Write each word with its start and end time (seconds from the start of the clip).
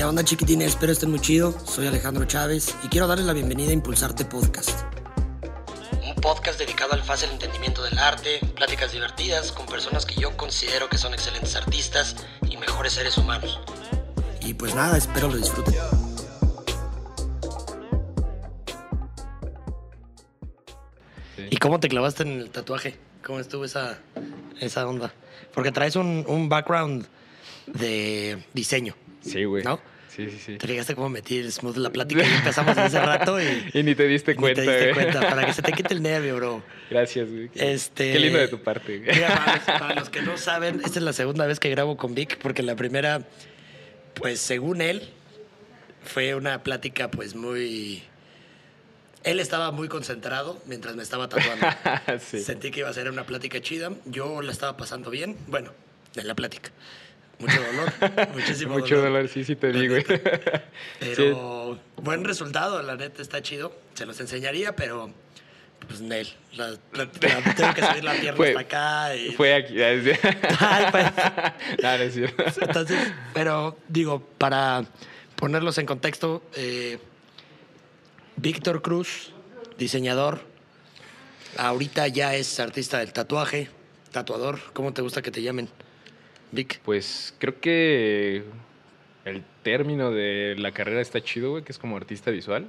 ¿Qué 0.00 0.04
onda 0.04 0.24
chiquitines? 0.24 0.68
Espero 0.68 0.92
estén 0.92 1.10
muy 1.10 1.20
chido. 1.20 1.54
Soy 1.66 1.86
Alejandro 1.86 2.24
Chávez 2.24 2.74
y 2.82 2.88
quiero 2.88 3.06
darles 3.06 3.26
la 3.26 3.34
bienvenida 3.34 3.68
a 3.68 3.74
Impulsarte 3.74 4.24
Podcast. 4.24 4.70
Un 6.02 6.14
podcast 6.22 6.58
dedicado 6.58 6.94
al 6.94 7.02
fácil 7.02 7.28
entendimiento 7.28 7.82
del 7.82 7.98
arte, 7.98 8.40
pláticas 8.56 8.92
divertidas 8.92 9.52
con 9.52 9.66
personas 9.66 10.06
que 10.06 10.18
yo 10.18 10.34
considero 10.38 10.88
que 10.88 10.96
son 10.96 11.12
excelentes 11.12 11.54
artistas 11.54 12.16
y 12.48 12.56
mejores 12.56 12.94
seres 12.94 13.18
humanos. 13.18 13.60
Y 14.40 14.54
pues 14.54 14.74
nada, 14.74 14.96
espero 14.96 15.28
lo 15.28 15.36
disfruten. 15.36 15.74
¿Y 21.50 21.58
cómo 21.58 21.78
te 21.78 21.90
clavaste 21.90 22.22
en 22.22 22.40
el 22.40 22.48
tatuaje? 22.48 22.96
¿Cómo 23.22 23.38
estuvo 23.38 23.66
esa, 23.66 23.98
esa 24.60 24.88
onda? 24.88 25.12
Porque 25.52 25.72
traes 25.72 25.94
un, 25.94 26.24
un 26.26 26.48
background 26.48 27.06
de 27.66 28.42
diseño. 28.54 28.94
Sí, 29.20 29.44
güey. 29.44 29.62
¿No? 29.64 29.80
Sí, 30.08 30.28
sí, 30.28 30.38
sí. 30.44 30.56
Te 30.58 30.66
llegaste 30.66 30.94
como 30.96 31.06
a 31.06 31.10
meter 31.10 31.50
smooth 31.52 31.76
la 31.76 31.90
plática 31.90 32.22
y 32.22 32.26
empezamos 32.34 32.76
hace 32.76 32.98
rato 33.00 33.40
y, 33.40 33.70
Y 33.74 33.82
ni 33.84 33.94
te 33.94 34.06
diste 34.08 34.32
ni 34.32 34.38
cuenta, 34.40 34.62
te 34.62 34.68
diste 34.68 34.92
güey. 34.92 35.04
cuenta. 35.12 35.20
Para 35.30 35.46
que 35.46 35.52
se 35.52 35.62
te 35.62 35.72
quite 35.72 35.94
el 35.94 36.02
nervio, 36.02 36.36
bro. 36.36 36.62
Gracias, 36.90 37.30
güey. 37.30 37.48
Qué- 37.48 37.72
Este- 37.72 38.12
Qué 38.12 38.18
lindo 38.18 38.38
de 38.38 38.48
tu 38.48 38.60
parte, 38.60 38.98
güey. 38.98 39.14
Mira, 39.14 39.28
para, 39.36 39.54
los, 39.56 39.64
para 39.80 39.94
los 39.94 40.10
que 40.10 40.22
no 40.22 40.36
saben, 40.36 40.80
esta 40.84 40.98
es 40.98 41.04
la 41.04 41.12
segunda 41.12 41.46
vez 41.46 41.60
que 41.60 41.70
grabo 41.70 41.96
con 41.96 42.14
Vic, 42.16 42.38
porque 42.38 42.62
la 42.64 42.74
primera, 42.74 43.22
pues 44.14 44.40
según 44.40 44.80
él, 44.82 45.08
fue 46.04 46.34
una 46.34 46.62
plática 46.64 47.10
pues 47.10 47.34
muy... 47.36 48.02
Él 49.22 49.38
estaba 49.38 49.70
muy 49.70 49.86
concentrado 49.88 50.60
mientras 50.66 50.96
me 50.96 51.02
estaba 51.02 51.28
tatuando. 51.28 51.66
Sí. 52.26 52.40
Sentí 52.40 52.70
que 52.70 52.80
iba 52.80 52.88
a 52.88 52.92
ser 52.94 53.08
una 53.10 53.24
plática 53.26 53.60
chida. 53.60 53.92
Yo 54.06 54.40
la 54.42 54.50
estaba 54.50 54.76
pasando 54.78 55.10
bien. 55.10 55.36
Bueno, 55.46 55.72
en 56.16 56.26
la 56.26 56.34
plática. 56.34 56.70
Mucho 57.40 57.60
dolor. 57.62 57.92
Muchísimo 58.34 58.74
Mucho 58.78 59.00
dolor, 59.00 59.28
sí, 59.28 59.44
sí 59.44 59.56
te 59.56 59.72
digo. 59.72 59.96
Pero 61.00 61.78
buen 61.96 62.24
resultado, 62.24 62.82
la 62.82 62.96
neta 62.96 63.22
está 63.22 63.42
chido. 63.42 63.72
Se 63.94 64.06
los 64.06 64.20
enseñaría, 64.20 64.76
pero 64.76 65.10
pues 65.88 66.00
Nel. 66.00 66.28
La, 66.54 66.68
la- 66.70 66.76
la- 66.92 67.10
tengo 67.10 67.74
que 67.74 67.82
subir 67.84 68.04
la 68.04 68.12
pierna 68.14 68.36
Fue- 68.36 68.48
hasta 68.48 68.60
acá. 68.60 69.16
Y, 69.16 69.32
Fue 69.32 69.54
aquí. 69.54 69.80
Ay, 69.82 70.86
pues. 70.90 71.04
no, 71.82 71.96
no 71.98 72.02
es 72.04 72.14
cierto. 72.14 72.44
Entonces, 72.60 72.98
pero 73.34 73.76
digo, 73.88 74.20
para 74.38 74.84
ponerlos 75.36 75.78
en 75.78 75.86
contexto, 75.86 76.42
eh, 76.54 76.98
Víctor 78.36 78.82
Cruz, 78.82 79.32
diseñador, 79.78 80.40
ahorita 81.56 82.08
ya 82.08 82.34
es 82.34 82.58
artista 82.60 82.98
del 82.98 83.12
tatuaje, 83.12 83.70
tatuador. 84.12 84.60
¿Cómo 84.72 84.92
te 84.92 85.02
gusta 85.02 85.22
que 85.22 85.30
te 85.30 85.42
llamen? 85.42 85.68
Vic. 86.52 86.80
Pues 86.84 87.34
creo 87.38 87.60
que 87.60 88.42
el 89.24 89.42
término 89.62 90.10
de 90.10 90.54
la 90.58 90.72
carrera 90.72 91.00
está 91.00 91.20
chido, 91.20 91.50
güey, 91.50 91.62
que 91.64 91.72
es 91.72 91.78
como 91.78 91.96
artista 91.96 92.30
visual. 92.30 92.68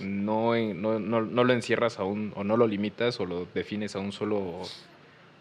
No, 0.00 0.54
en- 0.54 0.80
no, 0.80 0.98
no, 0.98 1.20
no 1.22 1.44
lo 1.44 1.52
encierras 1.52 1.98
a 1.98 2.04
un, 2.04 2.32
o 2.36 2.44
no 2.44 2.56
lo 2.56 2.66
limitas 2.66 3.20
o 3.20 3.26
lo 3.26 3.46
defines 3.54 3.94
a 3.96 3.98
un 3.98 4.12
solo, 4.12 4.62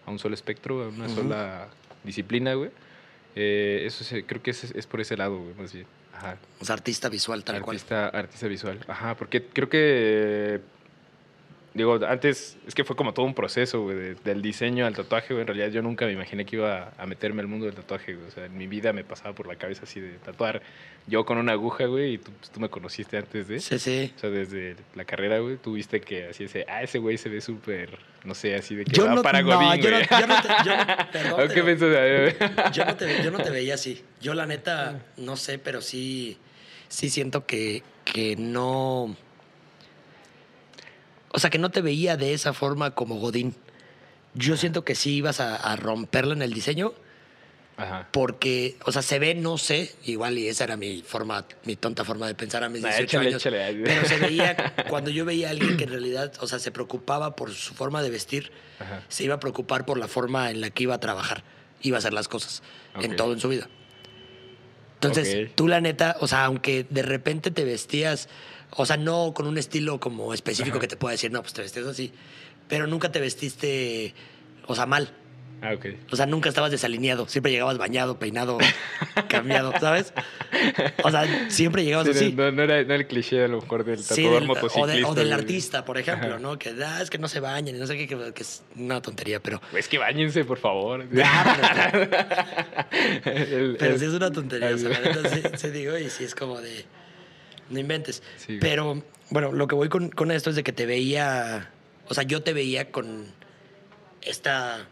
a 0.05 0.11
un 0.11 0.19
solo 0.19 0.35
espectro, 0.35 0.83
a 0.83 0.87
una 0.89 1.09
sola 1.09 1.67
disciplina, 2.03 2.53
güey. 2.55 2.71
Eh, 3.35 3.83
eso 3.85 4.03
se- 4.03 4.25
creo 4.25 4.41
que 4.43 4.51
es, 4.51 4.63
es 4.71 4.85
por 4.87 4.99
ese 5.01 5.15
lado, 5.15 5.37
güey, 5.39 5.53
más 5.55 5.71
bien. 5.73 5.85
Ajá. 6.13 6.37
O 6.59 6.65
sea, 6.65 6.73
artista 6.75 7.07
visual, 7.07 7.43
tal 7.45 7.61
cual. 7.61 7.77
artista, 7.77 8.09
artista 8.09 8.47
visual. 8.47 8.79
Ajá, 8.87 9.15
porque 9.15 9.43
creo 9.45 9.69
que. 9.69 10.59
Digo, 11.73 11.99
antes 12.07 12.57
es 12.67 12.73
que 12.73 12.83
fue 12.83 12.95
como 12.95 13.13
todo 13.13 13.25
un 13.27 13.35
proceso, 13.35 13.81
güey, 13.83 13.95
de- 13.95 14.15
del 14.15 14.41
diseño 14.41 14.87
al 14.87 14.95
tatuaje, 14.95 15.33
güey. 15.35 15.41
En 15.41 15.47
realidad 15.47 15.69
yo 15.69 15.81
nunca 15.83 16.05
me 16.07 16.13
imaginé 16.13 16.43
que 16.45 16.55
iba 16.55 16.91
a 16.97 17.05
meterme 17.05 17.41
al 17.41 17.47
mundo 17.47 17.67
del 17.67 17.75
tatuaje, 17.75 18.15
güey. 18.15 18.27
O 18.27 18.31
sea, 18.31 18.45
en 18.45 18.57
mi 18.57 18.65
vida 18.65 18.91
me 18.91 19.03
pasaba 19.03 19.33
por 19.35 19.45
la 19.45 19.55
cabeza 19.55 19.83
así 19.83 19.99
de 19.99 20.13
tatuar 20.17 20.61
yo 21.05 21.25
con 21.25 21.37
una 21.37 21.51
aguja, 21.51 21.85
güey, 21.85 22.13
y 22.13 22.17
tú, 22.17 22.31
pues, 22.39 22.49
tú 22.51 22.59
me 22.59 22.69
conociste 22.69 23.17
antes 23.17 23.47
de. 23.47 23.59
Sí, 23.59 23.77
sí. 23.77 24.11
O 24.15 24.19
sea, 24.19 24.29
desde 24.31 24.77
la 24.95 25.05
carrera, 25.05 25.39
güey, 25.39 25.57
tú 25.57 25.73
viste 25.73 26.01
que 26.01 26.27
así 26.29 26.45
ese, 26.45 26.65
ah, 26.67 26.81
ese 26.81 26.97
güey 26.97 27.17
se 27.19 27.29
ve 27.29 27.39
súper, 27.39 27.99
no 28.23 28.33
sé, 28.33 28.55
así 28.55 28.73
de 28.75 28.83
que 28.85 28.91
Yo 28.95 29.05
va 29.05 29.13
no, 29.15 29.21
para 29.21 29.41
no, 29.43 29.55
Godín, 29.55 29.81
yo, 29.81 29.91
no, 29.91 29.99
yo 29.99 30.27
no 30.27 30.41
te, 30.41 30.47
yo 30.65 30.75
no- 30.75 30.85
perdón, 31.11 31.33
¿O 31.33 31.47
qué 31.53 31.59
yo 32.73 32.85
no 32.85 32.95
te, 32.95 33.23
yo 33.23 33.31
no 33.31 33.37
te 33.37 33.49
veía 33.51 33.75
así. 33.75 34.03
Yo 34.21 34.33
la 34.33 34.45
neta, 34.47 35.05
no 35.17 35.35
sé, 35.37 35.59
pero 35.59 35.81
sí, 35.81 36.37
sí 36.87 37.09
siento 37.11 37.45
que, 37.45 37.83
que 38.05 38.35
no... 38.35 39.15
O 41.31 41.39
sea, 41.39 41.49
que 41.49 41.59
no 41.59 41.69
te 41.69 41.81
veía 41.81 42.17
de 42.17 42.33
esa 42.33 42.53
forma 42.53 42.91
como 42.95 43.15
Godín. 43.15 43.55
Yo 44.33 44.57
siento 44.57 44.83
que 44.83 44.95
sí 44.95 45.15
ibas 45.15 45.39
a, 45.39 45.55
a 45.55 45.75
romperla 45.75 46.33
en 46.33 46.41
el 46.41 46.53
diseño 46.53 46.93
Ajá. 47.77 48.07
porque, 48.11 48.77
o 48.85 48.91
sea, 48.91 49.01
se 49.01 49.19
ve, 49.19 49.35
no 49.35 49.57
sé, 49.57 49.93
igual 50.05 50.37
y 50.37 50.47
esa 50.47 50.65
era 50.65 50.75
mi 50.77 51.01
forma, 51.01 51.45
mi 51.65 51.75
tonta 51.75 52.03
forma 52.05 52.27
de 52.27 52.35
pensar 52.35 52.63
a 52.63 52.69
mis 52.69 52.81
Nah, 52.81 52.89
18 52.89 53.03
échale, 53.03 53.27
años. 53.29 53.41
échale. 53.45 53.83
Pero 53.85 54.05
se 54.07 54.17
veía, 54.19 54.73
cuando 54.89 55.09
yo 55.09 55.23
veía 55.25 55.47
a 55.47 55.51
alguien 55.51 55.77
que 55.77 55.85
en 55.85 55.89
realidad, 55.91 56.33
o 56.41 56.47
sea, 56.47 56.59
se 56.59 56.71
preocupaba 56.71 57.35
por 57.35 57.51
su 57.53 57.73
forma 57.73 58.01
de 58.03 58.09
vestir, 58.09 58.51
Ajá. 58.79 59.03
se 59.07 59.23
iba 59.23 59.35
a 59.35 59.39
preocupar 59.39 59.85
por 59.85 59.97
la 59.97 60.07
forma 60.07 60.51
en 60.51 60.61
la 60.61 60.69
que 60.71 60.83
iba 60.83 60.95
a 60.95 60.99
trabajar, 60.99 61.43
iba 61.81 61.97
a 61.97 61.99
hacer 61.99 62.13
las 62.13 62.27
cosas, 62.27 62.61
en 63.01 63.11
Ok. 63.11 63.17
todo 63.17 63.33
en 63.33 63.39
su 63.39 63.49
vida. 63.49 63.67
Entonces, 64.95 65.49
tú 65.55 65.67
la 65.69 65.79
neta, 65.79 66.17
o 66.19 66.27
sea, 66.27 66.43
aunque 66.45 66.85
de 66.89 67.01
repente 67.03 67.51
te 67.51 67.63
vestías, 67.63 68.27
o 68.71 68.85
sea, 68.85 68.97
no 68.97 69.33
con 69.33 69.47
un 69.47 69.57
estilo 69.57 69.99
como 69.99 70.33
específico 70.33 70.77
Ajá. 70.77 70.81
que 70.81 70.87
te 70.87 70.97
pueda 70.97 71.11
decir, 71.13 71.31
no, 71.31 71.41
pues 71.41 71.53
te 71.53 71.61
vestías 71.61 71.85
así, 71.87 72.11
pero 72.67 72.87
nunca 72.87 73.11
te 73.11 73.19
vestiste, 73.19 74.13
o 74.67 74.75
sea, 74.75 74.85
mal. 74.85 75.11
Ah, 75.61 75.73
ok. 75.73 75.87
O 76.09 76.15
sea, 76.15 76.25
nunca 76.25 76.47
estabas 76.47 76.71
desalineado. 76.71 77.27
Siempre 77.27 77.51
llegabas 77.51 77.77
bañado, 77.77 78.17
peinado, 78.17 78.57
cambiado, 79.27 79.73
¿sabes? 79.77 80.13
O 81.03 81.11
sea, 81.11 81.49
siempre 81.49 81.83
llegabas 81.83 82.07
Sí, 82.07 82.11
así. 82.13 82.31
no, 82.31 82.49
no 82.49 82.63
era, 82.63 82.75
no 82.75 82.93
era 82.93 82.95
el 82.95 83.07
cliché 83.07 83.43
a 83.43 83.49
lo 83.49 83.59
mejor 83.59 83.83
del 83.83 83.99
Sí, 83.99 84.07
tatuador 84.23 84.33
del- 84.41 84.43
o, 84.43 84.53
motociclista. 84.53 84.93
de- 84.95 85.03
o 85.03 85.13
del 85.15 85.33
artista, 85.33 85.83
por 85.83 85.97
ejemplo, 85.97 86.29
Ajá. 86.29 86.39
¿no? 86.39 86.57
Que 86.57 86.73
ah, 86.81 87.01
es 87.01 87.09
que 87.09 87.17
no 87.17 87.27
se 87.27 87.41
bañan 87.41 87.75
y 87.75 87.77
no 87.79 87.87
sé 87.87 87.97
qué, 87.97 88.07
que, 88.07 88.31
que 88.33 88.41
es 88.41 88.63
una 88.77 89.01
tontería, 89.01 89.41
pero. 89.41 89.61
Es 89.75 89.89
que 89.89 89.97
bañense, 89.97 90.45
por 90.45 90.59
favor. 90.59 91.05
Ya, 91.11 92.07
El- 93.25 93.75
Pero 93.77 93.93
el- 93.95 93.99
sí 93.99 94.05
es 94.05 94.13
una 94.13 94.31
tontería. 94.31 94.69
O 94.73 94.77
sea, 94.77 94.89
la 94.91 94.97
Ay, 94.97 95.03
neta 95.03 95.29
sí, 95.29 95.41
sí 95.57 95.69
digo, 95.71 95.97
y 95.97 96.09
sí 96.09 96.23
es 96.23 96.35
como 96.35 96.61
de. 96.61 96.85
No 97.69 97.79
inventes. 97.79 98.23
Sí, 98.37 98.57
pero, 98.59 99.03
bueno, 99.29 99.51
lo 99.51 99.67
que 99.67 99.75
voy 99.75 99.89
con, 99.89 100.09
con 100.09 100.31
esto 100.31 100.49
es 100.49 100.55
de 100.55 100.63
que 100.63 100.73
te 100.73 100.85
veía. 100.85 101.71
O 102.07 102.13
sea, 102.13 102.23
yo 102.23 102.41
te 102.41 102.53
veía 102.53 102.91
con 102.91 103.27
esta 104.21 104.87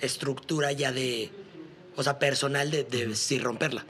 estructura 0.00 0.72
ya 0.72 0.92
de. 0.92 1.30
O 1.96 2.02
sea, 2.02 2.18
personal 2.18 2.70
de, 2.70 2.84
de 2.84 3.14
sí 3.14 3.38
romperla. 3.38 3.84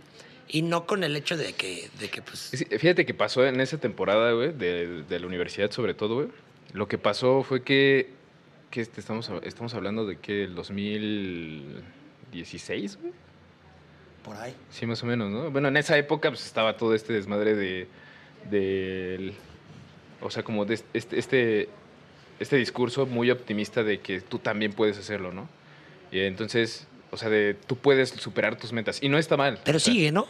Y 0.49 0.62
no 0.62 0.87
con 0.87 1.05
el 1.05 1.17
hecho 1.17 1.37
de 1.37 1.53
que, 1.55 1.89
de 1.99 2.11
que 2.11 2.22
pues. 2.22 2.67
Fíjate 2.78 3.06
que 3.06 3.15
pasó 3.15 3.47
en 3.47 3.61
esa 3.61 3.78
temporada, 3.78 4.33
güey, 4.33 4.53
de, 4.53 5.03
de 5.03 5.21
la 5.21 5.27
universidad 5.27 5.71
sobre 5.71 5.95
todo, 5.95 6.16
güey. 6.16 6.28
Lo 6.75 6.89
que 6.89 6.99
pasó 6.99 7.45
fue 7.45 7.62
que, 7.62 8.11
que 8.71 8.81
este, 8.81 9.01
estamos, 9.01 9.31
estamos 9.45 9.75
hablando 9.75 10.06
de 10.06 10.19
que 10.19 10.45
el 10.45 10.55
2016, 10.56 12.99
güey. 13.01 13.12
Por 14.25 14.37
ahí. 14.37 14.55
Sí, 14.71 14.87
más 14.87 15.03
o 15.03 15.06
menos, 15.06 15.31
¿no? 15.31 15.51
Bueno, 15.51 15.69
en 15.69 15.77
esa 15.77 15.97
época 15.97 16.31
pues 16.31 16.45
estaba 16.45 16.77
todo 16.77 16.95
este 16.95 17.12
desmadre 17.12 17.55
de... 17.55 17.87
del- 18.50 19.34
o 20.21 20.31
sea, 20.31 20.43
como 20.43 20.65
de 20.65 20.81
este, 20.94 21.19
este, 21.19 21.69
este 22.41 22.56
discurso 22.56 23.06
muy 23.06 23.31
optimista 23.31 23.82
de 23.82 24.00
que 24.00 24.21
tú 24.21 24.38
también 24.38 24.72
puedes 24.72 24.97
hacerlo, 24.99 25.32
¿no? 25.32 25.49
Y 26.10 26.21
entonces, 26.21 26.87
o 27.10 27.16
sea, 27.16 27.28
de 27.28 27.54
tú 27.66 27.77
puedes 27.77 28.10
superar 28.10 28.56
tus 28.56 28.72
metas. 28.72 29.03
Y 29.03 29.09
no 29.09 29.19
está 29.19 29.37
mal. 29.37 29.60
Pero 29.65 29.77
O 29.77 29.81
sea, 29.81 29.93
sigue, 29.93 30.12
¿no? 30.12 30.27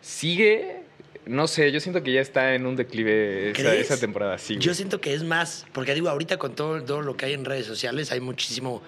Sigue, 0.00 0.82
no 1.26 1.46
sé, 1.48 1.72
yo 1.72 1.80
siento 1.80 2.02
que 2.02 2.12
ya 2.12 2.20
está 2.20 2.54
en 2.54 2.66
un 2.66 2.76
declive 2.76 3.50
esa, 3.50 3.74
esa 3.74 3.98
temporada, 4.00 4.38
sí. 4.38 4.56
Yo 4.58 4.74
siento 4.74 5.00
que 5.00 5.12
es 5.14 5.24
más, 5.24 5.66
porque 5.72 5.94
digo, 5.94 6.08
ahorita 6.08 6.38
con 6.38 6.54
todo, 6.54 6.82
todo 6.82 7.02
lo 7.02 7.16
que 7.16 7.26
hay 7.26 7.32
en 7.34 7.44
redes 7.44 7.66
sociales 7.66 8.12
hay 8.12 8.20
muchísimo, 8.20 8.82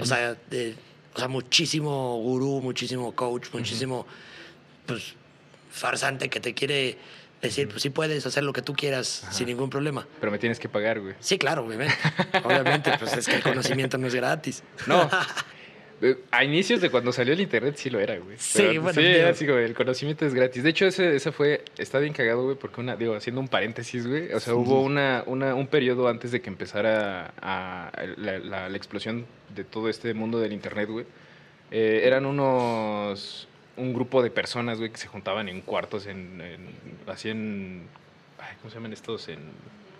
o, 0.00 0.04
sea, 0.04 0.36
de- 0.50 0.74
o 1.14 1.18
sea, 1.18 1.28
muchísimo 1.28 2.18
gurú, 2.20 2.60
muchísimo 2.62 3.14
coach, 3.14 3.48
muchísimo, 3.52 4.06
pues, 4.86 5.14
farsante 5.70 6.28
que 6.30 6.40
te 6.40 6.54
quiere 6.54 6.96
decir, 7.42 7.68
pues 7.68 7.82
sí 7.82 7.90
puedes 7.90 8.24
hacer 8.26 8.42
lo 8.44 8.52
que 8.52 8.62
tú 8.62 8.74
quieras 8.74 9.26
sin 9.30 9.46
ningún 9.46 9.70
problema. 9.70 10.06
Pero 10.20 10.32
me 10.32 10.38
tienes 10.38 10.58
que 10.58 10.68
pagar, 10.68 11.00
güey. 11.00 11.14
Sí, 11.20 11.38
claro, 11.38 11.64
obviamente. 11.64 11.94
obviamente, 12.44 12.90
pues 12.98 13.16
es 13.16 13.26
que 13.26 13.36
el 13.36 13.42
conocimiento 13.42 13.96
no 13.98 14.06
es 14.06 14.14
gratis. 14.14 14.62
No. 14.86 15.08
Eh, 16.00 16.16
A 16.30 16.44
inicios 16.44 16.80
de 16.80 16.90
cuando 16.90 17.10
salió 17.10 17.32
el 17.34 17.40
internet 17.40 17.74
sí 17.76 17.90
lo 17.90 17.98
era, 17.98 18.16
güey. 18.18 18.36
Sí, 18.38 18.58
Pero, 18.68 18.82
bueno, 18.82 19.00
Sí, 19.00 19.04
era 19.04 19.30
así, 19.30 19.44
güey, 19.48 19.64
el 19.64 19.74
conocimiento 19.74 20.24
es 20.26 20.32
gratis. 20.32 20.62
De 20.62 20.70
hecho, 20.70 20.86
ese, 20.86 21.16
ese 21.16 21.32
fue, 21.32 21.64
está 21.76 21.98
bien 21.98 22.12
cagado, 22.12 22.44
güey, 22.44 22.56
porque 22.56 22.80
una, 22.80 22.94
digo, 22.94 23.16
haciendo 23.16 23.40
un 23.40 23.48
paréntesis, 23.48 24.06
güey, 24.06 24.32
o 24.32 24.38
sea, 24.38 24.54
hubo 24.54 24.80
una, 24.80 25.24
una, 25.26 25.56
un 25.56 25.66
periodo 25.66 26.06
antes 26.06 26.30
de 26.30 26.40
que 26.40 26.50
empezara 26.50 27.32
a, 27.42 27.90
la, 28.16 28.38
la- 28.38 28.68
la 28.68 28.76
explosión 28.76 29.26
de 29.56 29.64
todo 29.64 29.88
este 29.88 30.14
mundo 30.14 30.38
del 30.38 30.52
internet, 30.52 30.88
güey. 30.88 31.04
Eh, 31.72 32.02
eran 32.04 32.26
unos, 32.26 33.48
un 33.78 33.94
grupo 33.94 34.22
de 34.22 34.30
personas, 34.30 34.78
güey, 34.78 34.90
que 34.90 34.98
se 34.98 35.06
juntaban 35.08 35.48
en 35.48 35.60
cuartos, 35.62 36.06
en, 36.06 36.40
en 36.40 36.60
así 37.06 37.30
en, 37.30 37.82
ay, 38.38 38.56
¿cómo 38.60 38.70
se 38.70 38.76
llaman 38.76 38.92
estos? 38.92 39.28
En 39.28 39.38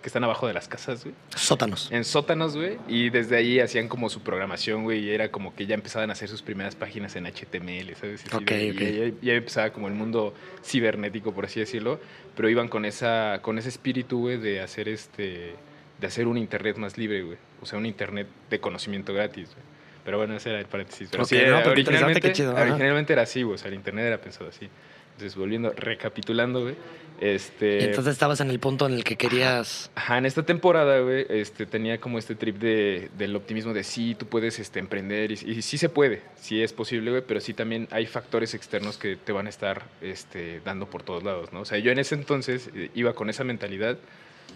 que 0.01 0.07
están 0.07 0.23
abajo 0.23 0.47
de 0.47 0.53
las 0.53 0.69
casas, 0.69 1.03
güey. 1.03 1.13
Sótanos. 1.35 1.91
En 1.91 2.05
sótanos, 2.05 2.55
güey. 2.55 2.77
Y 2.87 3.09
desde 3.09 3.35
ahí 3.35 3.59
hacían 3.59 3.89
como 3.89 4.09
su 4.09 4.21
programación, 4.21 4.83
güey. 4.83 4.99
Y 5.03 5.09
era 5.09 5.29
como 5.29 5.53
que 5.53 5.65
ya 5.65 5.75
empezaban 5.75 6.09
a 6.09 6.13
hacer 6.13 6.29
sus 6.29 6.41
primeras 6.41 6.75
páginas 6.75 7.17
en 7.17 7.25
HTML, 7.25 7.93
¿sabes? 7.95 8.23
Así 8.25 8.33
Ok, 8.33 8.49
de- 8.49 8.71
ok. 8.71 8.81
Y 8.81 9.11
ya, 9.17 9.21
ya 9.21 9.33
empezaba 9.33 9.71
como 9.71 9.89
el 9.89 9.95
mundo 9.95 10.33
cibernético, 10.63 11.33
por 11.33 11.45
así 11.45 11.59
decirlo. 11.59 11.99
Pero 12.35 12.47
iban 12.49 12.69
con 12.69 12.85
esa 12.85 13.39
con 13.41 13.57
ese 13.57 13.67
espíritu, 13.67 14.19
güey, 14.19 14.37
de 14.37 14.61
hacer 14.61 14.87
este 14.87 15.55
de 15.99 16.07
hacer 16.07 16.27
un 16.27 16.37
internet 16.37 16.77
más 16.77 16.97
libre, 16.97 17.23
güey. 17.23 17.37
O 17.61 17.65
sea, 17.65 17.77
un 17.77 17.85
internet 17.85 18.27
de 18.49 18.59
conocimiento 18.61 19.13
gratis, 19.13 19.49
güey. 19.53 19.65
Pero 20.09 20.17
bueno, 20.17 20.35
ese 20.35 20.49
era 20.49 20.57
el 20.59 20.65
paréntesis. 20.65 21.07
Pero 21.11 21.21
Ok, 21.21 21.29
sí, 21.29 21.37
no, 21.47 21.59
originalmente, 21.69 22.31
chido, 22.33 22.55
originalmente 22.55 23.13
era 23.13 23.21
así, 23.21 23.43
güey. 23.43 23.53
O 23.53 23.57
sea, 23.59 23.67
el 23.67 23.75
internet 23.75 24.05
era 24.07 24.17
pensado 24.19 24.49
así. 24.49 24.67
Entonces, 25.11 25.35
volviendo, 25.37 25.71
recapitulando, 25.77 26.63
güey. 26.63 26.73
Este, 27.19 27.83
entonces 27.83 28.13
estabas 28.13 28.39
en 28.41 28.49
el 28.49 28.59
punto 28.59 28.87
en 28.87 28.93
el 28.93 29.03
que 29.03 29.17
querías. 29.17 29.91
Ajá, 29.93 30.17
en 30.17 30.25
esta 30.25 30.41
temporada, 30.41 30.99
güey, 31.01 31.27
este, 31.29 31.67
tenía 31.67 31.99
como 31.99 32.17
este 32.17 32.33
trip 32.33 32.55
de, 32.57 33.11
del 33.19 33.35
optimismo 33.35 33.71
de 33.71 33.83
sí, 33.83 34.15
tú 34.17 34.25
puedes 34.25 34.57
este, 34.57 34.79
emprender 34.79 35.31
y, 35.31 35.35
y 35.35 35.61
sí 35.61 35.77
se 35.77 35.89
puede, 35.89 36.23
sí 36.41 36.63
es 36.63 36.73
posible, 36.73 37.11
güey, 37.11 37.21
pero 37.27 37.39
sí 37.39 37.53
también 37.53 37.87
hay 37.91 38.07
factores 38.07 38.55
externos 38.55 38.97
que 38.97 39.15
te 39.15 39.31
van 39.31 39.45
a 39.45 39.49
estar 39.49 39.83
este, 40.01 40.59
dando 40.65 40.89
por 40.89 41.03
todos 41.03 41.21
lados, 41.23 41.53
¿no? 41.53 41.61
O 41.61 41.65
sea, 41.65 41.77
yo 41.77 41.91
en 41.91 41.99
ese 41.99 42.15
entonces 42.15 42.71
eh, 42.73 42.89
iba 42.95 43.13
con 43.13 43.29
esa 43.29 43.43
mentalidad, 43.43 43.97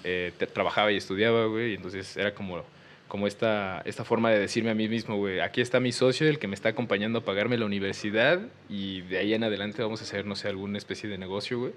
eh, 0.03 0.31
te- 0.39 0.47
trabajaba 0.47 0.91
y 0.91 0.97
estudiaba, 0.97 1.45
güey, 1.45 1.71
y 1.73 1.75
entonces 1.75 2.15
era 2.17 2.33
como, 2.33 2.63
como 3.13 3.27
esta, 3.27 3.83
esta 3.85 4.03
forma 4.03 4.31
de 4.31 4.39
decirme 4.39 4.71
a 4.71 4.73
mí 4.73 4.89
mismo, 4.89 5.17
güey, 5.17 5.39
aquí 5.39 5.61
está 5.61 5.79
mi 5.79 5.91
socio, 5.91 6.27
el 6.27 6.39
que 6.39 6.47
me 6.47 6.55
está 6.55 6.69
acompañando 6.69 7.19
a 7.19 7.21
pagarme 7.23 7.59
la 7.59 7.65
universidad 7.67 8.39
y 8.71 9.01
de 9.01 9.19
ahí 9.19 9.35
en 9.35 9.43
adelante 9.43 9.83
vamos 9.83 10.01
a 10.01 10.03
hacer, 10.03 10.25
no 10.25 10.35
sé, 10.35 10.47
alguna 10.47 10.79
especie 10.79 11.07
de 11.07 11.19
negocio, 11.19 11.59
güey. 11.59 11.73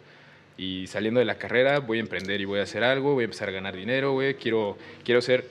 Y 0.57 0.87
saliendo 0.87 1.21
de 1.21 1.27
la 1.27 1.35
carrera 1.37 1.81
voy 1.81 1.99
a 1.99 2.01
emprender 2.01 2.41
y 2.41 2.47
voy 2.47 2.61
a 2.61 2.63
hacer 2.63 2.83
algo, 2.83 3.13
voy 3.13 3.25
a 3.25 3.27
empezar 3.27 3.51
a 3.51 3.53
ganar 3.53 3.77
dinero, 3.77 4.13
güey. 4.15 4.37
Quiero, 4.37 4.79
quiero 5.05 5.21
ser... 5.21 5.45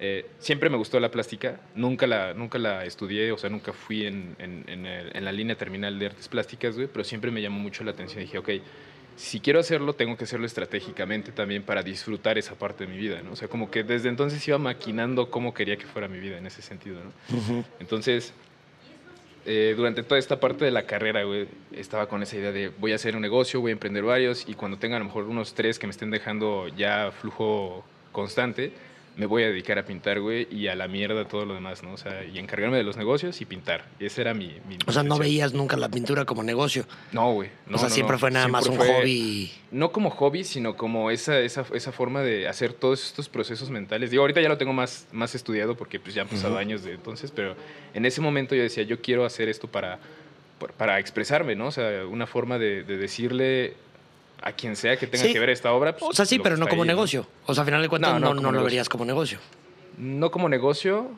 eh, 0.00 0.24
siempre 0.38 0.70
me 0.70 0.78
gustó 0.78 0.98
la 0.98 1.10
plástica, 1.10 1.60
nunca 1.74 2.06
la, 2.06 2.32
nunca 2.32 2.56
la 2.58 2.86
estudié, 2.86 3.30
o 3.30 3.36
sea, 3.36 3.50
nunca 3.50 3.74
fui 3.74 4.06
en, 4.06 4.34
en- 4.38 4.64
en 4.66 4.86
el- 4.86 5.14
en 5.14 5.24
la 5.26 5.32
línea 5.32 5.56
terminal 5.56 5.98
de 5.98 6.06
artes 6.06 6.26
plásticas, 6.28 6.74
güey, 6.74 6.88
pero 6.90 7.04
siempre 7.04 7.30
me 7.30 7.42
llamó 7.42 7.58
mucho 7.58 7.84
la 7.84 7.90
atención. 7.90 8.22
Dije, 8.22 8.38
ok, 8.38 8.48
si 9.18 9.40
quiero 9.40 9.58
hacerlo, 9.58 9.94
tengo 9.94 10.16
que 10.16 10.24
hacerlo 10.24 10.46
estratégicamente 10.46 11.32
también 11.32 11.64
para 11.64 11.82
disfrutar 11.82 12.38
esa 12.38 12.54
parte 12.54 12.86
de 12.86 12.92
mi 12.92 12.96
vida, 12.96 13.20
¿no? 13.20 13.32
O 13.32 13.36
sea, 13.36 13.48
como 13.48 13.68
que 13.68 13.82
desde 13.82 14.08
entonces 14.08 14.46
iba 14.46 14.58
maquinando 14.58 15.28
cómo 15.28 15.52
quería 15.52 15.76
que 15.76 15.86
fuera 15.86 16.06
mi 16.06 16.20
vida 16.20 16.38
en 16.38 16.46
ese 16.46 16.62
sentido, 16.62 17.00
¿no? 17.02 17.64
Entonces, 17.80 18.32
eh, 19.44 19.74
durante 19.76 20.04
toda 20.04 20.20
esta 20.20 20.38
parte 20.38 20.64
de 20.64 20.70
la 20.70 20.84
carrera, 20.84 21.24
güey, 21.24 21.48
estaba 21.72 22.08
con 22.08 22.22
esa 22.22 22.36
idea 22.36 22.52
de 22.52 22.68
voy 22.68 22.92
a 22.92 22.94
hacer 22.94 23.16
un 23.16 23.22
negocio, 23.22 23.60
voy 23.60 23.70
a 23.70 23.72
emprender 23.72 24.04
varios 24.04 24.48
y 24.48 24.54
cuando 24.54 24.78
tenga 24.78 24.96
a 24.96 24.98
lo 25.00 25.06
mejor 25.06 25.24
unos 25.24 25.52
tres 25.52 25.80
que 25.80 25.88
me 25.88 25.90
estén 25.90 26.12
dejando 26.12 26.68
ya 26.68 27.10
flujo 27.10 27.84
constante, 28.12 28.72
me 29.18 29.26
voy 29.26 29.42
a 29.42 29.48
dedicar 29.48 29.78
a 29.78 29.84
pintar, 29.84 30.20
güey, 30.20 30.46
y 30.50 30.68
a 30.68 30.76
la 30.76 30.86
mierda 30.86 31.26
todo 31.26 31.44
lo 31.44 31.52
demás, 31.52 31.82
¿no? 31.82 31.92
O 31.92 31.96
sea, 31.96 32.24
y 32.24 32.38
encargarme 32.38 32.76
de 32.76 32.84
los 32.84 32.96
negocios 32.96 33.40
y 33.40 33.44
pintar. 33.44 33.84
Esa 33.98 34.20
era 34.20 34.32
mi... 34.32 34.46
mi 34.68 34.78
O 34.86 34.92
sea, 34.92 35.02
no 35.02 35.18
veías 35.18 35.52
nunca 35.52 35.76
la 35.76 35.88
pintura 35.88 36.24
como 36.24 36.44
negocio. 36.44 36.86
No, 37.10 37.32
güey. 37.32 37.50
no, 37.66 37.74
o 37.74 37.78
sea, 37.80 37.88
no, 37.88 37.94
siempre 37.94 38.14
no. 38.14 38.18
fue 38.20 38.30
nada 38.30 38.46
más 38.46 38.66
un 38.68 38.76
fue- 38.76 38.86
hobby. 38.86 39.52
no 39.72 39.90
como 39.90 40.10
hobby, 40.10 40.44
sino 40.44 40.76
como 40.76 41.10
esa, 41.10 41.40
esa, 41.40 41.66
esa 41.74 41.90
forma 41.90 42.22
de 42.22 42.46
hacer 42.46 42.72
todos 42.72 43.04
estos 43.04 43.28
procesos 43.28 43.70
mentales. 43.70 44.12
Digo, 44.12 44.22
ahorita 44.22 44.40
ya 44.40 44.48
lo 44.48 44.56
tengo 44.56 44.72
más, 44.72 45.08
más 45.10 45.34
estudiado 45.34 45.76
porque 45.76 45.98
pues 45.98 46.14
ya 46.14 46.22
han 46.22 46.28
pasado 46.28 46.56
años 46.56 46.84
de 46.84 46.92
entonces, 46.92 47.32
pero 47.32 47.56
en 47.94 48.06
ese 48.06 48.20
momento 48.20 48.54
yo 48.54 48.62
decía, 48.62 48.84
yo 48.84 49.00
quiero 49.02 49.24
hacer 49.24 49.48
esto 49.48 49.66
para, 49.66 49.98
para 50.76 51.00
expresarme, 51.00 51.56
¿no? 51.56 51.66
O 51.66 51.72
sea, 51.72 52.06
una 52.06 52.28
forma 52.28 52.56
de, 52.58 52.84
de 52.84 52.96
decirle 52.96 53.74
a 54.42 54.52
quien 54.52 54.76
sea 54.76 54.96
que 54.96 55.06
tenga 55.06 55.24
Sí. 55.24 55.32
que 55.32 55.38
ver 55.40 55.50
esta 55.50 55.72
obra. 55.72 55.96
pues, 55.96 56.10
O 56.10 56.12
sea, 56.12 56.24
sí, 56.24 56.38
pero 56.38 56.56
no 56.56 56.68
como 56.68 56.84
negocio. 56.84 57.26
O 57.46 57.54
sea, 57.54 57.62
al 57.62 57.66
final 57.66 57.82
de 57.82 57.88
cuentas 57.88 58.12
No, 58.12 58.18
no, 58.20 58.28
no 58.28 58.34
lo 58.34 58.42
negocio. 58.52 58.64
verías 58.64 58.88
como 58.88 59.04
negocio. 59.04 59.38
No 59.96 60.30
como 60.30 60.48
negocio. 60.48 61.10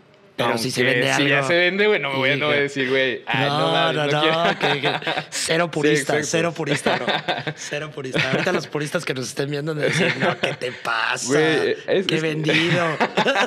Pero 0.46 0.58
si 0.58 0.70
se 0.70 0.82
vende 0.82 1.12
Si 1.14 1.26
ya 1.28 1.36
algo. 1.38 1.48
se 1.48 1.54
vende, 1.56 1.86
güey, 1.86 2.00
no 2.00 2.10
me 2.10 2.16
voy 2.16 2.30
a, 2.30 2.36
no 2.36 2.46
voy 2.46 2.54
a 2.54 2.56
Híjole. 2.56 2.62
decir, 2.62 2.88
güey, 2.90 3.22
ah, 3.26 3.44
no, 3.46 3.92
no, 3.92 4.06
no, 4.10 4.44
no 4.44 4.58
que- 4.58 4.80
que- 4.80 4.92
cero 5.30 5.70
purista, 5.70 6.22
cero 6.22 6.52
purista, 6.52 6.98
no. 6.98 7.06
Cero 7.56 7.90
purista. 7.94 8.30
Ahorita 8.30 8.52
los 8.52 8.66
puristas 8.66 9.04
que 9.04 9.14
nos 9.14 9.28
estén 9.28 9.50
viendo 9.50 9.74
de 9.74 9.86
decir, 9.86 10.14
no, 10.18 10.38
¿qué 10.40 10.54
te 10.54 10.72
pasa? 10.72 11.26
Güey, 11.28 11.76
es- 11.86 12.06
Qué 12.06 12.16
es- 12.16 12.22
vendido. 12.22 12.84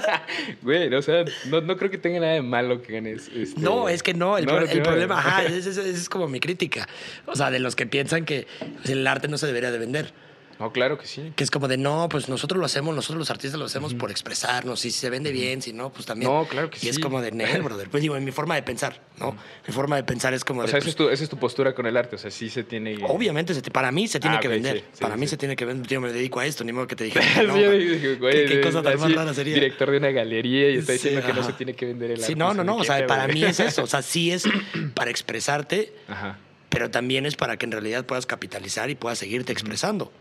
Güey, 0.61 0.93
o 0.93 1.01
sea, 1.01 1.25
no, 1.47 1.61
no 1.61 1.77
creo 1.77 1.91
que 1.91 1.97
tenga 1.97 2.19
nada 2.19 2.33
de 2.33 2.41
malo 2.41 2.81
que 2.81 2.93
ganes. 2.93 3.29
este- 3.35 3.59
No, 3.59 3.89
es 3.89 4.03
que 4.03 4.13
no, 4.13 4.37
el, 4.37 4.45
No, 4.45 4.55
pro- 4.57 4.67
el 4.69 4.81
problema, 4.81 5.19
ajá, 5.19 5.43
esa 5.43 5.69
es, 5.69 5.77
es 5.77 6.09
como 6.09 6.27
mi 6.27 6.39
crítica. 6.39 6.87
O 7.25 7.35
sea, 7.35 7.51
de 7.51 7.59
los 7.59 7.75
que 7.75 7.85
piensan 7.85 8.25
que 8.25 8.47
el 8.85 9.05
arte 9.07 9.27
no 9.27 9.37
se 9.37 9.47
debería 9.47 9.71
de 9.71 9.77
vender. 9.77 10.13
No, 10.59 10.71
claro 10.71 10.97
que 10.97 11.07
sí. 11.07 11.33
Que 11.35 11.43
es 11.43 11.51
como 11.51 11.67
de, 11.67 11.77
no, 11.77 12.07
pues 12.09 12.29
nosotros 12.29 12.59
lo 12.59 12.65
hacemos, 12.65 12.95
nosotros 12.95 13.19
los 13.19 13.29
artistas 13.31 13.59
lo 13.59 13.65
hacemos 13.65 13.93
por 13.93 14.11
expresarnos, 14.11 14.79
si 14.79 14.91
se 14.91 15.09
vende 15.09 15.31
bien, 15.31 15.61
si 15.61 15.73
no, 15.73 15.91
pues 15.91 16.05
también. 16.05 16.31
No, 16.31 16.45
claro 16.47 16.69
que 16.69 16.77
y 16.81 16.89
es 16.89 16.95
sí. 16.97 17.01
como 17.01 17.21
de, 17.21 17.31
Nel, 17.31 17.61
brother. 17.63 17.89
Pues 17.89 18.01
digo, 18.01 18.15
en 18.15 18.23
mi 18.23 18.31
forma 18.31 18.55
de 18.55 18.63
pensar, 18.63 19.01
¿no? 19.19 19.35
Mi 19.67 19.73
forma 19.73 19.95
de 19.95 20.03
pensar 20.03 20.33
es 20.33 20.43
como 20.45 20.61
O 20.61 20.63
de, 20.63 20.69
sea, 20.69 20.77
esa 20.79 20.85
pues, 20.85 20.91
es, 20.93 20.95
tu, 20.95 21.09
esa 21.09 21.23
es 21.23 21.29
tu 21.29 21.37
postura 21.37 21.73
con 21.75 21.85
el 21.85 21.97
arte. 21.97 22.15
O 22.15 22.19
sea, 22.19 22.31
sí 22.31 22.49
se 22.49 22.63
tiene. 22.63 22.97
Obviamente, 23.07 23.53
se 23.53 23.61
te- 23.61 23.71
para 23.71 23.91
mí 23.91 24.07
se 24.07 24.19
tiene 24.19 24.37
Ah, 24.37 24.39
que 24.39 24.47
vender. 24.47 24.77
sí, 24.79 24.83
sí, 24.93 25.01
para 25.01 25.15
mí 25.17 25.25
sí. 25.25 25.31
se 25.31 25.37
tiene 25.37 25.55
que 25.55 25.65
vender. 25.65 25.87
Yo 25.87 25.99
me 26.01 26.11
dedico 26.11 26.39
a 26.39 26.45
esto, 26.45 26.63
ni 26.63 26.71
modo 26.71 26.87
que 26.87 26.95
te 26.95 27.03
dije. 27.05 27.19
Sí, 27.21 27.47
no, 27.47 27.57
yo 27.57 27.71
dije, 27.71 28.15
güey, 28.15 28.45
¿Qué, 28.45 28.53
qué 28.55 28.61
cosa 28.61 28.81
tan 28.81 28.99
más 28.99 29.11
rara 29.13 29.33
sería? 29.33 29.55
Director 29.55 29.91
de 29.91 29.97
una 29.97 30.11
galería 30.11 30.69
y 30.69 30.77
está 30.77 30.93
Sí, 30.93 30.99
diciendo 31.09 31.25
que 31.25 31.33
no 31.33 31.43
se 31.43 31.53
tiene 31.53 31.73
que 31.73 31.85
vender 31.87 32.11
el 32.11 32.17
arte. 32.17 32.27
Sí, 32.27 32.35
no, 32.35 32.53
no, 32.53 32.63
no. 32.63 32.75
O 32.77 32.79
¿qué 32.81 32.85
sea, 32.87 33.07
para 33.07 33.27
mí 33.27 33.43
es 33.43 33.59
eso. 33.59 33.83
O 33.83 33.87
sea, 33.87 34.01
sí 34.01 34.31
es 34.31 34.43
para 34.93 35.09
expresarte, 35.11 35.93
pero 36.69 36.89
también 36.89 37.25
es 37.25 37.35
para 37.35 37.57
que 37.57 37.65
en 37.65 37.71
realidad 37.71 38.05
puedas 38.05 38.25
capitalizar 38.25 38.89
y 38.89 38.95
puedas 38.95 39.19
seguirte 39.19 39.51
expresando. 39.53 40.11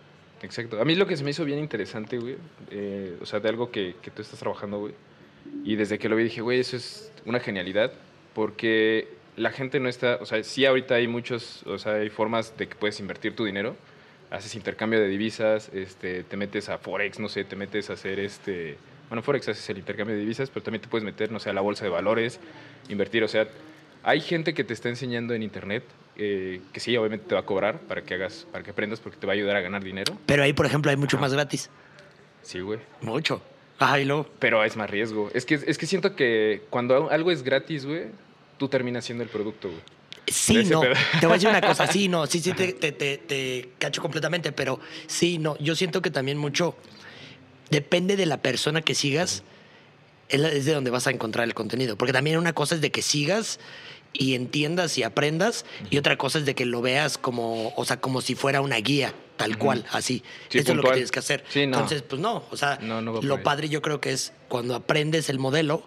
Exacto. 0.43 0.81
A 0.81 0.85
mí 0.85 0.95
lo 0.95 1.07
que 1.07 1.17
se 1.17 1.25
me 1.25 1.31
hizo 1.31 1.45
bien 1.45 1.59
interesante, 1.59 2.19
güey, 2.19 2.37
eh, 2.71 3.17
o 3.21 3.27
sea, 3.27 3.41
de 3.41 3.49
algo 3.49 3.71
que, 3.71 3.97
que 4.03 4.11
tú 4.11 4.23
estás 4.23 4.39
trabajando, 4.39 4.79
güey, 4.79 4.95
y 5.65 5.77
desde 5.77 5.99
que 5.99 6.09
lo 6.09 6.17
vi 6.17 6.25
dije, 6.25 6.41
güey, 6.41 6.61
eso 6.61 6.77
es 6.77 7.13
una 7.25 7.41
genialidad, 7.41 7.93
porque 8.35 9.09
la 9.37 9.51
gente 9.51 9.81
no 9.81 9.89
está, 9.89 10.19
o 10.21 10.27
sea, 10.27 10.43
sí 10.43 10.67
ahorita 10.67 10.95
hay 10.97 11.09
muchos, 11.09 11.63
o 11.67 11.79
sea, 11.79 11.95
hay 11.95 12.11
formas 12.11 12.57
de 12.57 12.69
que 12.69 12.75
puedes 12.75 12.99
invertir 13.01 13.35
tu 13.35 13.45
dinero, 13.45 13.77
haces 14.31 14.55
intercambio 14.55 15.01
de 15.01 15.09
divisas, 15.09 15.71
este, 15.73 16.25
te 16.25 16.37
metes 16.37 16.69
a 16.69 16.79
Forex, 16.79 17.19
no 17.19 17.29
sé, 17.29 17.45
te 17.45 17.57
metes 17.57 17.91
a 17.91 17.95
hacer 17.95 18.19
este, 18.19 18.77
bueno, 19.09 19.23
Forex 19.23 19.49
haces 19.49 19.69
el 19.71 19.79
intercambio 19.79 20.17
de 20.17 20.23
divisas, 20.23 20.51
pero 20.51 20.63
también 20.63 20.81
te 20.81 20.89
puedes 20.89 21.05
meter, 21.05 21.31
no 21.31 21.39
sé, 21.39 21.51
a 21.51 21.53
la 21.53 21.61
bolsa 21.61 21.85
de 21.85 21.91
valores, 21.91 22.41
invertir, 22.89 23.23
o 23.25 23.29
sea, 23.29 23.47
hay 24.03 24.21
gente 24.21 24.55
que 24.55 24.65
te 24.65 24.73
está 24.73 24.89
enseñando 24.89 25.35
en 25.35 25.43
internet 25.43 25.85
eh, 26.17 26.61
que 26.73 26.81
sí, 26.81 26.97
obviamente 26.97 27.27
te 27.29 27.35
va 27.35 27.41
a 27.41 27.47
cobrar 27.47 27.81
para 27.81 28.03
que 28.03 28.15
hagas, 28.15 28.47
para 28.51 28.63
que 28.65 28.71
aprendas, 28.71 29.01
porque 29.01 29.17
te 29.19 29.27
va 29.27 29.33
a 29.33 29.37
ayudar 29.37 29.57
a 29.57 29.61
ganar 29.61 29.83
dinero. 29.83 30.17
Pero 30.27 30.43
ahí, 30.43 30.53
por 30.53 30.67
ejemplo, 30.67 30.91
hay 30.91 30.97
mucho 30.97 31.19
más 31.19 31.33
gratis. 31.33 31.71
Sí, 32.43 32.61
güey. 32.61 32.81
Mucho. 33.01 33.41
Ajá, 33.79 33.99
y 34.01 34.05
luego. 34.05 34.29
Pero 34.39 34.63
es 34.65 34.77
más 34.77 34.89
riesgo. 34.91 35.31
Es 35.35 35.45
que, 35.47 35.55
es 35.67 35.79
que 35.79 35.87
siento 35.87 36.15
que 36.15 36.63
cuando 36.71 37.11
algo 37.11 37.31
es 37.31 37.43
gratis, 37.43 37.85
güey, 37.87 38.05
tú 38.59 38.69
terminas 38.69 39.05
siendo 39.05 39.25
el 39.25 39.31
producto, 39.31 39.69
güey. 39.69 39.81
Sí, 40.29 40.65
no. 40.65 40.81
pedo. 40.81 40.95
Te 41.21 41.27
voy 41.27 41.33
a 41.33 41.35
decir 41.35 41.49
una 41.49 41.61
cosa. 41.61 41.87
Sí, 41.93 42.09
no. 42.09 42.27
Sí, 42.27 42.41
sí, 42.41 42.53
te, 42.53 42.73
te, 42.75 42.93
te- 42.93 43.19
te 43.19 43.71
cacho 43.79 44.01
completamente. 44.03 44.53
Pero 44.53 44.79
sí, 45.07 45.39
no. 45.39 45.57
Yo 45.59 45.75
siento 45.75 46.01
que 46.01 46.11
también 46.11 46.39
mucho 46.39 46.77
depende 47.71 48.17
de 48.17 48.27
la 48.27 48.37
persona 48.41 48.83
que 48.83 48.95
sigas. 48.95 49.43
Es 50.29 50.65
de 50.65 50.73
donde 50.73 50.91
vas 50.91 51.07
a 51.07 51.11
encontrar 51.11 51.47
el 51.47 51.55
contenido. 51.55 51.97
Porque 51.97 52.13
también 52.13 52.39
una 52.39 52.53
cosa 52.53 52.77
es 52.77 52.81
de 52.81 52.91
que 52.91 53.03
sigas 53.03 53.59
y 54.13 54.35
entiendas 54.35 54.99
y 54.99 55.03
aprendas. 55.03 55.65
Y 55.91 55.99
otra 55.99 56.17
cosa 56.17 56.39
es 56.39 56.45
de 56.45 56.55
que 56.55 56.65
lo 56.67 56.83
veas 56.83 57.19
como, 57.19 57.73
o 57.77 57.85
sea, 57.85 58.01
como 58.01 58.21
si 58.21 58.35
fuera 58.35 58.61
una 58.61 58.77
guía, 58.77 59.15
tal 59.37 59.59
cual, 59.59 59.85
así. 59.91 60.23
Sí, 60.49 60.59
Eso 60.59 60.61
es 60.61 60.69
lo 60.69 60.73
que 60.75 60.75
puntual. 60.75 60.95
tienes 60.95 61.11
que 61.11 61.19
hacer. 61.19 61.45
Sí, 61.49 61.67
no. 61.67 61.77
Entonces, 61.79 62.03
pues 62.03 62.21
no. 62.21 62.45
O 62.51 62.57
sea, 62.57 62.79
No, 62.83 63.01
no 63.01 63.21
lo 63.23 63.43
padre 63.43 63.69
yo 63.69 63.81
creo 63.83 64.01
que 64.01 64.13
es 64.13 64.33
cuando 64.49 64.75
aprendes 64.75 65.29
el 65.29 65.39
modelo, 65.39 65.87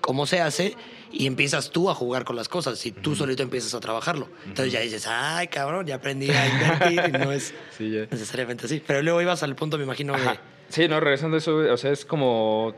cómo 0.00 0.26
se 0.26 0.40
hace, 0.40 0.76
y 1.12 1.26
empiezas 1.26 1.70
tú 1.70 1.90
a 1.90 1.94
jugar 1.94 2.24
con 2.24 2.36
las 2.36 2.48
cosas. 2.48 2.84
Y 2.86 2.92
tú 2.92 3.14
solito 3.16 3.42
empiezas 3.42 3.74
a 3.74 3.80
trabajarlo. 3.80 4.28
Entonces 4.46 4.72
ya 4.72 4.80
dices, 4.80 5.06
ay, 5.08 5.48
cabrón, 5.48 5.86
ya 5.86 5.96
aprendí 5.96 6.30
a 6.30 6.46
invertir. 6.48 7.02
y 7.08 7.18
no 7.24 7.32
es 7.32 7.54
Sí, 7.78 7.90
necesariamente 8.10 8.66
así. 8.66 8.82
Pero 8.86 9.02
luego 9.02 9.20
ibas 9.22 9.42
al 9.42 9.54
punto, 9.56 9.78
me 9.78 9.84
imagino, 9.84 10.12
de. 10.14 10.38
Sí, 10.68 10.88
no, 10.88 11.00
regresando 11.00 11.36
a 11.36 11.38
eso, 11.38 11.56
o 11.56 11.76
sea, 11.76 11.90
es 11.92 12.04
como... 12.06 12.74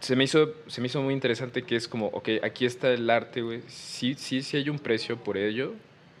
Se 0.00 0.16
me, 0.16 0.24
hizo, 0.24 0.54
se 0.66 0.80
me 0.80 0.86
hizo 0.86 1.02
muy 1.02 1.12
interesante 1.12 1.62
que 1.64 1.76
es 1.76 1.86
como, 1.86 2.06
ok, 2.06 2.28
aquí 2.42 2.64
está 2.64 2.90
el 2.92 3.08
arte, 3.10 3.42
güey. 3.42 3.62
Sí, 3.68 4.14
sí, 4.14 4.42
sí 4.42 4.56
hay 4.56 4.68
un 4.70 4.78
precio 4.78 5.18
por 5.18 5.36
ello, 5.36 5.74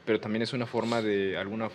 pero 0.04 0.20
también 0.20 0.42
es 0.42 0.52
una 0.52 0.66
forma 0.66 1.00
de 1.02 1.36
alguna... 1.38 1.70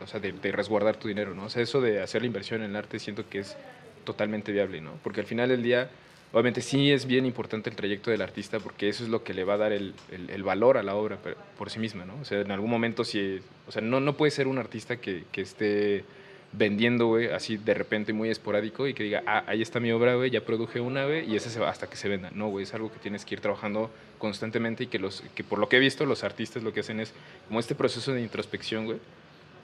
O 0.00 0.06
sea, 0.06 0.20
de, 0.20 0.30
de 0.30 0.52
resguardar 0.52 0.96
tu 0.96 1.08
dinero, 1.08 1.34
¿no? 1.34 1.46
O 1.46 1.48
sea, 1.50 1.60
eso 1.60 1.80
de 1.80 2.00
hacer 2.00 2.22
la 2.22 2.26
inversión 2.28 2.62
en 2.62 2.70
el 2.70 2.76
arte 2.76 3.00
siento 3.00 3.28
que 3.28 3.40
es 3.40 3.56
totalmente 4.04 4.52
viable, 4.52 4.80
¿no? 4.80 4.92
Porque 5.02 5.20
al 5.20 5.26
final 5.26 5.48
del 5.48 5.60
día, 5.64 5.90
obviamente 6.32 6.60
sí 6.60 6.92
es 6.92 7.04
bien 7.06 7.26
importante 7.26 7.68
el 7.68 7.74
trayecto 7.74 8.12
del 8.12 8.22
artista 8.22 8.60
porque 8.60 8.88
eso 8.88 9.02
es 9.02 9.08
lo 9.10 9.24
que 9.24 9.34
le 9.34 9.42
va 9.42 9.54
a 9.54 9.56
dar 9.56 9.72
el, 9.72 9.94
el- 10.12 10.42
valor 10.44 10.78
a 10.78 10.84
la 10.84 10.94
obra 10.94 11.18
por, 11.58 11.68
sí 11.70 11.80
misma, 11.80 12.04
¿no? 12.04 12.14
O 12.20 12.24
sea, 12.24 12.40
en 12.40 12.52
algún 12.52 12.70
momento 12.70 13.02
sí... 13.04 13.40
O 13.66 13.72
sea, 13.72 13.82
no, 13.82 13.98
no 13.98 14.16
puede 14.16 14.30
ser 14.30 14.46
un 14.46 14.58
artista 14.58 14.98
que, 15.00 15.24
que 15.32 15.40
esté 15.40 16.04
vendiendo, 16.52 17.06
güey, 17.06 17.30
así 17.30 17.56
de 17.56 17.74
repente 17.74 18.12
muy 18.12 18.30
esporádico 18.30 18.86
y 18.86 18.94
que 18.94 19.02
diga, 19.02 19.22
ah, 19.26 19.44
ahí 19.46 19.60
está 19.60 19.80
mi 19.80 19.92
obra, 19.92 20.14
güey, 20.14 20.30
ya 20.30 20.44
produje 20.44 20.80
una, 20.80 21.04
güey, 21.04 21.30
y 21.30 21.36
esa 21.36 21.50
se 21.50 21.60
va 21.60 21.68
hasta 21.68 21.88
que 21.88 21.96
se 21.96 22.08
venda. 22.08 22.30
No, 22.32 22.48
güey, 22.48 22.64
es 22.64 22.74
algo 22.74 22.90
que 22.90 22.98
tienes 22.98 23.24
que 23.24 23.34
ir 23.34 23.40
trabajando 23.40 23.90
constantemente 24.18 24.84
y 24.84 24.86
que, 24.86 24.98
los, 24.98 25.22
que 25.34 25.44
por 25.44 25.58
lo 25.58 25.68
que 25.68 25.76
he 25.76 25.80
visto, 25.80 26.06
los 26.06 26.24
artistas 26.24 26.62
lo 26.62 26.72
que 26.72 26.80
hacen 26.80 27.00
es 27.00 27.12
como 27.48 27.60
este 27.60 27.74
proceso 27.74 28.12
de 28.12 28.22
introspección, 28.22 28.86
güey, 28.86 28.98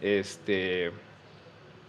este, 0.00 0.90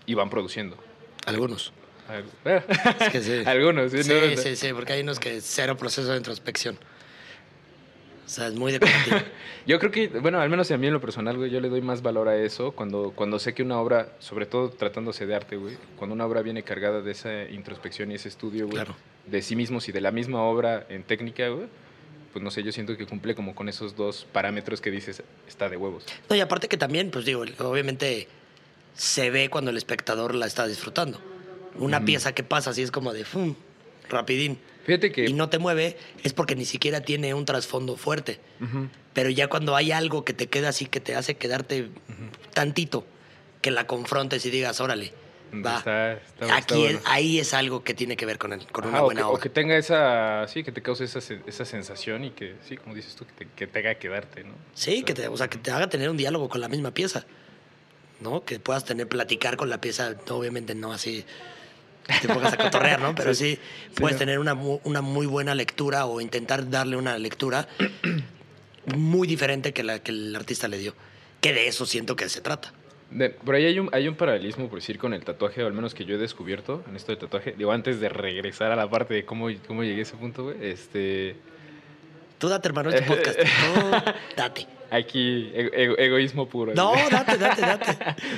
y 0.05 0.13
van 0.13 0.29
produciendo. 0.29 0.77
Algunos. 1.25 1.73
Es 2.99 3.09
que 3.09 3.21
sí. 3.21 3.41
Algunos, 3.47 3.91
sí. 3.91 4.03
Sí, 4.03 4.37
sí, 4.37 4.55
sí, 4.55 4.73
porque 4.73 4.93
hay 4.93 5.01
unos 5.01 5.19
que 5.19 5.41
cero 5.41 5.75
proceso 5.75 6.11
de 6.11 6.17
introspección. 6.17 6.77
O 8.25 8.29
sea, 8.29 8.48
es 8.48 8.55
muy 8.55 8.72
decorativo. 8.72 9.17
yo 9.67 9.77
creo 9.79 9.91
que, 9.91 10.08
bueno, 10.08 10.39
al 10.39 10.50
menos 10.50 10.72
a 10.72 10.77
mí 10.77 10.88
en 10.88 10.94
lo 10.94 11.01
personal, 11.01 11.38
güey, 11.38 11.51
yo 11.51 11.60
le 11.60 11.70
doy 11.70 11.82
más 11.82 12.01
valor 12.01 12.27
a 12.27 12.36
eso 12.36 12.72
cuando, 12.72 13.12
cuando 13.15 13.38
sé 13.38 13.53
que 13.53 13.62
una 13.62 13.79
obra, 13.79 14.13
sobre 14.20 14.48
todo 14.48 14.70
tratándose 14.70 15.25
de 15.25 15.36
arte, 15.36 15.58
güey, 15.58 15.77
cuando 15.98 16.15
una 16.15 16.25
obra 16.25 16.41
viene 16.41 16.63
cargada 16.63 17.01
de 17.01 17.12
esa 17.12 17.44
introspección 17.44 18.12
y 18.12 18.15
ese 18.15 18.29
estudio, 18.29 18.67
güey, 18.67 18.84
de 19.27 19.41
sí 19.41 19.55
mismos 19.55 19.88
y 19.89 19.91
de 19.91 20.01
la 20.01 20.12
misma 20.12 20.41
obra 20.41 20.86
en 20.89 21.03
técnica, 21.03 21.48
güey, 21.50 21.67
pues 22.34 22.44
no 22.44 22.51
sé, 22.51 22.63
yo 22.63 22.72
siento 22.72 22.98
que 22.98 23.05
cumple 23.05 23.36
como 23.36 23.55
con 23.55 23.70
esos 23.70 23.96
dos 23.96 24.27
parámetros 24.32 24.82
que 24.82 24.91
dices, 24.91 25.24
está 25.48 25.70
de 25.70 25.77
huevos. 25.77 26.05
No, 26.29 26.36
y 26.36 26.39
aparte 26.41 26.67
que 26.67 26.77
también, 26.77 27.12
pues 27.12 27.25
digo, 27.25 27.46
obviamente 27.60 28.27
se 28.96 29.29
ve 29.29 29.50
cuando 29.50 29.72
el 29.72 29.77
espectador 29.77 30.36
la 30.36 30.46
está 30.46 30.67
disfrutando. 30.67 31.22
Una 31.75 32.05
pieza 32.05 32.34
que 32.34 32.44
pasa 32.44 32.72
así 32.72 32.82
es 32.82 32.91
como 32.91 33.13
de, 33.13 33.25
¡fum! 33.25 33.55
rapidín 34.10 34.58
Fíjate 34.86 35.12
que... 35.12 35.25
y 35.25 35.34
no 35.34 35.50
te 35.50 35.58
mueve, 35.58 35.98
es 36.24 36.34
porque 36.34 36.56
ni 36.56 36.65
siquiera 36.65 37.01
tiene 37.01 37.34
un 37.34 37.46
trasfondo 37.46 37.98
fuerte. 37.98 38.39
Pero 39.13 39.30
ya 39.30 39.48
cuando 39.48 39.75
hay 39.75 39.92
algo 39.92 40.24
que 40.24 40.34
te 40.34 40.48
queda 40.48 40.70
así, 40.70 40.86
que 40.86 41.00
te 41.00 41.15
hace 41.15 41.36
quedarte 41.36 41.89
tantito, 42.54 43.06
que 43.62 43.72
la 43.72 43.88
confrontes 43.88 44.46
y 44.46 44.51
digas, 44.51 44.80
órale, 44.80 45.13
va. 45.65 46.20
Aquí 46.54 46.88
ahí 47.06 47.39
es 47.39 47.54
algo 47.54 47.84
que 47.84 47.96
tiene 47.96 48.15
que 48.15 48.27
ver 48.27 48.38
con, 48.38 48.60
con 48.72 48.86
una 48.86 49.01
buena 49.01 49.27
obra. 49.27 49.38
O 49.38 49.39
que 49.39 49.50
tenga 49.50 49.75
esa, 49.75 50.48
sí, 50.48 50.63
que 50.63 50.72
te 50.72 50.82
cause 50.82 51.06
esa, 51.06 51.20
esa 51.20 51.65
sensación 51.65 52.24
y 52.25 52.32
que, 52.32 52.56
sí, 52.68 52.77
como 52.77 52.94
dices 52.94 53.15
tú, 53.15 53.25
que 53.25 53.34
te, 53.34 53.48
que 53.56 53.68
te 53.68 53.80
haga 53.80 53.96
quedarte, 53.96 54.44
¿no? 54.44 54.54
Sí, 54.75 55.04
que 55.04 55.13
te, 55.13 55.27
o 55.27 55.38
sea, 55.38 55.48
que 55.50 55.58
te 55.58 55.72
haga 55.72 55.89
tener 55.89 56.10
un 56.10 56.18
diálogo 56.18 56.48
con 56.48 56.62
la 56.62 56.68
misma 56.68 56.92
pieza, 56.92 57.25
¿no? 58.22 58.46
Que 58.46 58.60
puedas 58.60 58.86
tener, 58.86 59.08
platicar 59.08 59.58
con 59.58 59.70
la 59.70 59.82
pieza, 59.82 60.15
obviamente 60.30 60.75
no 60.75 60.94
así 60.94 61.25
te 62.21 62.27
pongas 62.27 62.53
a 62.53 62.57
cotorrear, 62.57 63.01
¿no? 63.01 63.15
Pero 63.15 63.33
sí, 63.33 63.57
puedes 63.95 64.17
tener 64.17 64.39
una, 64.39 64.53
una, 64.53 65.01
muy 65.01 65.25
buena 65.25 65.55
lectura 65.55 66.05
o 66.05 66.21
intentar 66.21 66.69
darle 66.69 66.97
una 66.97 67.17
lectura 67.17 67.67
muy 68.95 69.27
diferente 69.27 69.74
que 69.74 69.83
la 69.83 70.00
que 70.00 70.12
el 70.12 70.35
artista 70.35 70.67
le 70.67 70.77
dio. 70.77 70.93
Que 71.41 71.53
de 71.53 71.67
eso 71.67 71.85
siento 71.85 72.15
que 72.15 72.29
se 72.29 72.41
trata. 72.41 72.74
por 73.43 73.55
ahí 73.55 73.65
hay 73.65 73.79
un, 73.79 73.89
hay 73.91 74.07
un 74.07 74.15
paralelismo, 74.15 74.69
por 74.69 74.79
decir, 74.79 74.97
con 74.97 75.13
el 75.13 75.24
tatuaje, 75.24 75.63
o 75.63 75.67
al 75.67 75.74
menos 75.74 75.93
que 75.93 76.05
yo 76.05 76.15
he 76.15 76.17
descubierto 76.17 76.83
en 76.88 76.95
esto 76.95 77.12
de 77.12 77.17
tatuaje. 77.17 77.55
Digo, 77.57 77.71
antes 77.71 78.00
de 78.00 78.09
regresar 78.09 78.71
a 78.71 78.75
la 78.75 78.89
parte 78.89 79.13
de 79.13 79.25
cómo, 79.25 79.47
cómo 79.67 79.83
llegué 79.83 80.00
a 80.00 80.03
ese 80.03 80.15
punto, 80.17 80.45
güey, 80.45 80.57
este... 80.62 81.35
Tú 82.38 82.50
date, 82.50 82.67
hermano, 82.67 82.89
este 82.89 83.03
podcast. 83.03 83.39
Tú 83.39 84.12
date. 84.35 84.67
Aquí, 84.91 85.51
egoísmo 85.53 86.47
puro. 86.47 86.74
No, 86.75 86.93
date, 87.09 87.38
date, 87.38 87.62
date. 87.62 87.91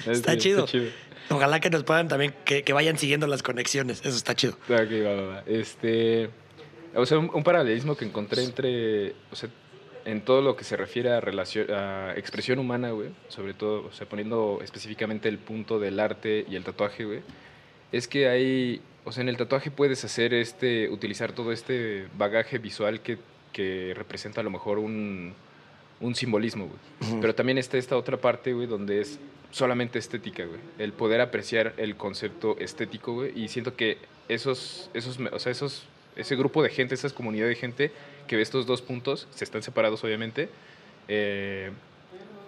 Está, 0.11 0.37
chido. 0.37 0.65
está 0.65 0.71
chido. 0.71 0.89
Ojalá 1.29 1.59
que 1.59 1.69
nos 1.69 1.83
puedan 1.83 2.07
también, 2.07 2.33
que, 2.45 2.63
vayan 2.73 2.97
siguiendo 2.97 3.27
las 3.27 3.43
conexiones. 3.43 3.99
Eso 3.99 4.15
está 4.15 4.35
chido. 4.35 4.53
Ok, 4.69 4.91
va, 5.05 5.13
va, 5.13 5.27
va. 5.27 5.43
Este, 5.45 6.29
o 6.95 7.05
sea, 7.05 7.19
un, 7.19 7.43
paralelismo 7.43 7.95
que 7.95 8.05
encontré 8.05 8.43
entre, 8.43 9.11
o 9.31 9.35
sea, 9.35 9.49
en 10.05 10.21
todo 10.21 10.41
lo 10.41 10.55
que 10.55 10.63
se 10.63 10.77
refiere 10.77 11.11
a, 11.11 11.19
relación, 11.19 11.69
a 11.71 12.13
expresión 12.15 12.59
humana, 12.59 12.91
güey, 12.91 13.09
sobre 13.27 13.53
todo, 13.53 13.87
o 13.87 13.91
sea, 13.91 14.07
poniendo 14.07 14.59
específicamente 14.63 15.27
el 15.29 15.37
punto 15.37 15.79
del 15.79 15.99
arte 15.99 16.45
y 16.49 16.55
el 16.55 16.63
tatuaje, 16.63 17.05
güey, 17.05 17.21
es 17.91 18.07
que 18.07 18.29
hay, 18.29 18.81
o 19.03 19.11
sea, 19.11 19.21
en 19.21 19.29
el 19.29 19.37
tatuaje 19.37 19.69
puedes 19.69 20.03
hacer 20.05 20.33
este, 20.33 20.89
utilizar 20.89 21.33
todo 21.33 21.51
este 21.51 22.07
bagaje 22.17 22.57
visual 22.57 23.01
que, 23.01 23.17
que 23.51 23.93
representa 23.95 24.41
a 24.41 24.43
lo 24.43 24.49
mejor 24.49 24.79
un, 24.79 25.33
un 25.99 26.15
simbolismo, 26.15 26.67
güey. 26.67 27.19
Pero 27.21 27.35
también 27.35 27.57
está 27.57 27.77
esta 27.77 27.97
otra 27.97 28.17
parte, 28.17 28.53
güey, 28.53 28.67
donde 28.67 29.01
es 29.01 29.19
solamente 29.51 29.99
estética, 29.99 30.45
güey. 30.45 30.59
El 30.77 30.93
poder 30.93 31.21
apreciar 31.21 31.73
el 31.77 31.95
concepto 31.95 32.57
estético, 32.59 33.13
güey. 33.13 33.31
Y 33.39 33.47
siento 33.47 33.75
que 33.75 33.97
esos, 34.29 34.89
esos, 34.93 35.19
o 35.19 35.39
sea, 35.39 35.51
esos, 35.51 35.85
ese 36.15 36.35
grupo 36.35 36.61
de 36.63 36.69
gente, 36.69 36.95
esa 36.95 37.09
comunidad 37.09 37.47
de 37.47 37.55
gente 37.55 37.91
que 38.27 38.35
ve 38.35 38.41
estos 38.41 38.65
dos 38.65 38.81
puntos, 38.81 39.27
se 39.31 39.43
están 39.43 39.63
separados, 39.63 40.03
obviamente, 40.03 40.49
eh, 41.07 41.71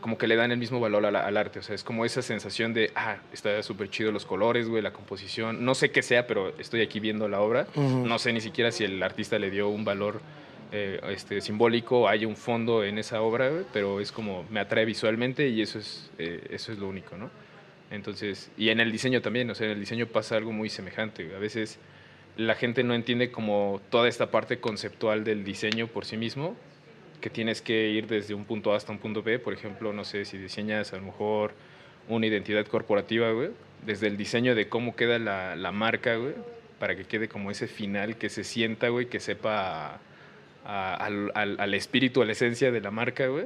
como 0.02 0.18
que 0.18 0.28
le 0.28 0.36
dan 0.36 0.52
el 0.52 0.58
mismo 0.58 0.80
valor 0.80 1.06
al 1.06 1.38
arte. 1.38 1.60
O 1.60 1.64
sea, 1.64 1.76
es 1.76 1.84
como 1.84 2.06
esa 2.06 2.22
sensación 2.22 2.74
de, 2.74 2.92
ah, 2.96 3.18
está 3.34 3.62
súper 3.64 3.90
chido 3.90 4.12
los 4.12 4.26
colores, 4.26 4.70
güey, 4.70 4.82
la 4.82 4.94
composición. 4.94 5.66
No 5.66 5.76
sé 5.76 5.92
qué 5.92 6.02
sea, 6.02 6.26
pero 6.28 6.54
estoy 6.58 6.82
aquí 6.82 7.00
viendo 7.00 7.28
la 7.28 7.42
obra. 7.42 7.68
No 7.76 8.20
sé 8.20 8.32
ni 8.32 8.42
siquiera 8.42 8.72
si 8.72 8.84
el 8.84 9.02
artista 9.04 9.40
le 9.40 9.52
dio 9.52 9.70
un 9.70 9.84
valor 9.84 10.22
eh, 10.72 11.00
este, 11.10 11.42
simbólico, 11.42 12.08
hay 12.08 12.26
un 12.26 12.36
fondo 12.36 12.84
en 12.84 13.00
esa 13.00 13.22
obra, 13.22 13.64
pero 13.74 14.00
es 14.00 14.12
como 14.12 14.46
me 14.52 14.60
atrae 14.60 14.86
visualmente 14.86 15.50
y 15.50 15.62
eso 15.62 15.80
es, 15.80 16.12
eh, 16.20 16.46
eso 16.52 16.72
es 16.72 16.78
lo 16.78 16.88
único, 16.88 17.18
¿no? 17.18 17.32
Entonces, 17.90 18.52
y 18.56 18.70
en 18.70 18.80
el 18.80 18.92
diseño 18.92 19.22
también, 19.22 19.50
o 19.50 19.56
sea, 19.56 19.66
en 19.66 19.74
el 19.74 19.80
diseño 19.80 20.06
pasa 20.06 20.38
algo 20.38 20.52
muy 20.52 20.70
semejante. 20.70 21.36
A 21.36 21.40
veces 21.40 21.80
la 22.38 22.54
gente 22.54 22.84
no 22.84 22.94
entiende 22.94 23.32
como 23.32 23.82
toda 23.90 24.08
esta 24.08 24.30
parte 24.30 24.60
conceptual 24.60 25.24
del 25.24 25.44
diseño 25.44 25.88
por 25.88 26.06
sí 26.06 26.18
mismo, 26.18 26.56
que 27.20 27.32
tienes 27.32 27.62
que 27.62 27.90
ir 27.90 28.08
desde 28.08 28.36
un 28.36 28.46
punto 28.46 28.74
A 28.74 28.78
hasta 28.78 28.92
un 28.92 29.00
punto 29.00 29.24
B, 29.24 29.40
por 29.40 29.54
ejemplo, 29.54 29.92
no 29.92 30.06
sé, 30.06 30.24
si 30.24 30.38
diseñas 30.38 30.94
a 30.94 30.98
lo 30.98 31.04
mejor 31.04 31.54
una 32.08 32.28
identidad 32.28 32.66
corporativa, 32.68 33.32
güey, 33.32 33.50
desde 33.86 34.08
el 34.08 34.18
diseño 34.18 34.54
de 34.54 34.70
cómo 34.70 34.96
queda 34.96 35.18
la, 35.18 35.56
la 35.56 35.72
marca, 35.72 36.16
güey, 36.16 36.36
para 36.80 36.96
que 36.96 37.06
quede 37.06 37.28
como 37.28 37.50
ese 37.50 37.68
final 37.68 38.18
que 38.18 38.30
se 38.30 38.44
sienta, 38.44 38.90
güey, 38.90 39.08
que 39.08 39.20
sepa 39.20 40.00
al, 40.70 41.32
al, 41.34 41.74
espíritu, 41.74 42.22
a 42.22 42.26
la 42.26 42.34
esencia 42.34 42.72
de 42.72 42.82
la 42.82 42.92
marca, 42.92 43.28
güey. 43.28 43.46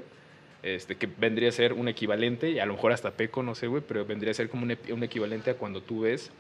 Este, 0.62 0.96
que 0.96 1.08
vendría 1.08 1.50
a 1.50 1.52
ser 1.52 1.74
un 1.74 1.90
equivalente, 1.90 2.50
y 2.52 2.60
a 2.60 2.66
lo 2.66 2.74
mejor 2.74 2.94
hasta 2.94 3.12
peco, 3.12 3.44
no 3.44 3.54
sé, 3.54 3.68
güey, 3.68 3.84
pero 3.86 4.06
vendría 4.06 4.32
a 4.32 4.34
ser 4.34 4.50
como 4.50 4.64
un, 4.64 4.78
un 4.92 5.04
equivalente 5.04 5.52
a 5.52 5.56
cuando 5.56 5.82
tú 5.84 6.02
ves 6.02 6.32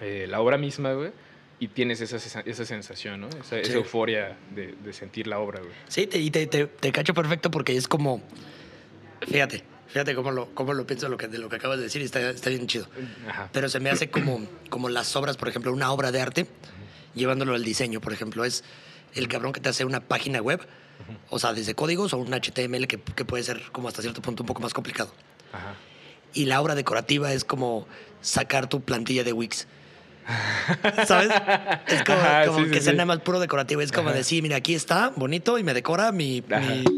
eh, 0.00 0.26
la 0.28 0.40
obra 0.40 0.56
misma, 0.56 0.92
güey, 0.92 1.10
y 1.58 1.66
tienes 1.66 2.00
esa, 2.00 2.40
esa 2.40 2.64
sensación, 2.64 3.22
¿no? 3.22 3.28
Esa, 3.28 3.58
euforia 3.72 4.36
de, 4.54 4.76
de, 4.84 4.92
sentir 4.92 5.26
la 5.26 5.40
obra, 5.40 5.58
güey. 5.58 5.72
Sí, 5.88 6.06
te, 6.06 6.18
y 6.18 6.30
te, 6.30 6.46
te, 6.46 6.92
cacho 6.92 7.12
perfecto 7.12 7.50
porque 7.50 7.76
es 7.76 7.88
como, 7.88 8.22
fíjate, 9.28 9.64
fíjate 9.88 10.14
cómo 10.14 10.30
lo, 10.30 10.54
cómo 10.54 10.72
lo 10.72 10.86
pienso 10.86 11.06
de 11.06 11.10
lo, 11.10 11.16
que, 11.16 11.26
de 11.26 11.38
lo 11.38 11.48
que 11.48 11.56
acabas 11.56 11.78
de 11.78 11.84
decir 11.84 12.02
y 12.02 12.04
está, 12.04 12.30
está 12.30 12.50
bien 12.50 12.68
chido. 12.68 12.86
Pero 13.52 13.68
se 13.68 13.80
me 13.80 13.90
hace 13.90 14.10
como, 14.10 14.46
como 14.68 14.88
las 14.88 15.14
obras, 15.16 15.36
por 15.36 15.48
ejemplo, 15.48 15.72
una 15.72 15.90
obra 15.90 16.12
de 16.12 16.20
arte, 16.20 16.46
llevándolo 17.14 17.54
al 17.54 17.64
diseño, 17.64 18.00
por 18.00 18.12
ejemplo, 18.12 18.44
es 18.44 18.62
el 19.14 19.28
cabrón 19.28 19.52
que 19.52 19.60
te 19.60 19.68
hace 19.68 19.84
una 19.84 20.00
página 20.00 20.40
web, 20.40 20.60
o 21.30 21.38
sea, 21.38 21.52
desde 21.52 21.74
códigos 21.74 22.12
o 22.12 22.18
un 22.18 22.32
HTML 22.32 22.86
que, 22.86 22.98
puede 22.98 23.42
ser 23.42 23.62
como 23.72 23.88
hasta 23.88 24.02
cierto 24.02 24.22
punto 24.22 24.42
un 24.42 24.46
poco 24.46 24.62
más 24.62 24.72
complicado. 24.72 25.12
Y 26.32 26.46
la 26.46 26.60
obra 26.60 26.74
decorativa 26.74 27.32
es 27.32 27.44
como 27.44 27.88
sacar 28.20 28.68
tu 28.68 28.82
plantilla 28.82 29.24
de 29.24 29.32
Wix. 29.32 29.66
¿Sabes? 31.06 31.30
Es 31.88 32.04
como, 32.04 32.70
que 32.70 32.80
sea 32.80 32.92
nada 32.92 33.06
más 33.06 33.20
puro 33.20 33.40
decorativo. 33.40 33.80
Es 33.80 33.90
como 33.90 34.12
decir, 34.12 34.42
mira, 34.42 34.56
aquí 34.56 34.74
está, 34.74 35.08
bonito, 35.08 35.58
y 35.58 35.64
me 35.64 35.74
decora 35.74 36.12
mi, 36.12 36.44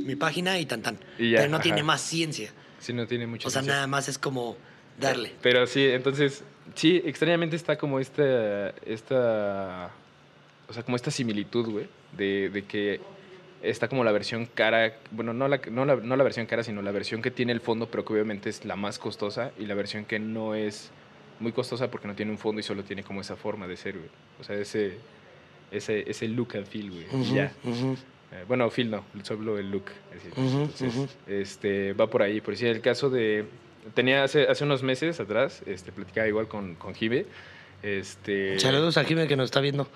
mi, 0.04 0.16
página 0.16 0.58
y 0.58 0.66
tan 0.66 0.82
tan. 0.82 0.98
Pero 1.16 1.48
no 1.48 1.60
tiene 1.60 1.82
más 1.82 2.02
ciencia. 2.02 2.52
Sí, 2.78 2.92
no 2.92 3.06
tiene 3.06 3.26
mucha 3.26 3.48
O 3.48 3.50
sea, 3.50 3.62
nada 3.62 3.86
más 3.86 4.08
es 4.08 4.18
como 4.18 4.56
darle. 5.00 5.32
Pero 5.40 5.66
sí, 5.66 5.86
entonces, 5.86 6.42
sí, 6.74 7.00
extrañamente 7.04 7.56
está 7.56 7.78
como 7.78 8.00
esta, 8.00 8.70
esta 8.84 9.92
o 10.68 10.72
sea, 10.72 10.82
como 10.82 10.96
esta 10.96 11.10
similitud, 11.10 11.68
güey, 11.68 11.86
de, 12.16 12.50
de, 12.50 12.64
que 12.64 13.00
está 13.62 13.88
como 13.88 14.04
la 14.04 14.12
versión 14.12 14.46
cara, 14.46 14.96
bueno, 15.10 15.32
no 15.32 15.48
la, 15.48 15.60
no, 15.70 15.84
la, 15.84 15.96
no 15.96 16.16
la 16.16 16.24
versión 16.24 16.46
cara, 16.46 16.62
sino 16.62 16.82
la 16.82 16.90
versión 16.90 17.22
que 17.22 17.30
tiene 17.30 17.52
el 17.52 17.60
fondo, 17.60 17.88
pero 17.90 18.04
que 18.04 18.12
obviamente 18.12 18.50
es 18.50 18.64
la 18.64 18.76
más 18.76 18.98
costosa, 18.98 19.52
y 19.58 19.66
la 19.66 19.74
versión 19.74 20.04
que 20.04 20.18
no 20.18 20.54
es 20.54 20.90
muy 21.40 21.52
costosa 21.52 21.90
porque 21.90 22.08
no 22.08 22.14
tiene 22.14 22.32
un 22.32 22.38
fondo 22.38 22.60
y 22.60 22.62
solo 22.62 22.84
tiene 22.84 23.02
como 23.02 23.20
esa 23.20 23.36
forma 23.36 23.66
de 23.66 23.76
ser, 23.76 23.98
güey. 23.98 24.10
O 24.40 24.44
sea, 24.44 24.56
ese, 24.56 24.96
ese, 25.70 26.08
ese 26.08 26.28
look 26.28 26.56
and 26.56 26.66
feel, 26.66 26.90
güey. 26.90 27.34
ya. 27.34 27.52
Eh, 28.32 28.44
bueno, 28.48 28.70
feel 28.70 28.90
no, 28.90 29.04
solo 29.22 29.58
el 29.58 29.70
look. 29.70 29.86
Entonces, 30.24 31.16
este, 31.26 31.92
va 31.92 32.08
por 32.08 32.22
ahí. 32.22 32.40
Por 32.40 32.54
decir, 32.54 32.68
el 32.68 32.80
caso 32.80 33.10
de... 33.10 33.44
Tenía 33.94 34.22
hace, 34.22 34.46
hace 34.46 34.62
unos 34.62 34.84
meses 34.84 35.18
atrás, 35.18 35.62
este, 35.66 35.90
platicaba 35.90 36.28
igual 36.28 36.46
con, 36.46 36.76
con 36.76 36.94
Jive, 36.94 37.26
este... 37.82 38.60
Saludos 38.60 38.96
a 38.96 39.04
Jiménez 39.04 39.28
que 39.28 39.36
nos 39.36 39.46
está 39.46 39.60
viendo. 39.60 39.88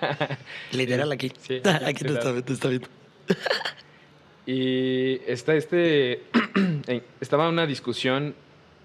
Literal 0.72 1.10
aquí. 1.10 1.32
Sí, 1.40 1.60
aquí 1.84 2.04
te 2.04 2.12
está, 2.12 2.68
viendo. 2.68 2.88
y 4.46 5.20
está 5.26 5.54
este. 5.54 6.22
estaba 7.20 7.48
una 7.48 7.66
discusión. 7.66 8.34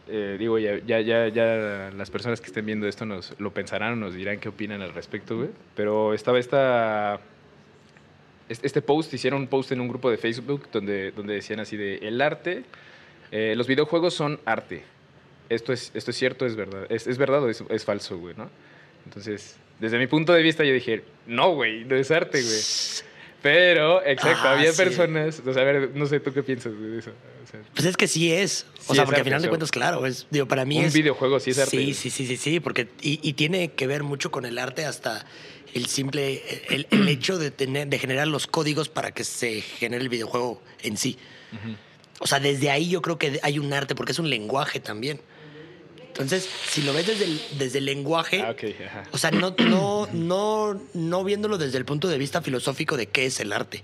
Eh, 0.07 0.37
digo, 0.39 0.57
ya, 0.59 0.79
ya, 0.85 1.01
ya, 1.01 1.27
ya, 1.27 1.91
las 1.95 2.09
personas 2.09 2.41
que 2.41 2.47
estén 2.47 2.65
viendo 2.65 2.87
esto 2.87 3.05
nos 3.05 3.39
lo 3.39 3.53
pensarán 3.53 3.93
o 3.93 3.95
nos 3.95 4.13
dirán 4.13 4.39
qué 4.39 4.49
opinan 4.49 4.81
al 4.81 4.93
respecto, 4.93 5.37
güey. 5.37 5.49
Pero 5.75 6.13
estaba 6.13 6.39
esta. 6.39 7.19
Este 8.47 8.81
post, 8.81 9.11
hicieron 9.13 9.41
un 9.41 9.47
post 9.47 9.71
en 9.71 9.81
un 9.81 9.87
grupo 9.87 10.11
de 10.11 10.17
Facebook 10.17 10.67
donde, 10.71 11.11
donde 11.11 11.33
decían 11.33 11.59
así 11.59 11.77
de 11.77 11.97
el 11.97 12.21
arte, 12.21 12.63
eh, 13.31 13.55
los 13.57 13.65
videojuegos 13.65 14.13
son 14.13 14.39
arte 14.45 14.83
esto 15.49 15.73
es, 15.73 15.91
esto 15.93 16.11
es 16.11 16.17
cierto, 16.17 16.45
es 16.45 16.55
verdad, 16.55 16.85
es, 16.89 17.07
es 17.07 17.17
verdad 17.17 17.43
o 17.43 17.49
es, 17.49 17.63
es, 17.69 17.85
falso, 17.85 18.17
güey, 18.17 18.35
¿no? 18.35 18.49
Entonces, 19.05 19.55
desde 19.79 19.97
mi 19.97 20.07
punto 20.07 20.33
de 20.33 20.41
vista 20.41 20.63
yo 20.63 20.73
dije, 20.73 21.03
no, 21.27 21.53
güey, 21.53 21.83
no 21.85 21.95
es 21.95 22.09
arte, 22.11 22.41
güey. 22.41 22.59
Pero, 23.41 24.03
exacto, 24.03 24.47
Ah, 24.47 24.53
había 24.53 24.71
sí. 24.71 24.77
personas, 24.83 25.39
o 25.45 25.53
sea, 25.53 25.61
a 25.61 25.65
ver, 25.65 25.91
no 25.93 26.07
sé, 26.07 26.19
¿tú 26.19 26.33
qué 26.33 26.41
piensas 26.41 26.73
de 26.79 26.97
eso? 26.97 27.11
O 27.43 27.47
sea, 27.47 27.59
Pues 27.75 27.85
es 27.85 27.95
que 27.95 28.07
sí 28.07 28.31
es. 28.31 28.65
O 28.87 28.89
Sí 28.89 28.95
sea, 28.95 29.05
porque 29.05 29.19
al 29.19 29.25
final 29.25 29.41
de 29.41 29.49
cuentas, 29.49 29.69
claro, 29.69 30.03
es, 30.07 30.25
digo, 30.31 30.47
para 30.47 30.65
mí 30.65 30.79
un 30.79 30.85
es... 30.85 30.93
videojuego 30.93 31.39
sí 31.39 31.51
es 31.51 31.59
arte. 31.59 31.69
Sí, 31.77 31.93
sí, 31.93 32.09
sí, 32.09 32.25
sí, 32.25 32.37
sí, 32.37 32.59
porque 32.59 32.87
y, 33.01 33.19
y 33.21 33.33
tiene 33.33 33.73
que 33.73 33.85
ver 33.85 34.01
mucho 34.01 34.31
con 34.31 34.45
el 34.45 34.57
arte 34.57 34.85
hasta 34.85 35.25
el 35.75 35.85
simple, 35.85 36.41
el, 36.69 36.87
el 36.89 37.07
hecho 37.07 37.37
de 37.37 37.51
tener, 37.51 37.87
de 37.87 37.99
generar 37.99 38.27
los 38.27 38.47
códigos 38.47 38.89
para 38.89 39.11
que 39.11 39.23
se 39.23 39.61
genere 39.61 40.01
el 40.01 40.09
videojuego 40.09 40.63
en 40.81 40.97
sí. 40.97 41.19
O 42.19 42.25
sea, 42.27 42.39
desde 42.39 42.71
ahí 42.71 42.89
yo 42.89 43.01
creo 43.03 43.19
que 43.19 43.39
hay 43.43 43.59
un 43.59 43.71
arte, 43.73 43.93
porque 43.93 44.13
es 44.13 44.19
un 44.19 44.29
lenguaje 44.29 44.79
también. 44.79 45.19
Entonces, 46.15 46.49
si 46.69 46.81
lo 46.81 46.93
ves 46.93 47.07
desde 47.07 47.25
el, 47.25 47.41
desde 47.57 47.79
el 47.79 47.85
lenguaje, 47.85 48.41
Ah, 48.41 49.03
o 49.11 49.17
sea, 49.17 49.31
no, 49.31 49.53
no, 49.59 50.07
no, 50.13 50.81
no 50.93 51.23
viéndolo 51.25 51.57
desde 51.57 51.77
el 51.77 51.83
punto 51.83 52.07
de 52.07 52.17
vista 52.17 52.41
filosófico 52.41 52.95
de 52.95 53.07
qué 53.07 53.25
es 53.25 53.39
el 53.41 53.51
arte. 53.51 53.83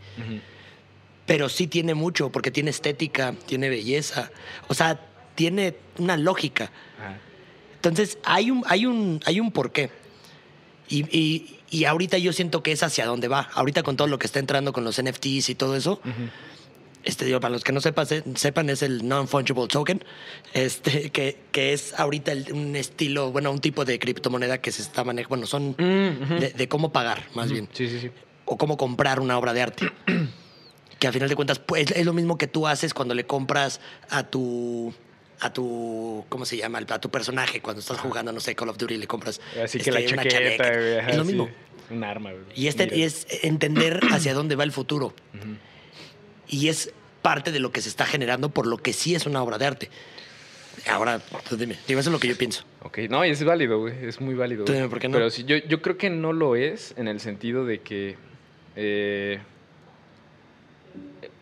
Pero 1.26 1.50
sí 1.50 1.68
tiene 1.68 1.94
mucho, 1.94 2.30
porque 2.32 2.50
tiene 2.50 2.70
estética, 2.72 3.36
tiene 3.46 3.68
belleza. 3.70 4.32
O 4.70 4.74
sea, 4.74 5.00
tiene 5.36 5.76
una 5.98 6.16
lógica. 6.16 6.72
Entonces, 7.76 8.18
hay 8.24 8.50
un, 8.50 8.64
hay 8.68 8.86
un, 8.86 9.20
hay 9.26 9.40
un 9.42 9.52
porqué. 9.52 9.90
Y, 10.88 11.04
y, 11.18 11.60
y 11.70 11.86
ahorita 11.86 12.18
yo 12.18 12.32
siento 12.34 12.64
que 12.64 12.72
es 12.72 12.82
hacia 12.84 13.06
dónde 13.06 13.28
va. 13.28 13.50
Ahorita 13.54 13.84
con 13.84 13.98
todo 13.98 14.08
lo 14.08 14.20
que 14.20 14.26
está 14.28 14.40
entrando 14.40 14.72
con 14.74 14.84
los 14.84 15.02
NFTs 15.02 15.50
y 15.50 15.56
todo 15.56 15.76
eso. 15.76 16.00
Este, 17.04 17.26
digo, 17.26 17.40
para 17.40 17.52
los 17.54 17.64
que 17.64 17.72
no 17.72 17.82
sepan, 17.82 18.06
sepan 18.36 18.70
es 18.70 18.84
el 18.84 19.08
non-fungible 19.08 19.68
token, 19.68 20.04
este, 20.54 21.10
que, 21.10 21.38
que 21.52 21.74
es 21.74 22.00
ahorita 22.00 22.32
el- 22.32 22.54
un 22.54 22.76
estilo, 22.76 23.32
bueno, 23.32 23.52
un 23.52 23.60
tipo 23.60 23.86
de 23.86 23.98
criptomoneda 23.98 24.60
que 24.60 24.72
se 24.72 24.82
está 24.84 25.04
manejando, 25.04 25.30
bueno, 25.30 25.48
son 25.48 25.76
de, 25.78 26.54
de 26.56 26.68
cómo 26.68 26.92
pagar, 26.92 27.24
más 27.34 27.52
bien, 27.52 27.68
Sí, 27.74 27.88
sí, 27.88 28.00
sí. 28.00 28.12
o 28.46 28.58
cómo 28.58 28.78
comprar 28.78 29.20
una 29.20 29.38
obra 29.38 29.54
de 29.54 29.62
arte. 29.64 29.92
que 31.00 31.08
a 31.08 31.12
final 31.12 31.28
de 31.28 31.36
cuentas, 31.36 31.58
pues, 31.58 31.90
es 31.90 32.06
lo 32.06 32.14
mismo 32.14 32.38
que 32.38 32.46
tú 32.48 32.68
haces 32.68 32.94
cuando 32.94 33.16
le 33.16 33.26
compras 33.26 33.82
a 34.10 34.24
tu 34.24 34.94
a 35.44 35.52
tu, 35.52 36.24
¿cómo 36.30 36.46
se 36.46 36.56
llama? 36.56 36.78
A 36.88 37.02
tu 37.02 37.10
personaje 37.10 37.62
cuando 37.62 37.80
estás 37.80 37.98
jugando, 37.98 38.32
no 38.32 38.40
sé, 38.40 38.54
Call 38.54 38.70
of 38.70 38.78
Duty, 38.78 38.98
le 38.98 39.08
compras 39.08 39.42
Así 39.64 39.80
que 39.80 39.90
este, 39.90 39.92
la 39.92 40.14
una 40.14 40.24
chaqueta, 40.30 40.70
güey. 40.72 40.98
ajá, 41.00 41.10
Es 41.10 41.18
lo 41.18 41.24
sí. 41.24 41.28
mismo. 41.30 41.50
Un 41.90 42.04
arma, 42.04 42.30
güey. 42.32 42.44
Y, 42.54 42.68
este, 42.68 42.96
y 42.96 43.02
es 43.02 43.26
entender 43.42 44.02
hacia 44.12 44.36
dónde 44.36 44.56
va 44.56 44.64
el 44.66 44.72
futuro. 44.72 45.16
Y 46.52 46.68
es 46.68 46.94
parte 47.24 47.52
de 47.52 47.60
lo 47.60 47.72
que 47.72 47.82
se 47.82 47.90
está 47.90 48.06
generando 48.06 48.50
por 48.50 48.68
lo 48.68 48.78
que 48.78 48.94
sí 48.94 49.16
es 49.16 49.26
una 49.26 49.42
obra 49.42 49.58
de 49.58 49.66
arte. 49.66 49.90
Ahora, 50.90 51.20
tú 51.50 51.58
dime, 51.58 51.78
digo, 51.88 52.00
eso 52.00 52.10
es 52.10 52.14
lo 52.14 52.20
que 52.20 52.28
yo 52.28 52.38
pienso. 52.38 52.64
Ok, 52.84 53.00
no, 53.10 53.24
es 53.24 53.44
válido, 53.44 53.80
güey. 53.80 54.06
Es 54.06 54.22
muy 54.22 54.36
válido. 54.36 54.66
Tú 54.66 54.74
dime, 54.74 54.88
¿por 54.90 55.00
qué 55.00 55.08
no? 55.08 55.14
Pero 55.14 55.30
sí, 55.32 55.44
yo, 55.46 55.58
yo 55.58 55.82
creo 55.82 55.98
que 55.98 56.10
no 56.12 56.32
lo 56.34 56.56
es 56.56 56.94
en 56.98 57.08
el 57.08 57.20
sentido 57.20 57.66
de 57.66 57.80
que. 57.82 58.16
eh, 58.76 59.40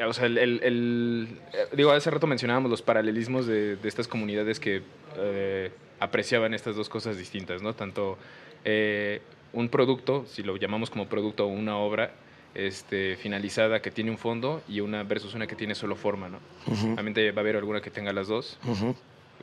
o 0.05 0.13
sea, 0.13 0.25
el, 0.25 0.37
el- 0.37 0.59
el- 0.63 1.27
eh, 1.53 1.67
Digo, 1.75 1.91
hace 1.91 2.09
rato 2.09 2.27
mencionábamos 2.27 2.69
los 2.71 2.81
paralelismos 2.81 3.45
de, 3.47 3.75
de 3.75 3.87
estas 3.89 4.07
comunidades 4.07 4.59
que 4.59 4.81
eh, 5.17 5.71
apreciaban 5.99 6.53
estas 6.53 6.75
dos 6.75 6.87
cosas 6.89 7.17
distintas, 7.17 7.61
¿no? 7.61 7.73
Tanto 7.75 8.17
eh, 8.65 9.21
un 9.53 9.69
producto, 9.69 10.25
si 10.27 10.43
lo 10.43 10.55
llamamos 10.57 10.89
como 10.89 11.07
producto 11.07 11.45
o 11.45 11.47
una 11.47 11.77
obra 11.77 12.13
este, 12.55 13.15
finalizada 13.17 13.81
que 13.81 13.91
tiene 13.91 14.11
un 14.11 14.17
fondo 14.17 14.61
y 14.67 14.79
una 14.81 15.03
versus 15.03 15.33
una 15.33 15.47
que 15.47 15.55
tiene 15.55 15.75
solo 15.75 15.95
forma, 15.95 16.29
¿no? 16.29 16.39
Ujú, 16.67 16.93
Obviamente 16.93 17.31
va 17.31 17.39
a 17.39 17.41
haber 17.41 17.55
alguna 17.55 17.81
que 17.81 17.89
tenga 17.91 18.11
las 18.13 18.27
dos. 18.27 18.57
ujú. 18.65 18.95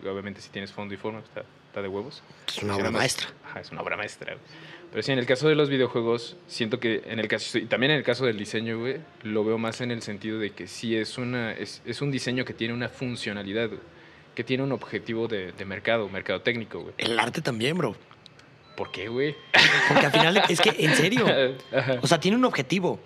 Obviamente 0.07 0.43
si 0.43 0.51
tienes 0.51 0.73
fondo 0.73 0.93
y 0.93 0.99
forma, 0.99 1.21
está, 1.21 1.43
está 1.69 1.81
de 1.81 1.89
huevos. 1.89 2.23
Es 2.49 2.63
una 2.63 2.77
obra 2.77 2.91
maestra. 2.91 3.29
Ajá, 3.47 3.61
es 3.61 3.71
una 3.71 3.81
obra 3.81 3.97
maestra. 3.97 4.35
güey. 4.35 4.45
Pero 4.91 5.03
sí, 5.03 5.11
en 5.13 5.19
el 5.19 5.25
caso 5.27 5.49
de 5.49 5.55
los 5.55 5.71
videojuegos, 5.71 6.37
siento 6.47 6.79
que 6.81 7.03
en 7.07 7.19
el 7.19 7.29
caso, 7.29 7.57
y 7.59 7.65
también 7.65 7.93
en 7.93 7.99
el 7.99 8.05
caso 8.05 8.27
del 8.27 8.37
diseño, 8.39 8.79
güey, 8.79 8.99
lo 9.23 9.43
veo 9.45 9.57
más 9.57 9.81
en 9.81 9.91
el 9.91 10.03
sentido 10.03 10.39
de 10.39 10.51
que 10.51 10.67
sí 10.69 10.95
es, 10.97 11.17
una, 11.17 11.53
es, 11.53 11.81
es 11.87 12.03
un 12.03 12.11
diseño 12.11 12.45
que 12.45 12.53
tiene 12.53 12.75
una 12.75 12.89
funcionalidad, 12.91 13.69
güey, 13.69 13.81
que 14.35 14.45
tiene 14.45 14.63
un 14.65 14.73
objetivo 14.73 15.29
de, 15.29 15.53
de 15.53 15.65
mercado, 15.65 16.09
mercado 16.11 16.43
técnico, 16.43 16.81
güey. 16.81 16.95
El 16.99 17.19
arte 17.19 17.41
también, 17.41 17.79
bro. 17.79 17.97
¿Por 18.77 18.91
qué, 18.93 19.09
güey? 19.09 19.35
Porque 19.89 20.07
al 20.07 20.13
final, 20.13 20.43
es 20.49 20.61
que, 20.61 20.75
en 20.79 20.95
serio, 20.95 21.27
Ajá. 21.77 21.97
o 22.03 22.07
sea, 22.07 22.21
tiene 22.21 22.37
un 22.37 22.45
objetivo. 22.45 23.01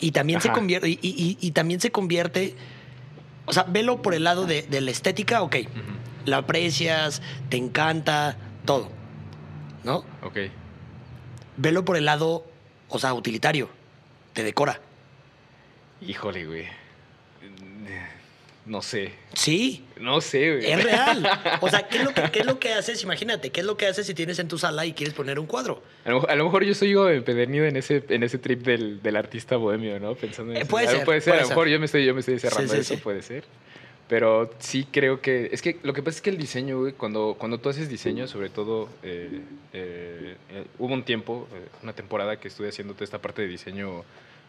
Y 0.00 0.12
también 0.12 0.40
se 0.40 0.50
convierte, 0.52 0.88
y, 0.88 0.98
y- 1.02 1.38
y 1.40 1.50
también 1.50 1.80
se 1.80 1.90
convierte, 1.90 2.54
o 3.46 3.52
sea, 3.52 3.64
velo 3.64 4.00
por 4.00 4.14
el 4.14 4.22
lado 4.24 4.46
de, 4.46 4.62
de 4.62 4.80
la 4.80 4.90
estética, 4.92 5.42
ok. 5.42 5.56
La 6.24 6.36
aprecias, 6.38 7.20
te 7.48 7.56
encanta, 7.56 8.36
todo. 8.64 8.90
¿No? 9.82 10.04
Ok. 10.22 10.38
Velo 11.56 11.84
por 11.84 11.96
el 11.96 12.04
lado, 12.04 12.46
o 12.88 12.98
sea, 13.00 13.12
utilitario. 13.14 13.68
Te 14.34 14.44
decora. 14.44 14.80
Híjole, 16.00 16.46
güey. 16.46 16.66
No 18.68 18.82
sé. 18.82 19.12
Sí, 19.34 19.84
No 19.98 20.20
sé, 20.20 20.56
güey. 20.58 20.70
es 20.72 20.84
real. 20.84 21.26
O 21.60 21.68
sea, 21.70 21.88
¿qué 21.88 21.98
es, 21.98 22.04
lo 22.04 22.12
que, 22.12 22.22
qué 22.30 22.40
es 22.40 22.46
lo 22.46 22.58
que 22.60 22.72
haces? 22.74 23.02
Imagínate, 23.02 23.50
¿qué 23.50 23.60
es 23.60 23.66
lo 23.66 23.76
que 23.76 23.86
haces 23.86 24.06
si 24.06 24.14
tienes 24.14 24.38
en 24.38 24.46
tu 24.48 24.58
sala 24.58 24.84
y 24.84 24.92
quieres 24.92 25.14
poner 25.14 25.38
un 25.38 25.46
cuadro? 25.46 25.82
A 26.04 26.10
lo, 26.10 26.28
a 26.28 26.34
lo 26.36 26.44
mejor 26.44 26.64
yo 26.64 26.74
soy 26.74 26.90
yo 26.90 27.08
empedernido 27.08 27.64
en 27.64 27.76
ese, 27.76 28.04
en 28.10 28.22
ese 28.22 28.36
trip 28.38 28.60
del, 28.62 29.02
del 29.02 29.16
artista 29.16 29.56
bohemio, 29.56 29.98
¿no? 29.98 30.14
Pensando 30.14 30.52
en 30.52 30.58
Eh, 30.58 30.66
puede 30.66 30.86
ser, 30.86 31.04
Puede 31.04 31.20
ser, 31.22 31.32
puede 31.32 31.40
a 31.40 31.42
lo 31.44 31.48
mejor 31.48 31.64
ser. 31.66 31.72
yo 31.72 31.78
me 31.80 31.86
estoy, 31.86 32.04
yo 32.04 32.14
me 32.14 32.20
estoy 32.20 32.38
cerrando 32.38 32.68
Sí, 32.72 32.76
sí, 32.76 32.80
eso, 32.82 32.94
sí. 32.94 33.00
puede 33.02 33.22
ser. 33.22 33.44
Pero 34.08 34.50
sí 34.58 34.86
creo 34.90 35.20
que. 35.20 35.50
Es 35.52 35.60
que 35.62 35.78
lo 35.82 35.92
que 35.92 36.02
pasa 36.02 36.16
es 36.16 36.22
que 36.22 36.30
el 36.30 36.38
diseño, 36.38 36.80
güey, 36.80 36.92
cuando, 36.94 37.36
cuando 37.38 37.58
tú 37.58 37.68
haces 37.68 37.88
diseño, 37.88 38.26
sobre 38.26 38.48
todo. 38.50 38.88
eh, 39.02 39.40
eh, 39.72 40.36
eh, 40.50 40.64
hubo 40.78 40.94
un 40.94 41.02
tiempo, 41.04 41.46
una 41.82 41.92
temporada 41.92 42.38
que 42.40 42.48
estuve 42.48 42.68
haciendo 42.68 42.94
toda 42.94 43.04
esta 43.04 43.18
parte 43.18 43.42
de 43.42 43.48
diseño 43.48 44.04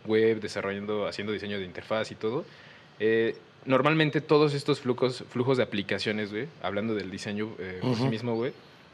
web, 0.05 0.39
desarrollando, 0.39 1.07
haciendo 1.07 1.33
diseño 1.33 1.57
de 1.59 1.65
interfaz 1.65 2.09
y 2.11 2.15
todo. 2.15 2.45
Eh, 3.01 3.35
normalmente 3.65 4.21
todos 4.21 4.53
estos 4.53 4.79
flujos, 4.81 5.23
flujos 5.29 5.57
de 5.57 5.63
aplicaciones, 5.63 6.31
güey, 6.31 6.47
hablando 6.61 6.95
del 6.95 7.11
diseño 7.11 7.49
eh, 7.59 7.79
por 7.81 7.95
sí 7.95 8.03
mismo, 8.03 8.35
güey, 8.35 8.53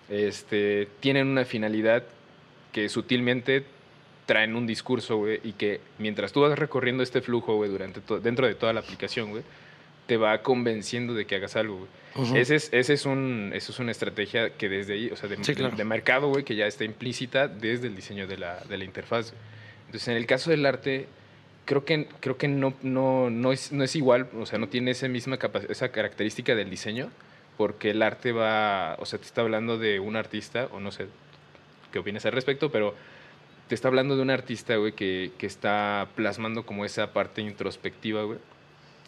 este, 0.10 0.88
tienen 1.00 1.28
una 1.28 1.46
finalidad 1.46 2.04
que 2.72 2.90
sutilmente 2.90 3.64
traen 4.26 4.56
un 4.56 4.68
discurso, 4.68 5.18
güey, 5.18 5.40
y 5.44 5.54
que 5.54 5.82
mientras 6.00 6.32
tú 6.34 6.42
vas 6.42 6.58
recorriendo 6.58 7.04
este 7.04 7.22
flujo, 7.22 7.56
güey, 7.56 7.70
durante 7.70 8.02
dentro 8.22 8.48
de 8.48 8.56
toda 8.56 8.74
la 8.74 8.80
aplicación, 8.82 9.30
güey, 9.30 9.44
te 10.08 10.18
va 10.18 10.42
convenciendo 10.42 11.14
de 11.14 11.26
que 11.26 11.36
hagas 11.36 11.56
algo, 11.56 11.78
güey. 11.78 12.40
Ese 12.40 12.56
es, 12.56 12.70
ese 12.72 12.94
es 12.94 13.06
un, 13.06 13.52
eso 13.54 13.72
es 13.74 13.80
una 13.80 13.92
estrategia 13.92 14.52
que 14.52 14.70
desde 14.70 14.94
ahí, 14.94 15.10
o 15.10 15.16
sea, 15.18 15.28
de, 15.28 15.44
Sí, 15.44 15.54
claro. 15.54 15.76
de 15.76 15.84
mercado, 15.84 16.30
güey, 16.30 16.44
que 16.46 16.56
ya 16.56 16.66
está 16.66 16.86
implícita 16.86 17.48
desde 17.48 17.88
el 17.88 17.96
diseño 17.96 18.26
de 18.26 18.38
la, 18.38 18.62
de 18.70 18.78
la 18.78 18.86
interfaz. 18.86 19.34
Entonces, 19.88 20.08
en 20.08 20.16
el 20.16 20.26
caso 20.26 20.50
del 20.50 20.66
arte, 20.66 21.08
creo 21.66 21.84
que, 21.84 22.08
creo 22.20 22.38
que 22.38 22.48
no, 22.48 22.74
no, 22.82 23.30
no, 23.30 23.52
es, 23.52 23.72
no 23.72 23.84
es 23.84 23.96
igual, 23.96 24.30
o 24.40 24.46
sea, 24.46 24.60
no 24.60 24.70
tiene 24.70 24.92
esa 24.92 25.08
misma 25.08 25.38
esa 25.68 25.92
característica 25.92 26.56
del 26.56 26.70
diseño, 26.70 27.10
porque 27.58 27.92
el 27.92 28.02
arte 28.02 28.32
va, 28.32 28.96
o 29.00 29.06
sea, 29.06 29.20
te 29.20 29.26
está 29.26 29.42
hablando 29.42 29.78
de 29.78 30.00
un 30.00 30.16
artista, 30.16 30.70
o 30.72 30.80
no 30.80 30.92
sé 30.92 31.08
qué 31.92 32.00
opinas 32.00 32.26
al 32.26 32.34
respecto, 32.34 32.72
pero 32.72 32.96
te 33.68 33.76
está 33.76 33.88
hablando 33.88 34.16
de 34.16 34.22
un 34.22 34.30
artista, 34.30 34.76
güey, 34.76 34.94
que, 34.94 35.32
que 35.38 35.48
está 35.48 36.10
plasmando 36.16 36.66
como 36.66 36.86
esa 36.86 37.14
parte 37.14 37.42
introspectiva, 37.42 38.24
güey. 38.24 38.40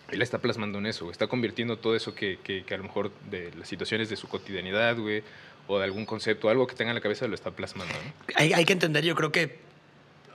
Él 0.09 0.21
está 0.21 0.39
plasmando 0.39 0.79
en 0.79 0.85
eso. 0.85 1.11
Está 1.11 1.27
convirtiendo 1.27 1.77
todo 1.77 1.93
eso 1.93 2.15
que, 2.15 2.39
que, 2.41 2.63
que 2.63 2.73
a 2.73 2.77
lo 2.77 2.85
mejor 2.85 3.11
de 3.29 3.51
las 3.57 3.67
situaciones 3.67 4.09
de 4.09 4.15
su 4.15 4.29
cotidianidad, 4.29 4.97
güey, 4.97 5.21
o 5.67 5.77
de 5.77 5.83
algún 5.83 6.05
concepto, 6.05 6.49
algo 6.49 6.65
que 6.65 6.75
tenga 6.75 6.91
en 6.91 6.95
la 6.95 7.01
cabeza, 7.01 7.27
lo 7.27 7.35
está 7.35 7.51
plasmando, 7.51 7.93
¿no? 7.93 8.13
Hay, 8.35 8.53
hay 8.53 8.63
que 8.63 8.73
entender, 8.73 9.03
yo 9.03 9.15
creo 9.15 9.33
que 9.33 9.59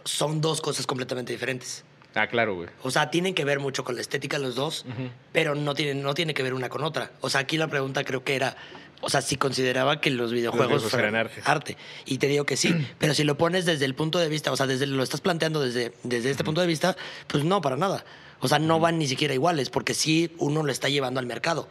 son 0.05 0.41
dos 0.43 0.61
cosas 0.61 0.87
completamente 0.87 1.33
diferentes. 1.33 1.85
Ah, 2.15 2.27
claro, 2.27 2.55
güey. 2.55 2.69
O 2.83 2.91
sea, 2.91 3.11
tienen 3.11 3.35
que 3.35 3.45
ver 3.45 3.59
mucho 3.59 3.85
con 3.85 3.95
la 3.95 4.01
estética 4.01 4.39
los 4.39 4.55
dos, 4.55 4.85
pero 5.33 5.55
no 5.55 5.75
tienen, 5.75 6.03
no 6.03 6.15
tiene 6.15 6.35
que 6.35 6.43
ver 6.43 6.55
una 6.55 6.69
con 6.69 6.85
otra. 6.85 7.13
O 7.21 7.31
sea, 7.31 7.41
aquí 7.41 7.57
la 7.57 7.69
pregunta 7.69 8.05
creo 8.05 8.23
que 8.23 8.37
era, 8.37 8.57
o 9.01 9.09
sea, 9.09 9.23
si 9.23 9.37
consideraba 9.37 10.01
que 10.01 10.11
los 10.11 10.33
videojuegos 10.33 10.93
eran 10.95 11.17
arte. 11.45 11.77
Y 12.05 12.19
te 12.19 12.27
digo 12.27 12.45
que 12.45 12.57
sí, 12.57 12.75
pero 12.99 13.15
si 13.15 13.25
lo 13.25 13.39
pones 13.39 13.65
desde 13.65 13.85
el 13.85 13.95
punto 13.95 14.19
de 14.19 14.29
vista, 14.29 14.53
o 14.53 14.57
sea, 14.57 14.67
desde 14.67 14.87
lo 14.87 15.03
estás 15.03 15.21
planteando 15.21 15.61
desde, 15.61 15.93
desde 16.03 16.31
este 16.31 16.45
punto 16.45 16.61
de 16.61 16.67
vista, 16.67 16.97
pues 17.27 17.45
no, 17.45 17.61
para 17.61 17.77
nada. 17.77 18.05
O 18.41 18.49
sea, 18.49 18.59
no 18.59 18.81
van 18.81 18.99
ni 18.99 19.07
siquiera 19.07 19.35
iguales, 19.35 19.71
porque 19.71 19.95
sí 19.95 20.35
uno 20.39 20.63
lo 20.63 20.73
está 20.73 20.89
llevando 20.89 21.21
al 21.21 21.27
mercado. 21.27 21.69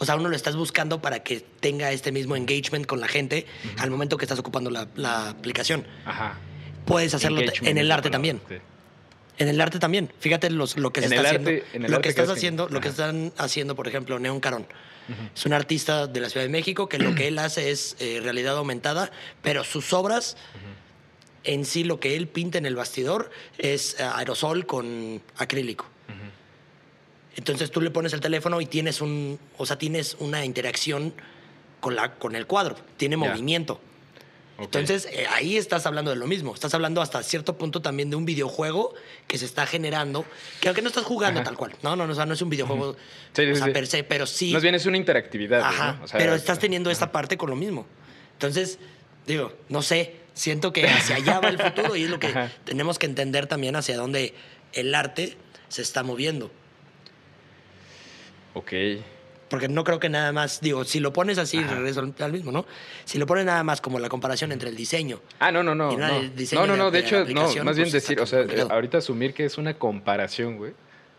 O 0.00 0.04
sea, 0.04 0.16
uno 0.16 0.28
lo 0.28 0.36
estás 0.36 0.54
buscando 0.54 1.00
para 1.00 1.22
que 1.22 1.40
tenga 1.40 1.90
este 1.92 2.12
mismo 2.12 2.36
engagement 2.36 2.86
con 2.86 3.00
la 3.00 3.08
gente 3.08 3.46
al 3.78 3.90
momento 3.90 4.16
que 4.16 4.24
estás 4.24 4.38
ocupando 4.38 4.70
la, 4.70 4.88
la 4.94 5.30
aplicación. 5.30 5.86
Ajá. 6.04 6.38
Puedes 6.84 7.14
hacerlo 7.14 7.40
Engagement 7.40 7.68
en 7.68 7.78
el 7.78 7.92
arte 7.92 8.08
también. 8.08 8.40
palabra, 8.48 8.62
En 9.38 9.48
el 9.48 9.60
arte 9.60 9.78
también. 9.78 10.10
Fíjate 10.20 10.50
los- 10.50 10.76
lo 10.76 10.92
que 10.92 11.00
se 11.00 11.06
En 11.06 11.12
está 11.12 11.28
haciendo. 11.28 11.50
arte- 11.50 11.64
en 11.72 11.84
el 11.84 11.90
lo 11.90 11.96
arte 11.98 12.02
que 12.06 12.08
estás 12.10 12.28
haciendo, 12.28 12.68
lo 12.68 12.80
que 12.80 12.88
están 12.88 13.32
haciendo, 13.38 13.74
por 13.76 13.86
ejemplo, 13.88 14.18
Neon 14.18 14.40
Carón. 14.40 14.66
Es 15.34 15.46
un 15.46 15.54
artista 15.54 16.06
de 16.06 16.20
la 16.20 16.28
Ciudad 16.28 16.44
de 16.44 16.50
México 16.50 16.86
que 16.88 16.98
lo 16.98 17.14
que 17.14 17.28
él 17.28 17.38
hace 17.38 17.70
es 17.70 17.96
eh, 17.98 18.20
realidad 18.22 18.56
aumentada, 18.58 19.10
pero 19.40 19.64
sus 19.64 19.92
obras 19.94 20.36
en 21.44 21.64
sí 21.64 21.82
lo 21.84 21.98
que 21.98 22.14
él 22.16 22.28
pinta 22.28 22.58
en 22.58 22.66
el 22.66 22.76
bastidor 22.76 23.30
es 23.56 23.96
eh, 23.98 24.02
aerosol 24.02 24.66
con 24.66 25.22
acrílico. 25.38 25.86
Entonces 27.36 27.70
tú 27.70 27.80
le 27.80 27.90
pones 27.90 28.12
el 28.12 28.20
teléfono 28.20 28.60
y 28.60 28.66
tienes 28.66 29.00
un, 29.00 29.38
o 29.56 29.64
sea, 29.64 29.78
tienes 29.78 30.16
una 30.18 30.44
interacción 30.44 31.14
con 31.80 31.94
la 31.94 32.14
con 32.16 32.34
el 32.34 32.46
cuadro, 32.46 32.76
tiene 32.96 33.16
movimiento. 33.16 33.80
Entonces, 34.58 35.06
eh, 35.12 35.24
ahí 35.30 35.56
estás 35.56 35.86
hablando 35.86 36.10
de 36.10 36.16
lo 36.16 36.26
mismo. 36.26 36.52
Estás 36.52 36.74
hablando 36.74 37.00
hasta 37.00 37.22
cierto 37.22 37.56
punto 37.56 37.80
también 37.80 38.10
de 38.10 38.16
un 38.16 38.24
videojuego 38.24 38.92
que 39.28 39.38
se 39.38 39.44
está 39.44 39.66
generando, 39.66 40.24
que 40.60 40.68
aunque 40.68 40.82
no 40.82 40.88
estás 40.88 41.04
jugando 41.04 41.42
tal 41.44 41.56
cual. 41.56 41.76
No, 41.82 41.94
no, 41.94 42.06
no, 42.06 42.12
o 42.12 42.16
sea, 42.16 42.26
no 42.26 42.34
es 42.34 42.42
un 42.42 42.50
videojuego 42.50 42.96
Sí, 43.34 43.42
o 43.42 43.54
sí, 43.54 43.56
sea, 43.56 43.66
sí. 43.66 43.72
per 43.72 43.86
se, 43.86 44.02
pero 44.02 44.26
sí. 44.26 44.52
Más 44.52 44.62
bien 44.62 44.74
es 44.74 44.84
una 44.86 44.96
interactividad. 44.96 45.60
Ajá, 45.60 45.92
¿no? 45.92 46.04
O 46.04 46.08
sea, 46.08 46.18
pero 46.18 46.34
estás 46.34 46.58
teniendo 46.58 46.90
esta 46.90 47.12
parte 47.12 47.36
con 47.36 47.50
lo 47.50 47.56
mismo. 47.56 47.86
Entonces, 48.32 48.80
digo, 49.28 49.52
no 49.68 49.80
sé, 49.82 50.16
siento 50.34 50.72
que 50.72 50.88
hacia 50.88 51.16
allá 51.16 51.38
va 51.38 51.50
el 51.50 51.58
futuro 51.58 51.94
y 51.94 52.02
es 52.04 52.10
lo 52.10 52.18
que 52.18 52.26
Ajá. 52.26 52.50
tenemos 52.64 52.98
que 52.98 53.06
entender 53.06 53.46
también 53.46 53.76
hacia 53.76 53.96
dónde 53.96 54.34
el 54.72 54.92
arte 54.92 55.36
se 55.68 55.82
está 55.82 56.02
moviendo. 56.02 56.50
Ok. 58.54 58.72
Porque 59.48 59.68
no 59.68 59.82
creo 59.84 59.98
que 59.98 60.08
nada 60.08 60.30
más, 60.32 60.60
digo, 60.60 60.84
si 60.84 61.00
lo 61.00 61.12
pones 61.12 61.38
así, 61.38 61.62
regreso 61.62 62.00
al- 62.00 62.32
mismo, 62.32 62.52
¿no? 62.52 62.66
Si 63.04 63.18
lo 63.18 63.26
pones 63.26 63.44
nada 63.46 63.64
más 63.64 63.80
como 63.80 63.98
la 63.98 64.08
comparación 64.08 64.52
entre 64.52 64.68
el 64.68 64.76
diseño. 64.76 65.20
Ah, 65.38 65.50
no, 65.50 65.62
no, 65.62 65.74
no. 65.74 65.92
No 65.92 65.98
No, 66.08 66.16
el 66.20 66.34
diseño 66.36 66.66
no, 66.66 66.66
no, 66.66 66.72
de- 66.72 66.78
no, 66.78 66.84
de 66.90 66.98
de 66.98 67.02
la 67.02 67.06
hecho, 67.46 67.58
no, 67.58 67.64
más 67.64 67.76
bien 67.76 67.86
pues, 67.86 67.92
decir, 67.92 68.20
o 68.20 68.26
sea, 68.26 68.40
complicado. 68.40 68.72
ahorita 68.72 68.98
asumir 68.98 69.32
que 69.34 69.44
es 69.44 69.56
una 69.58 69.74
comparación, 69.74 70.56
güey. 70.56 70.72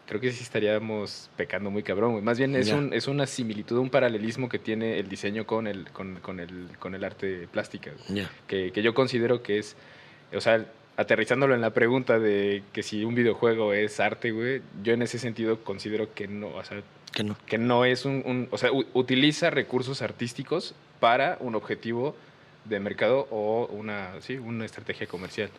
Creo 0.07 0.19
que 0.19 0.31
sí 0.31 0.41
estaríamos 0.41 1.29
pecando 1.37 1.69
muy 1.69 1.83
cabrón, 1.83 2.13
güey. 2.13 2.23
Más 2.23 2.37
bien 2.39 2.55
es, 2.55 2.67
Ya. 2.67 2.75
un, 2.75 2.93
es 2.93 3.07
una 3.07 3.27
similitud, 3.27 3.77
un 3.77 3.89
paralelismo 3.91 4.49
que 4.49 4.57
tiene 4.57 4.97
el 4.99 5.07
diseño 5.07 5.45
con 5.45 5.67
el, 5.67 5.89
con, 5.91 6.15
con 6.19 6.39
el, 6.39 6.67
con 6.79 6.95
el 6.95 7.03
arte 7.03 7.47
plástica. 7.51 7.91
güey. 8.07 8.21
Ya. 8.21 8.31
que, 8.47 8.71
que 8.71 8.81
yo 8.81 8.93
considero 8.95 9.43
que 9.43 9.59
es, 9.59 9.75
o 10.35 10.41
sea, 10.41 10.65
aterrizándolo 10.97 11.53
en 11.55 11.61
la 11.61 11.69
pregunta 11.73 12.19
de 12.19 12.63
que 12.73 12.81
si 12.83 13.05
un 13.05 13.15
videojuego 13.15 13.71
es 13.73 13.99
arte, 13.99 14.31
güey, 14.31 14.61
yo 14.83 14.93
en 14.93 15.01
ese 15.03 15.17
sentido 15.19 15.63
considero 15.63 16.13
que 16.13 16.27
no, 16.27 16.47
o 16.55 16.63
sea, 16.63 16.81
Que 17.13 17.24
no. 17.24 17.36
que 17.48 17.58
no 17.58 17.86
es 17.86 18.06
un, 18.06 18.22
un- 18.26 18.48
o 18.52 18.58
sea, 18.58 18.69
utiliza 18.93 19.50
recursos 19.50 20.02
artísticos 20.02 20.76
para 21.00 21.38
un 21.39 21.56
objetivo 21.56 22.15
de 22.65 22.80
mercado 22.80 23.28
o 23.32 23.65
una, 23.72 24.12
sí, 24.22 24.38
una 24.38 24.65
estrategia 24.65 25.08
comercial. 25.08 25.50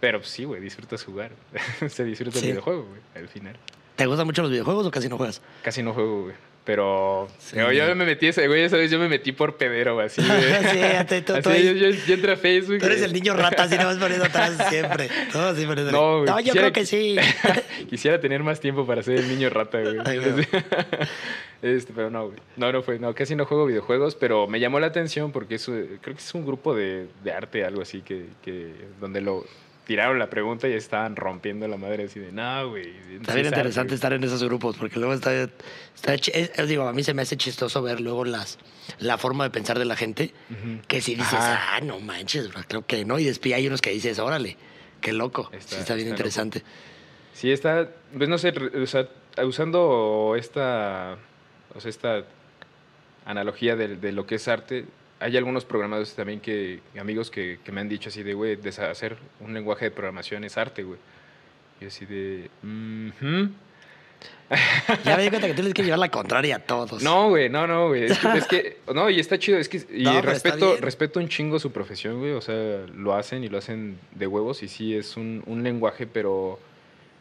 Pero 0.00 0.22
sí, 0.22 0.44
güey, 0.44 0.60
disfrutas 0.60 1.02
jugar. 1.04 1.32
Se 1.88 2.04
disfruta 2.04 2.38
Sí. 2.38 2.46
el 2.46 2.52
videojuego, 2.52 2.84
güey, 2.84 3.00
al 3.16 3.28
final. 3.28 3.56
¿Te 3.96 4.06
gustan 4.06 4.26
mucho 4.26 4.42
los 4.42 4.50
videojuegos 4.52 4.86
o 4.86 4.90
casi 4.92 5.08
no 5.08 5.16
juegas? 5.16 5.42
Casi 5.62 5.82
no 5.82 5.92
juego, 5.92 6.22
güey. 6.24 6.34
Pero, 6.68 7.28
Sí. 7.38 7.52
pero 7.54 7.72
yo 7.72 7.96
me 7.96 8.04
metí 8.04 8.26
ese, 8.26 8.46
güey, 8.46 8.62
esa 8.64 8.76
vez 8.76 8.90
yo 8.90 8.98
me 8.98 9.08
metí 9.08 9.32
por 9.32 9.56
pedero, 9.56 9.94
güey, 9.94 10.04
así. 10.04 10.20
de- 10.20 10.26
Sí, 11.08 11.22
tú- 11.22 11.32
así, 11.32 11.64
yo, 11.64 11.72
yo- 11.72 11.90
yo 12.06 12.14
entré 12.14 12.32
a 12.32 12.36
Facebook. 12.36 12.76
Tú 12.78 12.84
eres 12.84 13.00
el 13.00 13.14
niño 13.14 13.32
rata, 13.32 13.62
así 13.62 13.78
no 13.78 13.86
vas 13.86 13.96
poniendo 13.96 14.26
atrás 14.26 14.52
siempre. 14.68 15.08
No, 15.32 15.54
sí, 15.54 15.64
poniéndole. 15.64 15.92
No, 15.92 16.18
güey, 16.18 16.26
No, 16.30 16.40
yo 16.40 16.52
creo 16.52 16.70
que 16.70 16.84
sí. 16.84 17.16
Quisiera 17.88 18.20
tener 18.20 18.42
más 18.42 18.60
tiempo 18.60 18.86
para 18.86 19.02
ser 19.02 19.16
el 19.16 19.28
niño 19.28 19.48
rata, 19.48 19.80
güey. 19.80 19.96
Ay. 20.04 20.20
Este, 21.62 21.92
pero 21.94 22.10
no, 22.10 22.26
güey. 22.26 22.38
No, 22.58 22.70
no 22.70 22.82
fue. 22.82 22.98
No, 22.98 23.14
casi 23.14 23.34
no 23.34 23.46
juego 23.46 23.64
videojuegos, 23.64 24.14
pero 24.14 24.46
me 24.46 24.60
llamó 24.60 24.78
la 24.78 24.88
atención 24.88 25.32
porque 25.32 25.54
es, 25.54 25.64
creo 25.64 25.98
que 26.02 26.10
es 26.20 26.34
un 26.34 26.44
grupo 26.44 26.74
de, 26.74 27.06
de 27.24 27.32
arte, 27.32 27.64
algo 27.64 27.80
así, 27.80 28.02
que, 28.02 28.26
que 28.44 28.72
donde 29.00 29.22
lo 29.22 29.46
tiraron 29.88 30.18
la 30.18 30.28
pregunta 30.28 30.68
y 30.68 30.74
estaban 30.74 31.16
rompiendo 31.16 31.66
la 31.66 31.78
madre 31.78 32.04
así 32.04 32.20
de, 32.20 32.30
no, 32.30 32.68
güey. 32.68 32.90
Está 33.20 33.32
bien 33.34 33.46
es 33.46 33.52
interesante 33.52 33.94
estar 33.94 34.12
en 34.12 34.22
esos 34.22 34.44
grupos, 34.44 34.76
porque 34.76 34.98
luego 34.98 35.14
está, 35.14 35.32
está 35.32 36.12
es- 36.12 36.68
digo, 36.68 36.86
a 36.86 36.92
mí 36.92 37.02
se 37.02 37.14
me 37.14 37.22
hace 37.22 37.38
chistoso 37.38 37.80
ver 37.80 37.98
luego 37.98 38.26
las 38.26 38.58
la 38.98 39.16
forma 39.16 39.44
de 39.44 39.50
pensar 39.50 39.78
de 39.78 39.86
la 39.86 39.96
gente, 39.96 40.34
que 40.86 41.00
si 41.00 41.14
dices, 41.14 41.32
Ajá. 41.32 41.76
ah, 41.76 41.80
no 41.80 42.00
manches, 42.00 42.50
bro, 42.52 42.60
creo 42.68 42.86
que 42.86 43.06
no, 43.06 43.18
y 43.18 43.24
después 43.24 43.54
hay 43.54 43.66
unos 43.66 43.80
que 43.80 43.88
dices, 43.90 44.18
órale, 44.18 44.58
qué 45.00 45.14
loco, 45.14 45.48
Está- 45.54 45.76
sí 45.76 45.80
está 45.80 45.94
bien 45.94 46.08
está 46.08 46.16
interesante. 46.16 46.62
Sí, 47.32 47.50
está, 47.50 47.88
pues 48.14 48.28
no 48.28 48.36
sé, 48.36 48.50
o 48.50 48.86
sea, 48.86 49.08
usando 49.42 50.34
esta, 50.36 51.16
o 51.74 51.80
sea, 51.80 51.88
esta 51.88 52.24
analogía 53.24 53.74
de, 53.74 53.96
de 53.96 54.12
lo 54.12 54.26
que 54.26 54.34
es 54.34 54.48
arte, 54.48 54.84
hay 55.20 55.36
algunos 55.36 55.64
programadores 55.64 56.14
también 56.14 56.40
que, 56.40 56.80
amigos 56.98 57.30
que, 57.30 57.58
que 57.64 57.72
me 57.72 57.80
han 57.80 57.88
dicho 57.88 58.08
así 58.08 58.22
de, 58.22 58.34
güey, 58.34 58.56
deshacer 58.56 59.16
un 59.40 59.52
lenguaje 59.54 59.86
de 59.86 59.90
programación 59.90 60.44
es 60.44 60.56
arte, 60.56 60.82
güey. 60.84 60.98
Y 61.80 61.86
así 61.86 62.06
de, 62.06 62.50
"Mhm". 62.62 63.52
Ya 65.04 65.16
me 65.16 65.22
di 65.24 65.28
cuenta 65.28 65.46
que 65.46 65.52
tú 65.52 65.56
tienes 65.56 65.74
que 65.74 65.82
llevar 65.84 65.98
la 65.98 66.10
contraria 66.10 66.56
a 66.56 66.58
todos. 66.60 67.02
No, 67.02 67.28
güey, 67.28 67.48
no, 67.48 67.66
no, 67.66 67.88
güey. 67.88 68.04
Es 68.04 68.18
que, 68.18 68.28
es 68.38 68.46
que- 68.46 68.76
no, 68.94 69.10
y 69.10 69.20
está 69.20 69.38
chido, 69.38 69.58
es 69.58 69.68
que, 69.68 69.84
y 69.92 70.02
No, 70.04 70.20
respeto, 70.22 70.76
respeto 70.80 71.20
un 71.20 71.28
chingo 71.28 71.58
su 71.58 71.70
profesión, 71.72 72.18
güey. 72.18 72.32
O 72.32 72.40
sea, 72.40 72.84
lo 72.94 73.14
hacen 73.14 73.44
y 73.44 73.48
lo 73.48 73.58
hacen 73.58 73.98
de 74.14 74.26
huevos 74.26 74.62
y 74.62 74.68
sí 74.68 74.94
es 74.96 75.16
un, 75.16 75.42
un 75.46 75.62
lenguaje, 75.62 76.06
pero 76.06 76.58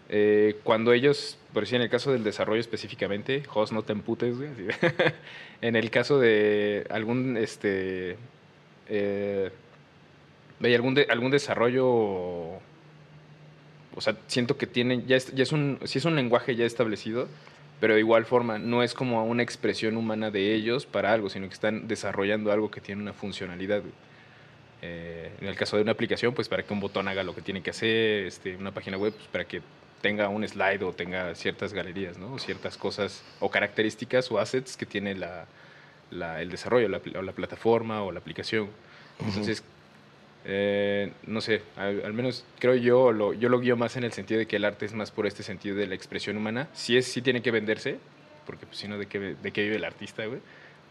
eh, 0.10 0.56
cuando 0.64 0.94
ellos, 0.94 1.38
por 1.54 1.64
decir 1.64 1.76
en 1.78 1.82
el 1.84 1.90
caso 1.90 2.12
del 2.12 2.24
desarrollo 2.24 2.60
específicamente, 2.62 3.44
Jos, 3.46 3.72
no 3.72 3.84
te 3.84 3.94
emputes, 3.94 4.38
güey. 4.38 4.50
en 5.62 5.76
el 5.76 5.90
caso 5.90 6.20
de 6.20 6.86
algún, 6.90 7.38
este, 7.38 8.18
eh, 8.90 9.52
algún, 10.64 10.94
de- 10.96 11.08
algún 11.10 11.32
desarrollo 11.32 11.86
o 13.96 14.02
sea, 14.02 14.16
siento 14.28 14.58
que 14.58 14.68
tienen, 14.68 15.08
ya 15.08 15.16
es, 15.16 15.34
ya 15.34 15.42
es 15.44 15.52
un, 15.52 15.80
sí 15.86 15.98
es 15.98 16.06
un 16.06 16.16
lenguaje 16.16 16.56
ya 16.56 16.66
establecido, 16.66 17.28
pero 17.80 17.96
de 17.96 18.00
igual 18.00 18.26
forma 18.26 18.60
no 18.60 18.84
es 18.84 18.94
como 18.94 19.26
una 19.26 19.42
expresión 19.44 19.98
humana 19.98 20.30
de 20.30 20.54
ellos 20.54 20.86
para 20.86 21.14
algo, 21.14 21.30
sino 21.30 21.48
que 21.48 21.54
están 21.54 21.88
desarrollando 21.88 22.52
algo 22.52 22.70
que 22.70 22.80
tiene 22.80 23.02
una 23.02 23.14
funcionalidad. 23.14 23.82
Eh, 24.84 25.32
en 25.42 25.48
el 25.48 25.56
caso 25.56 25.78
de 25.78 25.82
una 25.84 25.94
aplicación, 25.94 26.34
pues 26.36 26.48
para 26.48 26.62
que 26.64 26.72
un 26.74 26.80
botón 26.80 27.08
haga 27.08 27.24
lo 27.24 27.34
que 27.34 27.42
tiene 27.42 27.64
que 27.64 27.72
hacer, 27.72 28.26
este, 28.28 28.56
una 28.56 28.72
página 28.72 28.98
web, 28.98 29.14
pues 29.14 29.28
para 29.30 29.46
que 29.46 29.62
tenga 30.02 30.30
un 30.30 30.48
slide 30.48 30.84
o 30.84 30.94
tenga 30.94 31.34
ciertas 31.36 31.74
galerías, 31.74 32.18
¿no? 32.18 32.34
O 32.34 32.40
ciertas 32.40 32.78
cosas 32.78 33.24
o 33.40 33.50
características 33.50 34.32
o 34.32 34.40
assets 34.40 34.78
que 34.78 34.86
tiene 34.86 35.16
la, 35.16 35.46
la- 36.12 36.42
el 36.42 36.50
desarrollo, 36.50 36.88
la, 36.90 37.02
o 37.18 37.22
la 37.22 37.32
plataforma 37.32 38.04
o 38.04 38.12
la 38.12 38.20
aplicación. 38.20 38.70
Entonces, 39.20 39.64
eh, 40.46 41.12
no 41.26 41.42
sé, 41.42 41.62
al, 41.76 42.06
al 42.06 42.14
menos 42.14 42.46
creo 42.60 42.76
yo, 42.76 43.12
lo, 43.12 43.34
yo 43.34 43.50
lo 43.50 43.60
guío 43.60 43.76
más 43.76 43.98
en 43.98 44.04
el 44.04 44.14
sentido 44.14 44.40
de 44.40 44.46
que 44.48 44.56
el 44.58 44.66
arte 44.66 44.86
es 44.86 44.94
más 44.94 45.12
por 45.12 45.26
este 45.28 45.44
sentido 45.44 45.76
de 45.76 45.88
la 45.88 45.96
expresión 45.96 46.38
humana. 46.38 46.68
Sí, 46.74 46.96
es, 46.96 47.06
sí 47.08 47.22
tiene 47.22 47.42
que 47.42 47.52
venderse, 47.52 47.98
porque 48.46 48.66
pues, 48.66 48.78
si 48.78 48.88
no, 48.88 48.98
¿de 48.98 49.08
qué, 49.08 49.20
¿de 49.20 49.52
qué 49.52 49.64
vive 49.64 49.76
el 49.76 49.84
artista, 49.84 50.26
güey? 50.26 50.40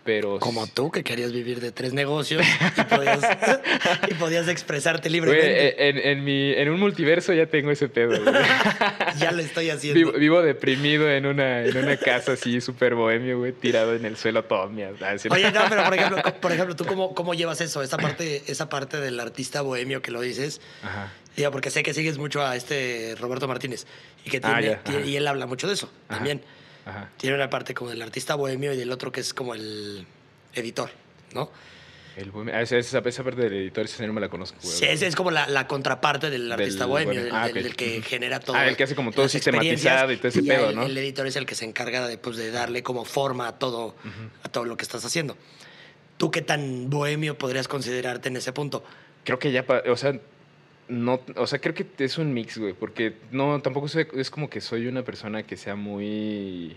Pero... 0.07 0.38
Como 0.38 0.66
tú, 0.69 0.90
que 0.90 1.03
querías 1.05 1.33
vivir 1.33 1.61
de 1.61 1.73
tres 1.73 1.92
negocios 1.92 2.42
y 2.77 2.83
podías, 2.85 3.21
y 4.09 4.14
podías 4.14 4.49
expresarte 4.49 5.09
Güey, 5.09 5.21
libremente. 5.21 5.69
eh, 5.69 5.88
en, 5.90 5.99
en, 5.99 6.25
mi, 6.25 6.53
en 6.53 6.71
un 6.71 6.81
multiverso 6.81 7.33
ya 7.35 7.47
tengo 7.47 7.71
ese 7.73 7.88
pedo, 7.88 8.23
güey. 8.23 8.35
ya 9.19 9.33
lo 9.33 9.42
estoy 9.42 9.69
haciendo. 9.71 9.99
Vivo, 9.99 10.12
vivo 10.12 10.42
deprimido 10.42 11.11
en 11.11 11.27
una, 11.27 11.64
en 11.64 11.77
una 11.77 11.97
casa 11.97 12.33
así 12.33 12.61
súper 12.61 12.95
bohemio, 12.95 13.38
güey, 13.38 13.53
tirado 13.53 13.95
en 13.95 14.05
el 14.07 14.16
suelo 14.16 14.45
todo 14.45 14.69
mierda. 14.69 15.11
Así- 15.11 15.29
Oye, 15.31 15.51
no, 15.53 15.61
pero 15.69 15.85
por 15.85 15.95
ejemplo, 15.95 16.23
por 16.40 16.53
ejemplo 16.53 16.77
¿tú 16.77 16.85
cómo, 16.87 17.14
cómo 17.14 17.35
llevas 17.35 17.61
eso? 17.61 17.83
Esa 17.83 17.97
parte, 17.99 18.42
esa 18.47 18.69
parte 18.69 18.99
del 18.99 19.19
artista 19.21 19.61
bohemio 19.62 20.01
que 20.03 20.11
lo 20.12 20.21
dices. 20.21 20.61
Ajá. 20.83 21.12
Digo, 21.37 21.51
porque 21.51 21.71
sé 21.71 21.83
que 21.83 21.92
sigues 21.92 22.16
mucho 22.16 22.47
a 22.47 22.57
este 22.57 23.14
Roberto 23.21 23.47
Martínez 23.47 23.87
y 24.25 24.31
que 24.31 24.40
tiene, 24.40 24.57
Ah, 24.57 24.61
ya, 24.61 24.83
tiene- 24.85 25.07
y 25.07 25.16
él 25.16 25.27
habla 25.27 25.47
mucho 25.47 25.66
de 25.66 25.75
eso 25.75 25.90
Ajá. 26.09 26.16
también. 26.19 26.42
Ajá. 26.87 27.11
Tiene 27.18 27.37
una 27.37 27.51
parte 27.51 27.75
como 27.75 27.90
del 27.90 28.01
artista 28.01 28.35
bohemio 28.37 28.72
y 28.72 28.77
del 28.79 28.90
otro 28.92 29.12
que 29.12 29.20
es 29.20 29.35
como 29.35 29.55
el 29.55 30.07
editor, 30.55 30.90
¿no? 31.35 31.51
El 32.16 32.33
bohemio- 32.33 32.55
ah, 32.55 32.62
esa, 32.62 32.79
esa, 32.79 33.01
esa 33.01 33.25
parte 33.25 33.42
del 33.42 33.53
editor, 33.53 33.85
esa 33.85 34.07
no 34.07 34.14
me 34.14 34.22
la 34.22 34.31
conozco. 34.31 34.57
Sí, 34.62 34.87
ese 34.87 35.07
es 35.07 35.14
como 35.14 35.31
la, 35.31 35.46
la 35.49 35.66
contraparte 35.66 36.31
del 36.31 36.51
artista 36.51 36.85
Del 36.85 36.88
bohemio, 36.88 37.20
Ah, 37.33 37.49
del- 37.49 37.59
ok. 37.59 37.62
del 37.64 37.77
que 37.77 38.01
genera 38.01 38.40
todo. 38.40 38.57
Ah, 38.57 38.66
el 38.66 38.75
que 38.77 38.85
hace 38.85 38.94
como 38.94 39.12
todo 39.12 39.29
sistematizado 39.29 40.12
y 40.12 40.16
todo 40.16 40.29
ese 40.29 40.42
ya 40.42 40.55
pedo, 40.55 40.70
el- 40.70 40.77
¿no? 40.77 40.83
El 40.85 40.96
editor 40.96 41.27
es 41.27 41.37
el 41.37 41.44
que 41.44 41.55
se 41.55 41.66
encarga 41.66 42.09
de, 42.09 42.16
pues, 42.16 42.38
de 42.38 42.51
darle 42.51 42.83
como 42.83 43.05
forma 43.05 43.49
a 43.49 43.59
todo, 43.59 43.94
a 44.44 44.49
todo 44.49 44.64
lo 44.64 44.79
que 44.79 44.85
estás 44.85 45.05
haciendo. 45.05 45.37
¿Tú 46.16 46.31
qué 46.31 46.40
tan 46.40 46.88
bohemio 46.88 47.37
podrías 47.37 47.68
considerarte 47.68 48.29
en 48.31 48.37
ese 48.38 48.53
punto? 48.55 48.83
Creo 49.25 49.38
que 49.38 49.53
ya, 49.53 49.66
o 49.90 49.96
sea, 49.99 50.18
no, 50.88 51.20
o 51.37 51.46
sea, 51.46 51.59
creo 51.61 51.75
que 51.75 51.87
es 51.99 52.18
un 52.18 52.33
mix, 52.33 52.59
güey, 52.59 52.72
porque 52.72 53.14
no, 53.33 53.61
tampoco 53.61 53.88
soy, 53.88 54.07
es 54.14 54.31
como 54.31 54.49
que 54.49 54.61
soy 54.61 54.87
una 54.87 55.03
persona 55.03 55.42
que 55.42 55.57
sea 55.57 55.75
muy, 55.77 56.77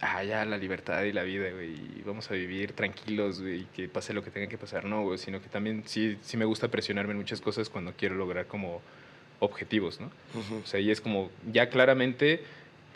ah, 0.00 0.24
ya 0.24 0.44
la 0.44 0.56
libertad 0.56 1.02
y 1.02 1.12
la 1.12 1.22
vida, 1.22 1.50
güey, 1.50 1.70
y 1.70 2.02
vamos 2.04 2.30
a 2.30 2.34
vivir 2.34 2.72
tranquilos, 2.72 3.40
güey, 3.40 3.60
y 3.60 3.64
que 3.74 3.88
pase 3.88 4.12
lo 4.12 4.24
que 4.24 4.30
tenga 4.30 4.48
que 4.48 4.58
pasar, 4.58 4.84
no, 4.84 5.02
güey, 5.02 5.18
sino 5.18 5.40
que 5.40 5.48
también 5.48 5.82
sí, 5.86 6.18
sí 6.22 6.36
me 6.36 6.44
gusta 6.44 6.68
presionarme 6.68 7.12
en 7.12 7.18
muchas 7.18 7.40
cosas 7.40 7.68
cuando 7.68 7.92
quiero 7.92 8.14
lograr 8.14 8.46
como 8.46 8.80
objetivos, 9.40 10.00
¿no? 10.00 10.10
O 10.62 10.66
sea, 10.66 10.80
y 10.80 10.90
es 10.90 11.00
como 11.00 11.30
ya 11.50 11.70
claramente 11.70 12.42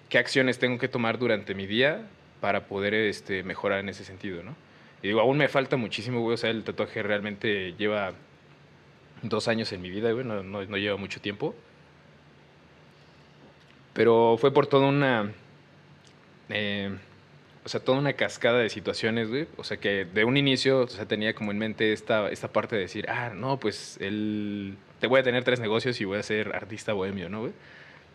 qué 0.08 0.18
acciones 0.18 0.58
tengo 0.58 0.78
que 0.78 0.88
tomar 0.88 1.18
durante 1.18 1.54
mi 1.54 1.66
día 1.66 2.06
para 2.40 2.66
poder 2.66 2.94
este, 2.94 3.42
mejorar 3.42 3.80
en 3.80 3.88
ese 3.88 4.04
sentido, 4.04 4.42
¿no? 4.42 4.54
Y 5.02 5.08
digo, 5.08 5.20
aún 5.20 5.38
me 5.38 5.48
falta 5.48 5.76
muchísimo, 5.76 6.20
güey. 6.20 6.34
O 6.34 6.36
sea, 6.36 6.50
el 6.50 6.64
tatuaje 6.64 7.02
realmente 7.02 7.74
lleva 7.78 8.12
dos 9.24 9.48
años 9.48 9.72
en 9.72 9.82
mi 9.82 9.90
vida, 9.90 10.12
güey. 10.12 10.24
No, 10.24 10.42
no, 10.42 10.76
lleva 10.76 10.96
mucho 10.96 11.20
tiempo. 11.20 11.54
Pero 13.92 14.36
fue 14.40 14.52
por 14.52 14.66
toda 14.66 14.88
una... 14.88 15.32
eh, 16.48 16.96
o 17.64 17.68
sea, 17.68 17.80
toda 17.80 17.98
una 17.98 18.12
cascada 18.12 18.58
de 18.58 18.68
situaciones, 18.68 19.30
güey. 19.30 19.46
O 19.56 19.64
sea, 19.64 19.78
que 19.78 20.04
de 20.04 20.24
un 20.24 20.36
inicio, 20.36 20.80
o 20.80 20.88
sea, 20.88 21.06
tenía 21.06 21.34
como 21.34 21.50
en 21.50 21.58
mente 21.58 21.92
esta, 21.92 22.28
esta 22.30 22.48
parte 22.48 22.76
de 22.76 22.82
decir, 22.82 23.06
ah, 23.08 23.32
no, 23.34 23.58
pues 23.58 23.96
el, 24.00 24.76
te 25.00 25.06
voy 25.06 25.20
a 25.20 25.22
tener 25.22 25.44
tres 25.44 25.60
negocios 25.60 26.00
y 26.00 26.04
voy 26.04 26.18
a 26.18 26.22
ser 26.22 26.54
artista 26.54 26.92
bohemio, 26.92 27.28
¿no, 27.30 27.40
güey? 27.40 27.52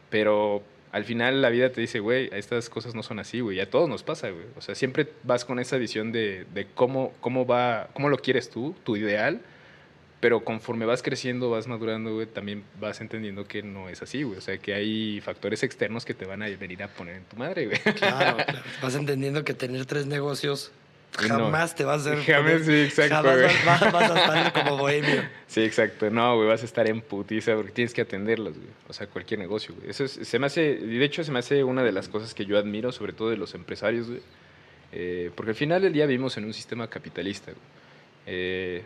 Pero 0.09 0.61
al 0.91 1.03
final 1.03 1.41
la 1.41 1.49
vida 1.49 1.71
te 1.71 1.81
dice, 1.81 1.99
güey, 1.99 2.29
estas 2.31 2.69
cosas 2.69 2.93
no 2.93 3.01
son 3.01 3.19
así, 3.19 3.39
güey. 3.39 3.59
A 3.59 3.69
todos 3.69 3.89
nos 3.89 4.03
pasa, 4.03 4.29
güey. 4.29 4.45
O 4.57 4.61
sea, 4.61 4.75
siempre 4.75 5.07
vas 5.23 5.45
con 5.45 5.59
esa 5.59 5.77
visión 5.77 6.11
de, 6.11 6.45
de 6.53 6.67
cómo, 6.67 7.13
cómo 7.19 7.45
va, 7.47 7.89
cómo 7.93 8.09
lo 8.09 8.17
quieres 8.17 8.49
tú, 8.51 8.75
tu 8.83 8.97
ideal. 8.97 9.41
Pero 10.19 10.43
conforme 10.43 10.86
vas 10.86 11.01
creciendo, 11.01 11.49
vas 11.49 11.67
madurando, 11.67 12.13
güey, 12.13 12.27
también 12.27 12.63
vas 12.79 12.99
entendiendo 12.99 13.45
que 13.45 13.63
no 13.63 13.88
es 13.88 14.01
así, 14.01 14.23
güey. 14.23 14.38
O 14.38 14.41
sea, 14.41 14.58
que 14.58 14.73
hay 14.73 15.21
factores 15.21 15.63
externos 15.63 16.03
que 16.03 16.13
te 16.13 16.25
van 16.25 16.43
a 16.43 16.47
venir 16.49 16.84
a 16.84 16.89
poner 16.89 17.15
en 17.15 17.23
tu 17.23 17.38
madre, 17.38 17.67
güey. 17.67 17.79
Claro, 17.79 18.38
claro. 18.38 18.60
vas 18.82 18.95
entendiendo 18.95 19.45
que 19.45 19.53
tener 19.53 19.86
tres 19.86 20.05
negocios 20.08 20.71
jamás 21.17 21.75
te 21.75 21.84
vas 21.84 22.05
a 22.05 22.13
hacer. 22.13 22.25
Jamás, 22.34 22.65
sí, 22.65 22.82
exacto. 22.82 23.15
Jamás 23.15 23.65
vas, 23.65 23.91
vas, 23.91 24.12
a 24.12 24.19
estar 24.19 24.53
como 24.53 24.77
bohemio. 24.77 25.23
Sí, 25.47 25.62
exacto. 25.62 26.10
No, 26.10 26.36
güey, 26.36 26.47
vas 26.47 26.62
a 26.62 26.65
estar 26.65 26.88
en 26.88 27.01
putiza 27.01 27.55
porque 27.55 27.71
tienes 27.71 27.93
que 27.93 28.01
atenderlos, 28.01 28.55
güey. 28.55 28.69
O 28.88 28.93
sea, 28.93 29.08
cualquier 29.08 29.39
negocio, 29.39 29.75
güey. 29.75 29.89
Eso 29.89 30.03
es, 30.03 30.12
se 30.12 30.39
me 30.39 30.45
hace, 30.45 30.75
de 30.75 31.03
hecho, 31.03 31.23
se 31.23 31.32
me 31.32 31.39
hace 31.39 31.63
una 31.63 31.84
de 31.84 31.91
las 31.91 32.08
cosas 32.08 32.34
que 32.34 32.45
yo 32.45 32.58
admiro, 32.58 32.91
sobre 32.91 33.13
todo 33.13 33.29
de 33.29 33.38
los 33.38 33.55
empresarios, 33.55 34.08
güey. 34.08 34.21
Eh, 34.91 35.32
porque 35.36 35.51
al 35.51 35.55
final 35.55 35.82
del 35.82 35.93
día 35.93 36.05
vivimos 36.05 36.38
en 36.38 36.45
un 36.45 36.53
sistema 36.53 36.89
capitalista, 36.89 37.51
güey. 37.51 37.63
Eh, 38.25 38.84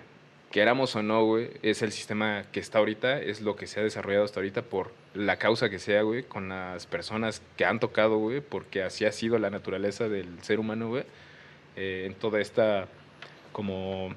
queramos 0.54 0.96
o 0.96 1.02
no, 1.02 1.26
güey, 1.26 1.50
es 1.63 1.82
el 1.82 1.92
sistema 1.92 2.44
que 2.52 2.60
está 2.60 2.78
ahorita, 2.78 3.20
es 3.20 3.42
lo 3.42 3.56
que 3.56 3.66
se 3.66 3.80
ha 3.80 3.84
desarrollado 3.84 4.24
hasta 4.24 4.39
ahorita 4.39 4.62
por 4.62 4.92
la 5.16 5.38
causa 5.38 5.68
que 5.68 5.80
sea, 5.80 6.04
güey, 6.04 6.22
con 6.22 6.50
las 6.50 6.86
personas 6.86 7.42
que 7.58 7.66
han 7.66 7.80
tocado, 7.80 8.20
güey, 8.20 8.39
porque 8.39 8.84
así 8.84 9.04
ha 9.04 9.12
sido 9.12 9.39
la 9.39 9.50
naturaleza 9.50 10.08
del 10.08 10.44
ser 10.44 10.60
humano, 10.60 10.89
güey, 10.89 11.06
eh, 11.76 12.04
en 12.06 12.13
toda 12.13 12.39
esta 12.39 12.88
como 13.52 14.13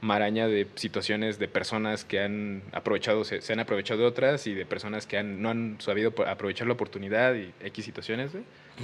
maraña 0.00 0.48
de 0.48 0.66
situaciones 0.74 1.38
de 1.38 1.46
personas 1.46 2.04
que 2.04 2.18
han 2.18 2.64
aprovechado, 2.72 3.22
se, 3.22 3.40
han 3.52 3.60
aprovechado 3.60 4.00
de 4.00 4.06
otras 4.06 4.48
y 4.48 4.54
de 4.54 4.66
personas 4.66 5.06
que 5.06 5.18
han, 5.18 5.40
no 5.40 5.50
han 5.50 5.76
sabido 5.78 6.12
aprovechar 6.26 6.66
la 6.66 6.72
oportunidad 6.72 7.36
y 7.36 7.52
X 7.60 7.84
situaciones, 7.84 8.32
güey, 8.32 8.42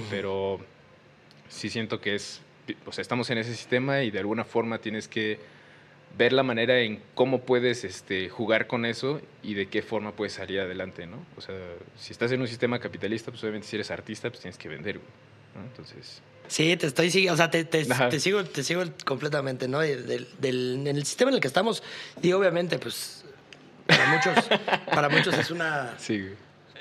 pero 0.09 0.61
sí 1.49 1.69
siento 1.69 1.99
que 1.99 2.15
es, 2.15 2.41
o 2.85 2.93
sea, 2.93 3.01
estamos 3.01 3.29
en 3.29 3.39
ese 3.39 3.53
sistema 3.53 4.03
y 4.03 4.11
de 4.11 4.19
alguna 4.19 4.45
forma 4.45 4.77
tienes 4.77 5.09
que 5.09 5.56
ver 6.17 6.33
la 6.33 6.43
manera 6.43 6.79
en 6.79 7.01
cómo 7.13 7.41
puedes 7.41 7.83
este, 7.83 8.29
jugar 8.29 8.67
con 8.67 8.85
eso 8.85 9.21
y 9.43 9.53
de 9.53 9.67
qué 9.67 9.81
forma 9.81 10.13
puedes 10.13 10.33
salir 10.33 10.59
adelante, 10.59 11.05
¿no? 11.05 11.25
O 11.37 11.41
sea, 11.41 11.55
si 11.97 12.11
estás 12.11 12.31
en 12.31 12.41
un 12.41 12.47
sistema 12.47 12.79
capitalista, 12.79 13.31
pues 13.31 13.43
obviamente 13.43 13.67
si 13.67 13.75
eres 13.75 13.91
artista, 13.91 14.29
pues 14.29 14.41
tienes 14.41 14.57
que 14.57 14.69
vender, 14.69 14.95
¿no? 14.95 15.63
Entonces... 15.63 16.21
Sí, 16.47 16.77
te 16.77 16.87
estoy 16.87 17.27
o 17.27 17.35
sea, 17.35 17.51
te, 17.51 17.65
te, 17.65 17.83
sigo, 18.19 18.43
te 18.45 18.63
sigo 18.63 18.81
completamente, 19.05 19.67
¿no? 19.67 19.79
Del, 19.79 20.27
del, 20.39 20.87
en 20.87 20.87
el 20.87 21.05
sistema 21.05 21.29
en 21.29 21.35
el 21.35 21.41
que 21.41 21.47
estamos, 21.47 21.83
y 22.21 22.31
obviamente, 22.31 22.79
pues, 22.79 23.25
para 23.85 24.05
muchos, 24.07 24.49
para 24.85 25.09
muchos 25.09 25.37
es 25.37 25.51
una, 25.51 25.95
sí. 25.99 26.29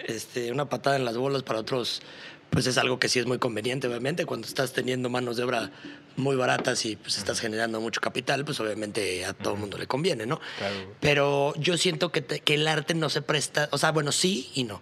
este, 0.07 0.53
una 0.53 0.69
patada 0.69 0.95
en 0.97 1.05
las 1.05 1.17
bolas, 1.17 1.43
para 1.43 1.59
otros, 1.59 2.01
pues 2.51 2.67
es 2.67 2.79
algo 2.79 2.99
que 2.99 3.09
sí 3.09 3.19
es 3.19 3.27
muy 3.27 3.39
conveniente, 3.39 3.87
obviamente, 3.87 4.25
cuando 4.25 4.47
estás 4.47 4.73
teniendo 4.73 5.11
manos 5.11 5.37
de 5.37 5.45
obra 5.45 5.71
muy 6.17 6.37
baratas 6.37 6.85
y 6.87 6.97
pues 6.97 7.19
estás 7.19 7.41
generando 7.41 7.81
mucho 7.81 8.01
capital, 8.01 8.45
pues 8.45 8.59
obviamente 8.61 9.25
a 9.25 9.35
todo 9.35 9.55
el 9.55 9.61
mundo 9.61 9.77
le 9.79 9.87
conviene, 9.87 10.27
¿no? 10.27 10.41
Claro. 10.59 10.95
Pero 11.01 11.55
yo 11.57 11.77
siento 11.77 12.11
que, 12.11 12.25
que, 12.25 12.55
el 12.55 12.67
arte 12.67 12.95
no 12.95 13.11
se 13.11 13.23
presta, 13.23 13.69
o 13.73 13.79
sea, 13.79 13.93
bueno, 13.93 14.13
sí 14.13 14.51
y 14.55 14.65
no. 14.65 14.81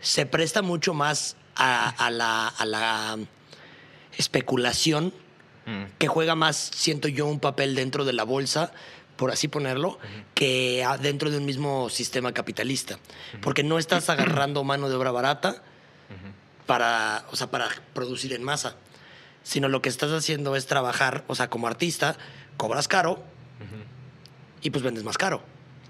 Se 0.00 0.26
presta 0.26 0.62
mucho 0.62 0.94
más 0.94 1.36
a, 1.56 2.10
la, 2.10 2.48
a 2.48 2.66
la, 2.66 3.18
especulación, 4.16 5.12
que 5.98 6.08
juega 6.08 6.34
más, 6.34 6.70
siento 6.74 7.08
yo, 7.08 7.26
un 7.26 7.40
papel 7.40 7.74
dentro 7.74 8.04
de 8.04 8.12
la 8.12 8.24
bolsa, 8.24 8.72
por 9.16 9.30
así 9.30 9.48
ponerlo, 9.48 9.98
que 10.34 10.86
dentro 11.00 11.30
de 11.30 11.38
un 11.38 11.46
mismo 11.46 11.88
sistema 11.88 12.32
capitalista. 12.32 12.98
Porque 13.40 13.62
no 13.62 13.78
estás 13.78 14.08
agarrando 14.10 14.62
mano 14.64 14.88
de 14.88 14.96
obra 14.96 15.10
barata 15.10 15.62
para, 16.66 17.24
o 17.30 17.36
sea, 17.36 17.50
para 17.50 17.68
producir 17.92 18.32
en 18.32 18.42
masa 18.42 18.76
sino 19.44 19.68
lo 19.68 19.80
que 19.80 19.90
estás 19.90 20.10
haciendo 20.10 20.56
es 20.56 20.66
trabajar, 20.66 21.22
o 21.28 21.36
sea, 21.36 21.48
como 21.48 21.68
artista, 21.68 22.16
cobras 22.56 22.88
caro 22.88 23.22
y 24.62 24.70
pues 24.70 24.82
vendes 24.82 25.04
más 25.04 25.18
caro. 25.18 25.42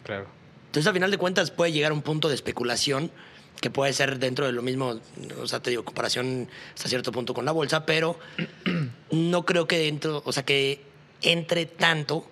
Claro. 0.02 0.26
Entonces, 0.66 0.88
al 0.88 0.92
final 0.92 1.10
de 1.12 1.18
cuentas, 1.18 1.52
puede 1.52 1.70
llegar 1.72 1.92
a 1.92 1.94
un 1.94 2.02
punto 2.02 2.28
de 2.28 2.34
especulación 2.34 3.12
que 3.60 3.70
puede 3.70 3.92
ser 3.92 4.18
dentro 4.18 4.44
de 4.44 4.52
lo 4.52 4.60
mismo, 4.60 5.00
o 5.40 5.46
sea, 5.46 5.60
te 5.60 5.70
digo, 5.70 5.84
comparación 5.84 6.48
hasta 6.74 6.88
cierto 6.88 7.12
punto 7.12 7.32
con 7.32 7.44
la 7.44 7.52
bolsa, 7.52 7.86
pero 7.86 8.18
no 9.12 9.46
creo 9.46 9.68
que 9.68 9.78
dentro, 9.78 10.22
o 10.26 10.32
sea, 10.32 10.44
que 10.44 10.82
entre 11.22 11.64
tanto 11.64 12.28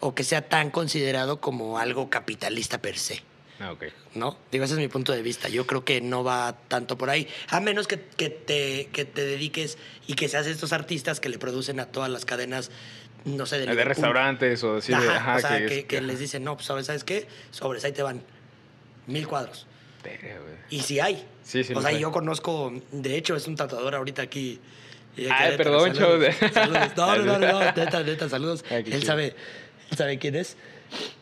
o 0.00 0.14
que 0.14 0.24
sea 0.24 0.48
tan 0.48 0.70
considerado 0.70 1.40
como 1.40 1.78
algo 1.78 2.10
capitalista 2.10 2.78
per 2.78 2.98
se. 2.98 3.22
Ah, 3.60 3.72
ok. 3.72 3.84
¿No? 4.14 4.38
Digo, 4.50 4.64
ese 4.64 4.74
es 4.74 4.80
mi 4.80 4.88
punto 4.88 5.12
de 5.12 5.20
vista. 5.20 5.50
Yo 5.50 5.66
creo 5.66 5.84
que 5.84 6.00
no 6.00 6.24
va 6.24 6.56
tanto 6.68 6.96
por 6.96 7.10
ahí. 7.10 7.28
A 7.48 7.60
menos 7.60 7.86
que, 7.86 8.00
que 8.00 8.30
te, 8.30 8.88
que 8.90 9.04
te 9.04 9.24
dediques 9.24 9.76
y 10.06 10.14
que 10.14 10.28
seas 10.28 10.46
estos 10.46 10.72
artistas 10.72 11.20
que 11.20 11.28
le 11.28 11.38
producen 11.38 11.78
a 11.78 11.86
todas 11.86 12.10
las 12.10 12.24
cadenas, 12.24 12.70
no 13.26 13.44
sé, 13.44 13.58
de, 13.58 13.66
de 13.74 13.84
restaurantes 13.84 14.64
o 14.64 14.76
así. 14.76 14.94
Ajá, 14.94 15.36
o 15.36 15.40
sea, 15.40 15.66
que, 15.66 16.00
les 16.00 16.18
dicen, 16.18 16.42
no, 16.42 16.56
pues, 16.56 16.66
¿sabes 16.86 17.04
qué? 17.04 17.28
Sobres, 17.50 17.84
ahí 17.84 17.92
te 17.92 18.02
van 18.02 18.22
mil 19.06 19.28
cuadros. 19.28 19.66
y 20.70 20.80
si 20.80 20.98
hay. 20.98 21.26
Sí, 21.42 21.62
sí. 21.62 21.74
O 21.74 21.82
sea, 21.82 21.92
yo 21.92 22.10
conozco, 22.12 22.72
de 22.92 23.16
hecho, 23.16 23.36
es 23.36 23.46
un 23.46 23.56
tatuador 23.56 23.94
ahorita 23.94 24.22
aquí. 24.22 24.58
Ay, 25.30 25.56
perdón, 25.58 25.94
saludos, 25.94 26.34
saludos. 26.52 26.96
No, 26.96 27.16
no, 27.16 27.38
no, 27.38 27.52
no, 27.52 27.60
neta, 27.60 28.02
neta, 28.02 28.28
saludos. 28.28 28.64
él 28.70 29.02
sabe, 29.02 29.34
sabe 29.96 30.18
quién 30.18 30.34
es. 30.34 30.56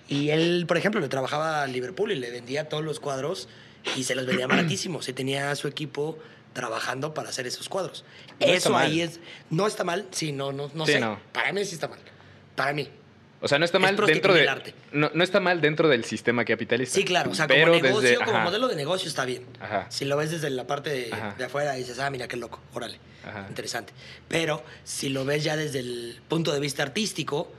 Y 0.08 0.30
él, 0.30 0.64
por 0.66 0.76
ejemplo, 0.76 1.00
le 1.00 1.08
trabajaba 1.08 1.62
a 1.62 1.66
Liverpool 1.66 2.12
y 2.12 2.16
le 2.16 2.30
vendía 2.30 2.68
todos 2.68 2.84
los 2.84 3.00
cuadros 3.00 3.48
y 3.96 4.04
se 4.04 4.14
los 4.14 4.26
vendía 4.26 4.46
baratísimos. 4.48 5.04
Se 5.04 5.12
tenía 5.12 5.54
su 5.54 5.68
equipo 5.68 6.18
trabajando 6.52 7.14
para 7.14 7.28
hacer 7.28 7.46
esos 7.46 7.68
cuadros. 7.68 8.04
Eso 8.40 8.76
ahí 8.76 9.00
es. 9.00 9.20
No 9.50 9.66
está 9.66 9.84
mal, 9.84 10.06
sí, 10.10 10.32
no, 10.32 10.52
no, 10.52 10.70
no 10.74 10.86
sé. 10.86 11.00
Para 11.32 11.52
mí 11.52 11.64
sí 11.64 11.74
está 11.74 11.88
mal. 11.88 12.00
Para 12.56 12.72
mí. 12.72 12.88
O 13.40 13.46
sea, 13.46 13.58
no 13.58 13.64
está 13.64 13.78
mal 13.78 13.96
dentro 13.96 14.34
de. 14.34 14.74
No, 14.92 15.10
no, 15.14 15.22
está 15.22 15.38
mal 15.38 15.60
dentro 15.60 15.88
del 15.88 16.04
sistema 16.04 16.44
capitalista. 16.44 16.96
Sí, 16.96 17.04
claro. 17.04 17.30
O 17.30 17.34
sea, 17.34 17.46
como 17.46 17.66
negocio, 17.66 18.20
como 18.24 18.40
modelo 18.40 18.66
de 18.66 18.74
negocio 18.74 19.08
está 19.08 19.24
bien. 19.24 19.44
Si 19.88 20.04
lo 20.04 20.16
ves 20.16 20.30
desde 20.30 20.50
la 20.50 20.66
parte 20.66 20.90
de, 20.90 21.12
de, 21.36 21.44
afuera 21.44 21.74
dices, 21.74 21.98
ah, 21.98 22.10
mira 22.10 22.26
qué 22.26 22.36
loco, 22.36 22.60
órale. 22.74 22.98
Interesante. 23.48 23.92
Pero 24.26 24.64
si 24.84 25.10
lo 25.10 25.24
ves 25.24 25.44
ya 25.44 25.56
desde 25.56 25.80
el 25.80 26.20
punto 26.28 26.52
de 26.52 26.60
vista 26.60 26.82
artístico, 26.82 27.52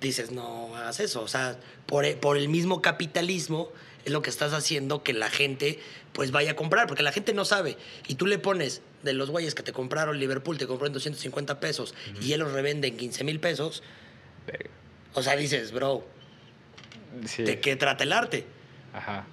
dices, 0.00 0.30
no 0.30 0.76
hagas 0.76 1.00
eso. 1.00 1.22
O 1.22 1.28
sea, 1.28 1.58
por, 1.86 2.04
e, 2.04 2.16
por 2.16 2.36
el 2.36 2.48
mismo 2.48 2.82
capitalismo 2.82 3.70
es 4.04 4.12
lo 4.12 4.22
que 4.22 4.30
estás 4.30 4.52
haciendo 4.52 5.02
que 5.02 5.12
la 5.12 5.30
gente 5.30 5.80
pues 6.12 6.30
vaya 6.30 6.52
a 6.52 6.56
comprar, 6.56 6.86
porque 6.86 7.02
la 7.02 7.12
gente 7.12 7.32
no 7.32 7.44
sabe. 7.44 7.76
Y 8.06 8.14
tú 8.14 8.26
le 8.26 8.38
pones 8.38 8.82
de 9.02 9.12
los 9.12 9.30
güeyes 9.30 9.54
que 9.54 9.62
te 9.62 9.72
compraron 9.72 10.18
Liverpool, 10.18 10.58
te 10.58 10.66
compró 10.66 10.86
en 10.86 10.92
250 10.92 11.60
pesos 11.60 11.94
y 12.20 12.32
él 12.32 12.40
los 12.40 12.52
revende 12.52 12.88
en 12.88 12.96
15 12.96 13.24
mil 13.24 13.40
pesos. 13.40 13.82
O 15.14 15.22
sea, 15.22 15.36
dices, 15.36 15.72
bro, 15.72 16.04
¿de 17.38 17.60
qué 17.60 17.76
trata 17.76 18.04
el 18.04 18.12
arte? 18.12 18.46
Ajá. 18.92 19.26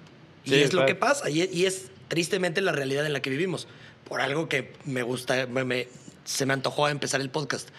y 0.44 0.54
es 0.54 0.74
lo 0.74 0.86
que 0.86 0.94
pasa, 0.94 1.28
y 1.30 1.64
es, 1.64 1.90
tristemente 2.08 2.60
la 2.60 2.72
realidad 2.72 3.04
en 3.06 3.12
la 3.12 3.20
que 3.20 3.30
vivimos. 3.30 3.66
Por 4.08 4.20
algo 4.20 4.48
que 4.48 4.72
me 4.84 5.02
gusta, 5.02 5.48
se 6.24 6.46
me 6.46 6.52
antojó 6.52 6.88
empezar 6.88 7.20
el 7.20 7.30
podcast. 7.30 7.70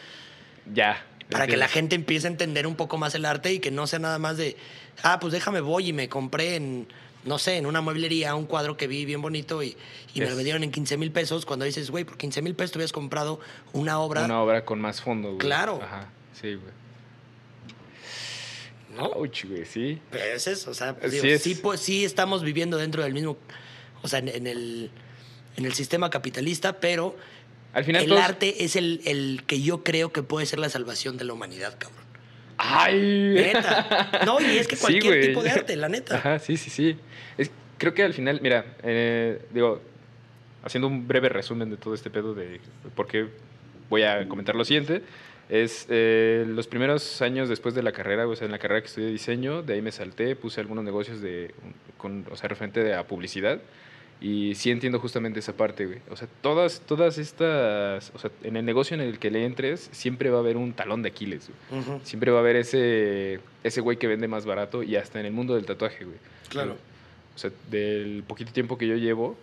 Ya. 0.74 1.06
Para 1.30 1.46
que 1.46 1.58
la 1.58 1.68
gente 1.68 1.96
empiece 1.96 2.28
a 2.28 2.32
entender 2.32 2.68
un 2.68 2.76
poco 2.76 2.98
más 2.98 3.14
el 3.16 3.26
arte 3.26 3.52
y 3.54 3.60
que 3.60 3.70
no 3.70 3.86
sea 3.86 4.00
nada 4.00 4.18
más 4.18 4.38
de, 4.38 4.56
ah, 5.04 5.20
pues 5.20 5.34
déjame 5.34 5.60
voy 5.60 5.90
y 5.90 5.94
me 5.94 6.08
compré 6.08 6.56
en, 6.56 6.88
no 7.26 7.38
sé, 7.38 7.58
en 7.58 7.66
una 7.66 7.82
mueblería 7.82 8.34
un 8.36 8.46
cuadro 8.46 8.78
que 8.78 8.88
vi 8.88 9.04
bien 9.04 9.22
bonito 9.22 9.62
y, 9.62 9.76
y 10.14 10.22
me 10.22 10.30
lo 10.30 10.36
vendieron 10.36 10.64
en 10.64 10.72
15 10.72 10.98
mil 10.98 11.12
pesos. 11.12 11.46
Cuando 11.46 11.66
dices, 11.66 11.92
güey, 11.92 12.06
por 12.06 12.18
15 12.18 12.42
mil 12.42 12.56
pesos 12.56 12.72
te 12.72 12.78
hubieras 12.78 12.94
comprado 12.94 13.40
una 13.74 14.00
obra. 14.00 14.24
Una 14.24 14.42
obra 14.42 14.64
con 14.64 14.80
más 14.80 15.02
fondo, 15.02 15.30
güey. 15.30 15.40
Claro. 15.40 15.80
Ajá, 15.84 16.10
sí, 16.34 16.56
güey. 16.56 16.74
¿No? 18.96 19.12
Uy, 19.18 19.32
güey, 19.44 19.66
sí. 19.66 20.02
Pero 20.10 20.24
es 20.24 20.48
eso, 20.48 20.72
o 20.72 20.74
sea, 20.74 20.96
sí, 21.10 21.38
sí, 21.38 21.56
pues, 21.56 21.82
sí 21.82 22.04
estamos 22.04 22.42
viviendo 22.42 22.78
dentro 22.78 23.04
del 23.04 23.14
mismo, 23.14 23.38
o 24.02 24.08
sea, 24.08 24.20
en, 24.20 24.48
el, 24.48 24.90
en 25.56 25.66
el 25.66 25.74
sistema 25.74 26.10
capitalista, 26.10 26.80
pero 26.80 27.16
al 27.78 27.84
final 27.84 28.04
el 28.04 28.18
arte 28.18 28.64
es 28.64 28.76
el, 28.76 29.02
el, 29.06 29.44
que 29.46 29.62
yo 29.62 29.84
creo 29.84 30.12
que 30.12 30.24
puede 30.24 30.48
ser 30.48 30.58
la 30.58 30.68
salvación 30.68 31.16
de 31.18 31.26
la 31.26 31.34
humanidad, 31.34 31.78
cabrón. 31.78 32.04
¡Ay! 32.58 33.34
Neta. 33.36 34.24
No, 34.26 34.42
y 34.42 34.58
es 34.58 34.68
que 34.68 34.76
cualquier 34.82 35.28
tipo 35.28 35.44
de 35.44 35.52
arte, 35.52 35.76
la 35.76 35.88
neta. 35.88 36.18
Ajá, 36.18 36.40
sí, 36.40 36.58
sí, 36.58 36.72
sí. 36.72 36.98
Es, 37.38 37.52
creo 37.78 37.94
que 37.94 38.02
al 38.02 38.16
final, 38.16 38.40
mira, 38.42 38.66
eh, 38.82 39.40
digo, 39.52 39.80
haciendo 40.64 40.88
un 40.88 41.08
breve 41.08 41.30
resumen 41.30 41.70
de 41.70 41.78
todo 41.78 41.94
este 41.94 42.10
pedo 42.10 42.34
de 42.34 42.60
por 42.96 43.06
qué 43.06 43.28
voy 43.92 44.02
a 44.02 44.28
comentar 44.28 44.56
lo 44.56 44.66
siguiente, 44.66 45.04
es 45.48 45.86
eh, 45.90 46.46
los 46.48 46.68
primeros 46.68 47.22
años 47.22 47.48
después 47.48 47.76
de 47.76 47.84
la 47.84 47.92
carrera, 47.92 48.28
o 48.28 48.36
sea, 48.36 48.46
en 48.46 48.54
la 48.54 48.58
carrera 48.58 48.82
que 48.82 48.88
estudié 48.88 49.10
diseño, 49.10 49.62
de 49.62 49.76
ahí 49.76 49.84
me 49.84 49.92
salté, 49.92 50.36
puse 50.36 50.62
algunos 50.62 50.84
negocios 50.84 51.22
de, 51.22 51.54
con, 52.00 52.26
o 52.32 52.36
sea, 52.36 52.50
referente 52.50 52.96
a 52.96 53.06
publicidad. 53.06 53.60
Y 54.20 54.56
sí 54.56 54.72
entiendo 54.72 55.00
justamente 55.00 55.40
esa 55.40 55.54
parte, 55.54 55.86
güey. 55.86 56.00
O 56.10 56.16
sea, 56.16 56.28
todas, 56.42 56.82
todas 56.82 57.20
estas, 57.20 58.12
o 58.16 58.20
sea, 58.20 58.32
en 58.44 58.58
el 58.58 58.66
negocio 58.66 58.96
en 58.96 59.02
el 59.02 59.20
que 59.20 59.30
le 59.30 59.46
entres, 59.46 59.90
siempre 59.92 60.32
va 60.32 60.38
a 60.38 60.40
haber 60.40 60.58
un 60.58 60.74
talón 60.74 61.04
de 61.04 61.10
Aquiles, 61.10 61.50
güey. 61.70 62.00
Siempre 62.04 62.32
va 62.32 62.38
a 62.38 62.42
haber 62.42 62.56
ese, 62.56 63.40
ese 63.64 63.82
güey 63.82 63.98
que 63.98 64.08
vende 64.08 64.28
más 64.28 64.46
barato 64.46 64.82
y 64.82 64.96
hasta 64.96 65.20
en 65.20 65.28
el 65.28 65.34
mundo 65.34 65.54
del 65.54 65.66
tatuaje, 65.66 66.06
güey. 66.06 66.18
Claro. 66.50 66.78
O 67.36 67.38
sea, 67.38 67.52
del 67.70 68.24
poquito 68.28 68.52
tiempo 68.52 68.80
que 68.80 68.88
yo 68.88 68.96
llevo, 68.96 69.38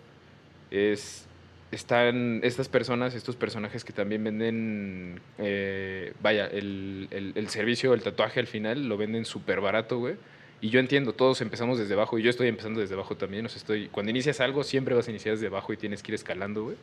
es, 0.71 1.25
están 1.71 2.41
estas 2.43 2.67
personas, 2.67 3.15
estos 3.15 3.37
personajes 3.37 3.85
que 3.85 3.93
también 3.93 4.25
venden, 4.25 5.21
eh, 5.37 6.11
vaya, 6.21 6.47
el, 6.47 7.07
el, 7.11 7.31
el, 7.35 7.47
servicio, 7.47 7.93
el 7.93 8.01
tatuaje 8.01 8.41
al 8.41 8.47
final, 8.47 8.89
lo 8.89 8.97
venden 8.97 9.23
súper 9.23 9.61
barato, 9.61 9.99
güey. 9.99 10.15
Y 10.61 10.69
yo 10.69 10.79
entiendo, 10.79 11.13
todos 11.13 11.41
empezamos 11.41 11.77
desde 11.77 11.93
abajo 11.93 12.17
y 12.17 12.23
yo 12.23 12.29
estoy 12.29 12.47
empezando 12.47 12.79
desde 12.79 12.95
abajo 12.95 13.15
también. 13.15 13.45
O 13.45 13.49
sea, 13.49 13.57
estoy, 13.57 13.87
cuando 13.87 14.09
inicias 14.09 14.39
algo, 14.39 14.63
siempre 14.63 14.95
vas 14.95 15.07
a 15.07 15.11
iniciar 15.11 15.35
desde 15.35 15.47
abajo 15.47 15.73
y 15.73 15.77
tienes 15.77 16.01
que 16.01 16.11
ir 16.11 16.15
escalando, 16.15 16.63
güey. 16.63 16.77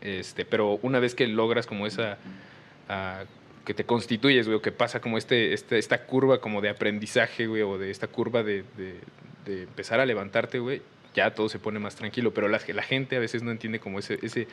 Este, 0.00 0.44
pero 0.44 0.78
una 0.82 1.00
vez 1.00 1.14
que 1.14 1.26
logras 1.26 1.66
como 1.66 1.86
esa, 1.86 2.18
uh, 2.88 3.24
que 3.64 3.74
te 3.74 3.84
constituyes, 3.84 4.46
güey, 4.46 4.58
o 4.58 4.62
que 4.62 4.72
pasa 4.72 5.00
como 5.00 5.18
este, 5.18 5.52
este, 5.52 5.78
esta 5.78 6.06
curva 6.06 6.40
como 6.40 6.60
de 6.60 6.70
aprendizaje, 6.70 7.46
güey, 7.46 7.62
o 7.62 7.78
de 7.78 7.90
esta 7.90 8.06
curva 8.06 8.42
de, 8.42 8.64
de, 8.76 9.00
de 9.44 9.62
empezar 9.64 10.00
a 10.00 10.06
levantarte, 10.06 10.58
güey, 10.58 10.82
ya 11.14 11.34
todo 11.34 11.48
se 11.48 11.58
pone 11.58 11.78
más 11.78 11.94
tranquilo. 11.94 12.32
Pero 12.32 12.48
la, 12.48 12.60
la 12.68 12.82
gente 12.82 13.16
a 13.16 13.20
veces 13.20 13.42
no 13.42 13.50
entiende 13.50 13.80
como 13.80 13.98
ese, 13.98 14.18
ese, 14.22 14.48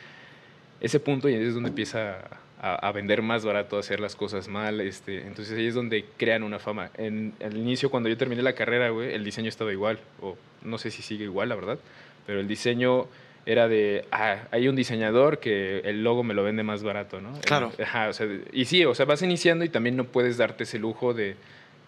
ese 0.86 1.00
punto 1.00 1.28
y 1.28 1.34
es 1.34 1.54
donde 1.54 1.68
empieza 1.70 2.18
a, 2.60 2.88
a, 2.88 2.92
vender 2.92 3.22
más 3.22 3.44
barato, 3.44 3.76
a 3.76 3.80
hacer 3.80 4.00
las 4.00 4.16
cosas 4.16 4.48
mal. 4.48 4.80
Este, 4.80 5.26
entonces 5.26 5.56
ahí 5.56 5.66
es 5.66 5.74
donde 5.74 6.04
crean 6.16 6.42
una 6.42 6.58
fama. 6.58 6.90
En 6.96 7.34
el 7.40 7.56
inicio, 7.56 7.90
cuando 7.90 8.08
yo 8.08 8.16
terminé 8.16 8.42
la 8.42 8.54
carrera, 8.54 8.90
güey, 8.90 9.14
el 9.14 9.24
diseño 9.24 9.48
estaba 9.48 9.72
igual, 9.72 9.98
o 10.20 10.36
no 10.62 10.78
sé 10.78 10.90
si 10.90 11.02
sigue 11.02 11.24
igual, 11.24 11.48
la 11.48 11.54
verdad, 11.54 11.78
pero 12.26 12.40
el 12.40 12.48
diseño 12.48 13.06
era 13.46 13.68
de, 13.68 14.04
ah, 14.10 14.48
hay 14.50 14.66
un 14.66 14.74
diseñador 14.74 15.38
que 15.38 15.78
el 15.84 16.02
logo 16.02 16.24
me 16.24 16.34
lo 16.34 16.42
vende 16.42 16.64
más 16.64 16.82
barato, 16.82 17.20
¿no? 17.20 17.32
Claro. 17.42 17.72
Ajá, 17.80 18.08
o 18.08 18.12
sea, 18.12 18.26
y 18.52 18.64
sí, 18.64 18.84
o 18.84 18.94
sea, 18.94 19.06
vas 19.06 19.22
iniciando 19.22 19.64
y 19.64 19.68
también 19.68 19.96
no 19.96 20.04
puedes 20.04 20.36
darte 20.36 20.64
ese 20.64 20.80
lujo 20.80 21.14
de, 21.14 21.36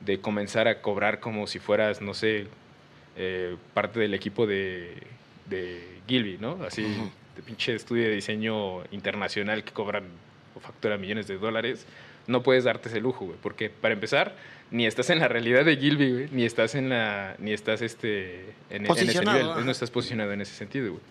de 0.00 0.20
comenzar 0.20 0.68
a 0.68 0.80
cobrar 0.80 1.18
como 1.18 1.48
si 1.48 1.58
fueras, 1.58 2.00
no 2.00 2.14
sé, 2.14 2.46
eh, 3.16 3.56
parte 3.74 3.98
del 3.98 4.14
equipo 4.14 4.46
de, 4.46 4.94
de 5.46 5.82
Gilby, 6.06 6.38
¿no? 6.38 6.58
Así, 6.64 6.84
uh 6.84 6.86
-huh. 6.86 7.10
De 7.38 7.42
pinche 7.44 7.74
estudio 7.74 8.08
de 8.08 8.16
diseño 8.16 8.82
internacional 8.90 9.62
que 9.62 9.72
cobran 9.72 10.04
o 10.56 10.60
factura 10.60 10.98
millones 10.98 11.28
de 11.28 11.38
dólares. 11.38 11.86
No 12.26 12.42
puedes 12.42 12.64
darte 12.64 12.88
ese 12.88 13.00
lujo, 13.00 13.24
güey, 13.24 13.38
porque 13.40 13.70
para 13.70 13.94
empezar, 13.94 14.34
ni 14.72 14.86
estás 14.86 15.08
en 15.10 15.20
la 15.20 15.28
realidad 15.28 15.64
de 15.64 15.76
Gilby, 15.76 16.12
güey, 16.12 16.28
ni 16.32 16.44
estás 16.44 16.74
en 16.74 16.88
la, 16.88 17.36
ni 17.38 17.52
estás 17.52 17.80
este, 17.80 18.40
en, 18.68 18.84
en 18.84 18.90
ese 18.92 19.24
nivel, 19.24 19.46
no 19.64 19.70
estás 19.70 19.90
posicionado 19.90 20.32
en 20.32 20.40
ese 20.40 20.54
sentido, 20.54 20.90
güey. 20.90 21.02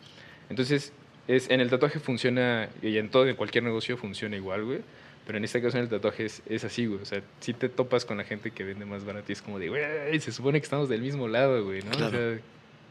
Entonces, 0.50 0.92
es, 1.28 1.50
en 1.50 1.62
el 1.62 1.70
tatuaje 1.70 2.00
funciona, 2.00 2.70
y 2.82 2.98
en 2.98 3.10
todo, 3.10 3.26
en 3.28 3.36
cualquier 3.36 3.64
negocio 3.64 3.98
funciona 3.98 4.36
igual, 4.36 4.66
güey. 4.66 4.82
Pero 5.26 5.40
en 5.40 5.44
este 5.44 5.62
caso 5.62 5.78
en 5.78 5.84
el 5.84 5.90
tatuaje 5.90 6.26
es, 6.26 6.44
es, 6.46 6.64
así, 6.64 6.86
güey. 6.86 7.02
O 7.02 7.06
sea, 7.06 7.22
si 7.40 7.54
te 7.54 7.68
topas 7.68 8.06
con 8.06 8.18
la 8.18 8.24
gente 8.24 8.52
que 8.52 8.64
vende 8.64 8.86
más 8.86 9.04
barato 9.04 9.26
y 9.30 9.34
es 9.34 9.42
como 9.42 9.60
de, 9.60 9.70
güey, 9.70 10.20
se 10.20 10.32
supone 10.32 10.60
que 10.60 10.64
estamos 10.64 10.88
del 10.88 11.02
mismo 11.02 11.28
lado, 11.28 11.66
güey, 11.66 11.82
¿no? 11.82 11.92
Claro. 11.92 12.08
O 12.08 12.12
sea, 12.12 12.40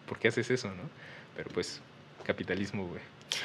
¿por 0.07 0.19
qué 0.19 0.29
haces 0.29 0.51
eso, 0.51 0.69
no? 0.69 0.83
Pero 1.37 1.49
pues, 1.51 1.81
capitalismo, 2.25 2.89
güey. 2.89 3.01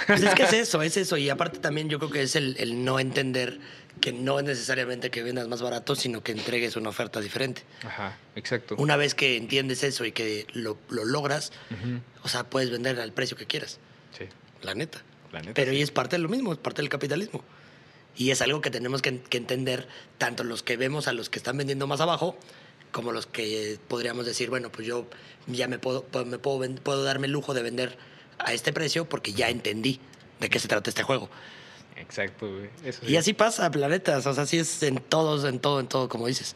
Pues 0.07 0.23
es 0.23 0.33
que 0.33 0.43
es 0.43 0.53
eso, 0.53 0.81
es 0.81 0.97
eso. 0.97 1.17
Y 1.17 1.29
aparte 1.29 1.59
también 1.59 1.89
yo 1.89 1.99
creo 1.99 2.11
que 2.11 2.21
es 2.21 2.35
el, 2.35 2.55
el, 2.59 2.83
no 2.83 2.99
entender 2.99 3.59
que 3.99 4.11
no 4.13 4.39
es 4.39 4.45
necesariamente 4.45 5.11
que 5.11 5.23
vendas 5.23 5.47
más 5.47 5.61
barato, 5.61 5.95
sino 5.95 6.23
que 6.23 6.31
entregues 6.31 6.75
una 6.75 6.89
oferta 6.89 7.19
diferente. 7.19 7.63
Ajá, 7.83 8.17
exacto. 8.35 8.75
Una 8.77 8.95
vez 8.95 9.15
que 9.15 9.37
entiendes 9.37 9.83
eso 9.83 10.05
y 10.05 10.11
que 10.11 10.47
lo, 10.53 10.77
lo 10.89 11.05
logras, 11.05 11.51
uh 11.69 11.73
-huh. 11.73 12.01
o 12.23 12.27
sea, 12.27 12.43
puedes 12.45 12.71
vender 12.71 12.99
al 12.99 13.13
precio 13.13 13.37
que 13.37 13.45
quieras. 13.45 13.79
Sí. 14.17 14.25
La 14.61 14.73
neta. 14.75 15.01
La 15.31 15.39
neta 15.41 15.53
Pero 15.53 15.71
sí. 15.71 15.77
y 15.77 15.81
es 15.81 15.91
parte 15.91 16.15
de 16.15 16.23
lo 16.23 16.29
mismo, 16.29 16.51
es 16.53 16.59
parte 16.59 16.81
del 16.81 16.89
capitalismo. 16.89 17.43
Y 18.15 18.31
es 18.31 18.41
algo 18.41 18.61
que 18.61 18.71
tenemos 18.71 19.01
que, 19.01 19.21
que, 19.21 19.37
entender 19.37 19.87
tanto 20.17 20.43
los 20.43 20.63
que 20.63 20.75
vemos 20.75 21.07
a 21.07 21.13
los 21.13 21.29
que 21.29 21.39
están 21.39 21.57
vendiendo 21.57 21.87
más 21.87 22.01
abajo, 22.01 22.37
como 22.91 23.11
los 23.11 23.25
que 23.25 23.79
podríamos 23.87 24.25
decir, 24.25 24.49
bueno, 24.49 24.71
pues 24.71 24.85
yo 24.85 25.07
ya 25.47 25.67
me 25.67 25.79
puedo, 25.79 26.05
me 26.25 26.37
puedo, 26.37 26.75
puedo 26.75 27.03
darme 27.03 27.27
el 27.27 27.33
lujo 27.33 27.53
de 27.53 27.63
vender 27.63 27.97
a 28.45 28.53
este 28.53 28.73
precio 28.73 29.07
porque 29.07 29.33
ya 29.33 29.49
entendí 29.49 29.99
de 30.39 30.49
qué 30.49 30.59
se 30.59 30.67
trata 30.67 30.89
este 30.89 31.03
juego. 31.03 31.29
Exacto, 31.95 32.49
güey. 32.51 32.69
Eso 32.83 33.05
y 33.07 33.15
así 33.15 33.33
pasa, 33.33 33.69
la 33.69 33.87
neta. 33.87 34.17
O 34.17 34.21
sea, 34.21 34.43
así 34.43 34.57
es 34.57 34.81
en 34.83 34.97
todos, 34.97 35.45
en 35.45 35.59
todo, 35.59 35.79
en 35.79 35.87
todo, 35.87 36.09
como 36.09 36.27
dices. 36.27 36.55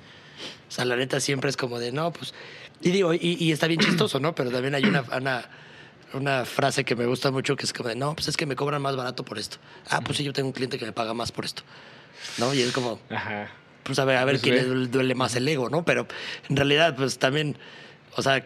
O 0.68 0.72
sea, 0.72 0.86
la 0.86 0.96
neta 0.96 1.20
siempre 1.20 1.50
es 1.50 1.58
como 1.58 1.80
de, 1.80 1.92
no, 1.92 2.12
pues... 2.12 2.34
Y 2.82 2.92
digo, 2.92 3.14
y, 3.14 3.38
y 3.40 3.52
está 3.52 3.68
bien 3.68 3.80
chistoso, 3.80 4.20
¿no? 4.20 4.36
Pero 4.36 4.52
también 4.52 4.76
hay 4.76 4.84
una, 4.84 5.04
una, 5.16 5.50
una, 6.14 6.46
frase 6.46 6.84
que 6.84 6.96
me 6.96 7.06
gusta 7.06 7.32
mucho 7.32 7.56
que 7.56 7.66
es 7.66 7.72
como 7.72 7.90
de, 7.90 7.96
no, 7.96 8.14
pues 8.14 8.28
es 8.28 8.36
que 8.36 8.46
me 8.46 8.56
cobran 8.56 8.82
más 8.82 8.96
barato 8.96 9.24
por 9.24 9.40
esto. 9.40 9.58
Ah, 9.90 10.02
pues 10.02 10.18
sí, 10.18 10.24
yo 10.24 10.34
tengo 10.34 10.50
un 10.50 10.54
cliente 10.54 10.78
que 10.78 10.86
me 10.86 10.92
paga 10.92 11.14
más 11.14 11.32
por 11.32 11.46
esto. 11.46 11.64
¿No? 12.38 12.54
Y 12.54 12.62
es 12.62 12.72
como... 12.74 13.00
Ajá. 13.10 13.50
Pues 13.84 14.00
a 14.00 14.06
ver, 14.06 14.18
a 14.18 14.26
ver 14.26 14.36
pues 14.36 14.42
quién 14.42 14.56
ve. 14.56 14.76
le 14.76 14.88
duele 14.88 15.16
más 15.16 15.36
el 15.36 15.48
ego, 15.48 15.70
¿no? 15.70 15.86
Pero 15.86 16.08
en 16.50 16.56
realidad, 16.56 16.96
pues 16.96 17.20
también, 17.20 17.56
o 18.16 18.22
sea, 18.24 18.46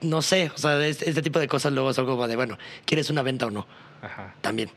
no 0.00 0.22
sé, 0.22 0.50
o 0.54 0.58
sea, 0.58 0.84
este, 0.86 1.08
este 1.08 1.22
tipo 1.22 1.38
de 1.38 1.48
cosas 1.48 1.72
luego 1.72 1.92
son 1.92 2.06
como 2.06 2.26
de, 2.28 2.36
bueno, 2.36 2.58
¿quieres 2.84 3.10
una 3.10 3.22
venta 3.22 3.46
o 3.46 3.50
no? 3.50 3.66
Ajá. 4.02 4.34
También. 4.40 4.70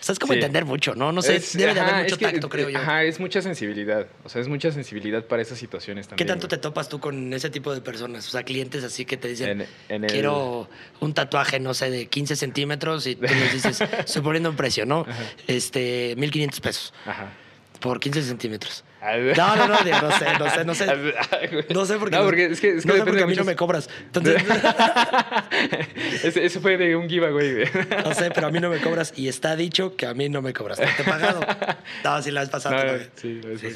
O 0.00 0.02
sea, 0.06 0.12
es 0.12 0.18
como 0.18 0.34
sí. 0.34 0.38
entender 0.38 0.64
mucho, 0.64 0.94
¿no? 0.94 1.10
No 1.10 1.20
sé, 1.20 1.36
es, 1.36 1.56
debe 1.56 1.74
de 1.74 1.80
haber 1.80 2.04
mucho 2.04 2.16
que, 2.16 2.26
tacto, 2.26 2.48
creo 2.48 2.68
yo. 2.68 2.78
Ajá, 2.78 3.02
es 3.02 3.18
mucha 3.18 3.42
sensibilidad. 3.42 4.06
O 4.24 4.28
sea, 4.28 4.40
es 4.40 4.48
mucha 4.48 4.70
sensibilidad 4.70 5.24
para 5.24 5.42
esas 5.42 5.58
situaciones 5.58 6.06
también. 6.06 6.24
¿Qué 6.26 6.30
tanto 6.30 6.48
te 6.48 6.58
topas 6.58 6.88
tú 6.88 7.00
con 7.00 7.32
ese 7.32 7.50
tipo 7.50 7.74
de 7.74 7.80
personas? 7.80 8.26
O 8.28 8.30
sea, 8.30 8.44
clientes 8.44 8.84
así 8.84 9.04
que 9.04 9.16
te 9.16 9.28
dicen, 9.28 9.62
en, 9.62 9.68
en 9.88 10.04
el... 10.04 10.10
quiero 10.10 10.68
un 11.00 11.12
tatuaje, 11.12 11.58
no 11.58 11.74
sé, 11.74 11.90
de 11.90 12.06
15 12.06 12.36
centímetros 12.36 13.06
y 13.06 13.16
tú 13.16 13.22
les 13.22 13.52
dices, 13.52 13.80
estoy 13.98 14.22
poniendo 14.22 14.50
un 14.50 14.56
precio, 14.56 14.86
¿no? 14.86 15.00
Ajá. 15.08 15.22
Este, 15.46 16.14
1500 16.16 16.60
pesos. 16.60 16.94
Ajá. 17.04 17.32
Por 17.80 17.98
15 17.98 18.22
centímetros. 18.22 18.84
No, 19.36 19.56
no, 19.56 19.68
no, 19.68 19.76
no 19.76 20.10
sé, 20.18 20.26
no 20.38 20.50
sé, 20.50 20.64
no 20.64 20.74
sé. 20.74 20.86
No 21.74 21.84
sé 21.84 21.96
porque, 21.98 22.16
no, 22.16 22.24
porque 22.24 22.46
es 22.46 22.60
que, 22.60 22.76
es 22.76 22.82
que 22.82 22.88
no 22.88 22.94
sé 22.94 23.04
porque 23.04 23.22
a 23.22 23.26
mí 23.26 23.34
no 23.34 23.44
me 23.44 23.54
cobras. 23.54 23.88
Entonces, 24.06 24.42
ese, 26.24 26.60
fue 26.60 26.76
de 26.76 26.96
un 26.96 27.08
giveaway, 27.08 27.52
güey. 27.52 27.68
No 28.04 28.14
sé, 28.14 28.30
pero 28.34 28.48
a 28.48 28.50
mí 28.50 28.58
no 28.58 28.70
me 28.70 28.80
cobras 28.80 29.12
y 29.16 29.28
está 29.28 29.54
dicho 29.54 29.96
que 29.96 30.06
a 30.06 30.14
mí 30.14 30.28
no 30.28 30.42
me 30.42 30.52
cobras. 30.52 30.78
Te 30.78 30.84
he 30.84 31.04
pagado. 31.04 31.40
No, 32.04 32.22
sí, 32.22 32.30
la 32.30 32.40
vez 32.40 32.50
pasada 32.50 32.84
no. 32.84 32.98
Sí, 33.16 33.40
sí, 33.42 33.58
sí, 33.58 33.70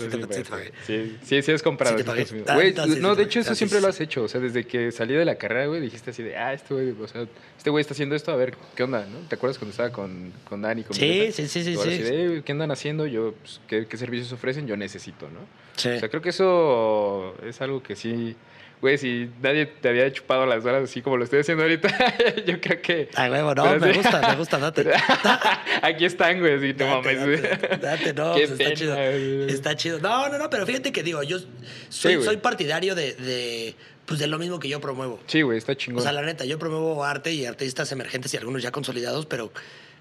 sí, 0.87 1.13
sí, 1.23 1.43
sí 1.43 1.53
has 1.53 1.63
comprado. 1.63 1.97
No, 1.97 3.15
de 3.15 3.23
hecho, 3.25 3.41
eso 3.41 3.49
tantas. 3.49 3.59
siempre 3.59 3.81
lo 3.81 3.89
has 3.89 4.01
hecho. 4.01 4.25
O 4.25 4.29
sea, 4.29 4.41
desde 4.41 4.65
que 4.65 4.93
salí 4.93 5.15
de 5.15 5.25
la 5.25 5.37
carrera, 5.37 5.67
güey, 5.67 5.81
dijiste 5.81 6.11
así 6.11 6.23
de, 6.23 6.37
ah, 6.37 6.53
este 6.53 6.75
güey, 6.75 6.91
o 6.91 7.09
sea, 7.09 7.27
este 7.57 7.71
güey 7.71 7.83
está 7.83 7.95
haciendo 7.95 8.15
esto, 8.15 8.33
a 8.33 8.37
ver, 8.37 8.55
¿qué 8.75 8.85
onda? 8.85 9.07
¿no? 9.07 9.19
¿Te 9.29 9.35
acuerdas 9.35 9.59
cuando 9.59 9.73
estaba 9.73 9.91
con, 9.91 10.33
con 10.49 10.63
Dani? 10.63 10.83
Con 10.83 10.97
Sí, 10.97 11.31
sí, 11.33 11.47
sí, 11.47 11.63
sí. 11.63 11.77
Sí. 11.77 12.43
¿qué 12.45 12.53
andan 12.53 12.71
haciendo? 12.71 13.07
Yo, 13.07 13.35
pues, 13.41 13.61
¿qué, 13.69 13.87
¿qué 13.87 13.97
servicios 13.97 14.33
ofrecen? 14.33 14.67
Yo 14.67 14.77
necesito, 14.77 15.10
¿no? 15.31 15.41
Sí. 15.77 15.89
O 15.89 15.99
sea, 15.99 16.09
creo 16.09 16.21
que 16.23 16.29
eso 16.31 17.35
es 17.45 17.61
algo 17.61 17.83
que 17.83 17.97
sí. 17.97 18.37
Güey, 18.81 18.97
si 18.97 19.29
nadie 19.43 19.67
te 19.67 19.91
había 19.91 20.11
chupado 20.11 20.47
las 20.47 20.65
horas 20.65 20.85
así 20.85 21.03
como 21.03 21.19
lo 21.19 21.25
estoy 21.25 21.41
haciendo 21.41 21.65
ahorita, 21.65 21.89
yo 22.47 22.59
creo 22.63 22.81
que. 22.81 23.11
Ay, 23.15 23.31
huevo, 23.31 23.55
no, 23.55 23.77
me 23.79 23.93
sí. 23.93 23.99
gusta, 23.99 24.29
me 24.31 24.37
gusta, 24.37 24.59
date. 24.59 24.91
Aquí 25.83 26.07
están, 26.07 26.41
güey, 26.41 26.57
no 26.73 26.87
Date, 26.87 27.17
mames, 27.17 27.43
date, 27.43 27.77
date, 27.77 28.13
no, 28.15 28.33
pues 28.35 28.51
está 28.53 28.73
chido. 28.75 28.97
Está 28.97 29.77
chido. 29.77 29.99
No, 30.01 30.29
no, 30.31 30.39
no, 30.39 30.49
pero 30.49 30.65
fíjate 30.67 30.93
que 30.93 31.03
digo, 31.03 31.23
yo 31.23 31.39
soy, 31.91 32.15
güey. 32.15 32.25
soy 32.27 32.37
partidario 32.39 32.95
de, 32.95 33.13
de, 33.15 33.75
pues 34.07 34.19
de 34.19 34.27
lo 34.27 34.39
mismo 34.39 34.59
que 34.59 34.69
yo 34.71 34.81
promuevo. 34.81 35.21
Sí, 35.27 35.43
güey, 35.43 35.59
está 35.59 35.77
chingón. 35.77 36.01
O 36.01 36.03
sea, 36.03 36.13
la 36.13 36.23
neta, 36.23 36.47
yo 36.47 36.59
promuevo 36.59 37.05
arte 37.05 37.33
y 37.33 37.45
artistas 37.45 37.93
emergentes 37.93 38.33
y 38.33 38.39
algunos 38.39 38.63
ya 38.63 38.71
consolidados, 38.71 39.27
pero 39.27 39.53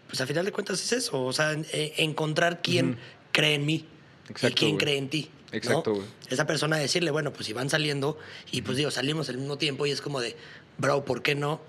pues 0.07 0.21
a 0.21 0.25
final 0.25 0.45
de 0.45 0.53
cuentas 0.53 0.81
es 0.81 0.93
eso. 0.93 1.21
O 1.25 1.33
sea, 1.33 1.51
en- 1.51 1.65
en- 1.73 1.91
encontrar 1.97 2.61
quién 2.61 2.97
cree 3.33 3.55
en 3.55 3.65
mí 3.65 3.85
y 4.29 4.33
quién 4.53 4.71
güey. 4.71 4.77
cree 4.77 4.97
en 4.97 5.09
ti. 5.09 5.29
¿no? 5.51 5.57
Exacto, 5.57 5.93
güey. 5.95 6.05
Esa 6.29 6.45
persona 6.45 6.77
decirle, 6.77 7.11
bueno, 7.11 7.31
pues 7.33 7.45
si 7.47 7.53
van 7.53 7.69
saliendo 7.69 8.17
y 8.51 8.61
pues 8.61 8.77
digo, 8.77 8.91
salimos 8.91 9.29
al 9.29 9.37
mismo 9.37 9.57
tiempo 9.57 9.85
y 9.85 9.91
es 9.91 10.01
como 10.01 10.21
de, 10.21 10.35
bro, 10.77 11.03
¿por 11.05 11.21
qué 11.23 11.35
no? 11.35 11.59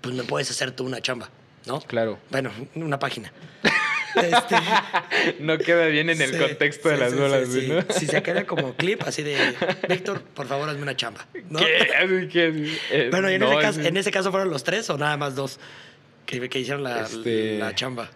Pues 0.00 0.14
me 0.14 0.24
puedes 0.24 0.50
hacer 0.50 0.72
tú 0.72 0.84
una 0.84 1.00
chamba, 1.00 1.30
¿no? 1.66 1.80
Claro. 1.82 2.18
Bueno, 2.30 2.50
una 2.74 2.98
página. 2.98 3.32
Este, 4.14 4.56
No 5.40 5.56
queda 5.56 5.86
bien 5.86 6.10
en 6.10 6.20
el 6.20 6.32
sí, 6.32 6.38
contexto 6.38 6.90
de 6.90 6.98
las 6.98 7.12
sí, 7.12 7.18
bolas, 7.18 7.48
¿no? 7.48 7.94
Si 7.94 8.06
se 8.06 8.22
queda 8.22 8.44
como 8.46 8.74
clip 8.76 9.02
así 9.06 9.22
de, 9.22 9.38
Víctor, 9.88 10.20
por 10.20 10.46
favor, 10.46 10.68
hazme 10.68 10.82
una 10.82 10.94
chamba. 10.94 11.26
¿no? 11.48 11.58
¿Qué? 11.60 12.28
Que, 12.30 12.76
eh, 12.90 13.08
Bueno, 13.10 13.30
y 13.30 13.36
en, 13.36 13.40
no, 13.40 13.50
ese 13.52 13.60
caso, 13.62 13.80
en 13.80 13.96
ese 13.96 14.10
caso 14.10 14.30
fueron 14.30 14.50
los 14.50 14.64
tres 14.64 14.90
o 14.90 14.98
nada 14.98 15.16
más 15.16 15.34
dos 15.34 15.58
que, 16.26 16.46
que 16.50 16.58
hicieron 16.60 16.82
la, 16.84 17.04
Este- 17.06 17.56
la 17.58 17.74
chamba. 17.74 18.10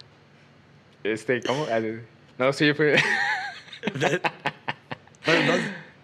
Este, 1.02 1.40
¿cómo? 1.40 1.66
Ah, 1.70 1.80
No, 2.36 2.52
sí, 2.52 2.74
fue. 2.74 2.96
Fueron 5.22 5.46
dos. 5.46 5.56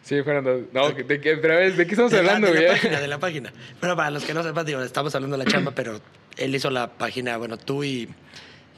Sí, 0.03 0.21
fueron 0.23 0.45
dos. 0.45 0.61
No, 0.73 0.91
¿de 0.91 1.21
qué, 1.21 1.37
pero 1.37 1.57
¿de 1.59 1.75
qué 1.87 1.93
estamos 1.93 2.11
De 2.11 2.23
la- 2.23 2.35
hablando, 2.35 2.49
de 2.49 2.53
güey? 2.55 2.67
la 2.67 2.73
página, 2.75 3.01
de 3.01 3.09
la 3.09 3.19
página. 3.21 3.53
Bueno, 3.81 3.97
para 3.97 4.11
los 4.11 4.25
que 4.25 4.35
no 4.35 4.43
sepan, 4.43 4.67
digo, 4.67 4.83
estamos 4.83 5.15
hablando 5.15 5.37
de 5.39 5.45
la 5.45 5.51
chamba, 5.51 5.71
pero 5.75 6.01
él 6.37 6.55
hizo 6.55 6.71
la 6.71 6.89
página, 6.91 7.37
bueno, 7.37 7.57
tú 7.57 7.85
y 7.85 8.09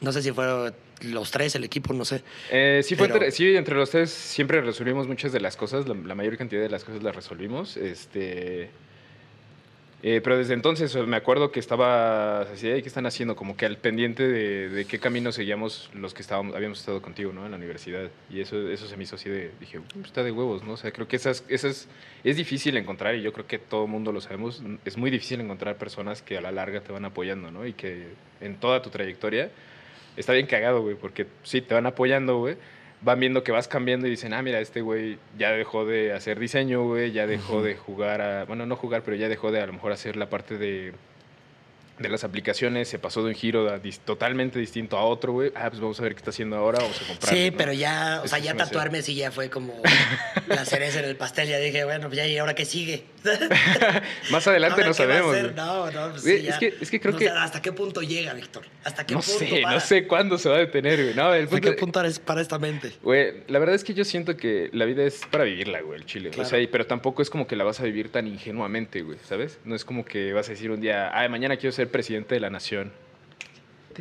no 0.00 0.12
sé 0.12 0.22
si 0.22 0.32
fueron 0.32 0.74
los 1.02 1.30
tres, 1.30 1.54
el 1.54 1.64
equipo, 1.64 1.92
no 1.94 2.04
sé. 2.04 2.22
Eh, 2.50 2.82
sí, 2.84 2.94
fue 2.94 3.06
Pero- 3.08 3.16
entre, 3.16 3.30
sí, 3.32 3.56
entre 3.56 3.74
los 3.74 3.90
tres 3.90 4.10
siempre 4.10 4.60
resolvimos 4.60 5.08
muchas 5.08 5.32
de 5.32 5.40
las 5.40 5.56
cosas, 5.56 5.88
la, 5.88 5.94
la 5.94 6.14
mayor 6.14 6.36
cantidad 6.36 6.60
de 6.62 6.68
las 6.68 6.84
cosas 6.84 7.02
las 7.02 7.16
resolvimos. 7.16 7.76
Este, 7.78 8.68
eh, 10.06 10.20
pero 10.22 10.36
desde 10.36 10.52
entonces 10.52 10.94
me 11.06 11.16
acuerdo 11.16 11.50
que 11.50 11.58
estaba 11.58 12.42
así, 12.42 12.68
"Ey, 12.68 12.82
¿qué 12.82 12.88
están 12.88 13.06
haciendo? 13.06 13.36
Como 13.36 13.56
que 13.56 13.64
al 13.64 13.78
pendiente 13.78 14.28
de, 14.28 14.68
de 14.68 14.84
qué 14.84 14.98
camino 14.98 15.32
seguíamos 15.32 15.90
los 15.94 16.12
que 16.12 16.20
estábamos, 16.20 16.54
habíamos 16.54 16.78
estado 16.80 17.00
contigo, 17.00 17.32
¿no? 17.32 17.46
En 17.46 17.52
la 17.52 17.56
universidad. 17.56 18.10
Y 18.28 18.40
eso, 18.42 18.68
eso 18.68 18.86
se 18.86 18.98
me 18.98 19.04
hizo 19.04 19.16
así 19.16 19.30
de, 19.30 19.50
dije, 19.58 19.78
"Uh, 19.78 19.84
está 20.04 20.22
de 20.22 20.30
huevos, 20.30 20.62
¿no? 20.62 20.74
O 20.74 20.76
sea, 20.76 20.92
creo 20.92 21.08
que 21.08 21.16
esas, 21.16 21.42
esas 21.48 21.88
es 22.22 22.36
difícil 22.36 22.76
encontrar 22.76 23.14
y 23.14 23.22
yo 23.22 23.32
creo 23.32 23.46
que 23.46 23.58
todo 23.58 23.86
mundo 23.86 24.12
lo 24.12 24.20
sabemos. 24.20 24.62
Es 24.84 24.98
muy 24.98 25.10
difícil 25.10 25.40
encontrar 25.40 25.78
personas 25.78 26.20
que 26.20 26.36
a 26.36 26.42
la 26.42 26.52
larga 26.52 26.82
te 26.82 26.92
van 26.92 27.06
apoyando, 27.06 27.50
¿no? 27.50 27.66
Y 27.66 27.72
que 27.72 28.08
en 28.42 28.56
toda 28.56 28.82
tu 28.82 28.90
trayectoria 28.90 29.50
está 30.18 30.34
bien 30.34 30.46
cagado, 30.46 30.82
güey, 30.82 30.96
porque 30.96 31.26
sí, 31.44 31.62
te 31.62 31.72
van 31.72 31.86
apoyando, 31.86 32.38
güey. 32.38 32.56
Van 33.04 33.20
viendo 33.20 33.44
que 33.44 33.52
vas 33.52 33.68
cambiando 33.68 34.06
y 34.06 34.10
dicen, 34.10 34.32
ah, 34.32 34.42
mira, 34.42 34.60
este 34.60 34.80
güey 34.80 35.18
ya 35.38 35.52
dejó 35.52 35.84
de 35.84 36.12
hacer 36.12 36.38
diseño, 36.38 36.84
güey, 36.84 37.12
ya 37.12 37.26
dejó 37.26 37.62
de 37.62 37.76
jugar 37.76 38.22
a. 38.22 38.44
Bueno, 38.46 38.66
no 38.66 38.76
jugar, 38.76 39.02
pero 39.04 39.16
ya 39.16 39.28
dejó 39.28 39.52
de 39.52 39.60
a 39.60 39.66
lo 39.66 39.74
mejor 39.74 39.92
hacer 39.92 40.16
la 40.16 40.30
parte 40.30 40.56
de 40.58 40.94
de 41.98 42.08
las 42.08 42.24
aplicaciones 42.24 42.88
se 42.88 42.98
pasó 42.98 43.22
de 43.22 43.28
un 43.28 43.34
giro 43.34 43.80
totalmente 44.04 44.58
distinto 44.58 44.98
a 44.98 45.04
otro, 45.04 45.32
güey. 45.32 45.52
Ah, 45.54 45.68
pues 45.68 45.80
vamos 45.80 45.98
a 46.00 46.02
ver 46.02 46.14
qué 46.14 46.18
está 46.18 46.30
haciendo 46.30 46.56
ahora, 46.56 46.80
vamos 46.80 47.00
a 47.00 47.06
comprar. 47.06 47.34
Sí, 47.34 47.50
pero 47.52 47.72
ya, 47.72 48.20
o 48.24 48.28
sea, 48.28 48.38
ya 48.38 48.54
tatuarme 48.56 49.02
sí 49.02 49.14
ya 49.14 49.30
fue 49.30 49.48
como 49.48 49.74
la 50.48 50.64
cereza 50.64 50.98
en 50.98 51.04
el 51.06 51.16
pastel. 51.16 51.48
Ya 51.48 51.58
dije, 51.58 51.84
bueno, 51.84 52.08
pues 52.08 52.16
ya, 52.16 52.26
¿y 52.26 52.36
ahora 52.38 52.54
qué 52.54 52.64
sigue? 52.64 53.04
Más 54.30 54.46
adelante 54.46 54.84
no 54.84 54.94
sabemos. 54.94 55.36
No, 55.54 55.90
no, 55.90 56.10
pues 56.10 56.22
sí, 56.22 56.46
es, 56.46 56.56
que, 56.56 56.74
es 56.80 56.90
que 56.90 57.00
creo 57.00 57.16
que. 57.16 57.28
¿Hasta 57.28 57.62
qué 57.62 57.72
punto 57.72 58.02
llega, 58.02 58.34
Víctor? 58.34 58.64
¿Hasta 58.84 59.06
qué 59.06 59.14
no 59.14 59.20
punto? 59.20 59.38
Sé, 59.38 59.62
no 59.62 59.80
sé 59.80 60.06
cuándo 60.06 60.38
se 60.38 60.48
va 60.48 60.56
a 60.56 60.58
detener, 60.58 61.02
güey. 61.02 61.14
No, 61.14 61.34
el 61.34 61.48
punto... 61.48 61.56
¿Hasta 61.56 61.70
qué 61.70 61.80
punto 61.80 62.02
es 62.02 62.18
para 62.18 62.40
esta 62.40 62.58
mente? 62.58 62.92
Güey, 63.02 63.44
la 63.48 63.58
verdad 63.58 63.74
es 63.74 63.84
que 63.84 63.94
yo 63.94 64.04
siento 64.04 64.36
que 64.36 64.70
la 64.72 64.84
vida 64.84 65.04
es 65.04 65.22
para 65.30 65.44
vivirla, 65.44 65.80
güey, 65.80 66.00
el 66.00 66.06
chile. 66.06 66.30
O 66.36 66.44
sea, 66.44 66.58
pero 66.70 66.86
tampoco 66.86 67.22
es 67.22 67.30
como 67.30 67.46
que 67.46 67.56
la 67.56 67.64
vas 67.64 67.80
a 67.80 67.84
vivir 67.84 68.10
tan 68.10 68.26
ingenuamente, 68.26 69.02
güey, 69.02 69.18
¿sabes? 69.24 69.58
No 69.64 69.74
es 69.74 69.84
como 69.84 70.04
que 70.04 70.32
vas 70.32 70.48
a 70.48 70.52
decir 70.52 70.70
un 70.70 70.80
día, 70.80 71.10
ah, 71.12 71.28
mañana 71.28 71.56
quiero 71.56 71.72
ser 71.72 71.90
presidente 71.90 72.34
de 72.34 72.40
la 72.40 72.50
nación 72.50 72.92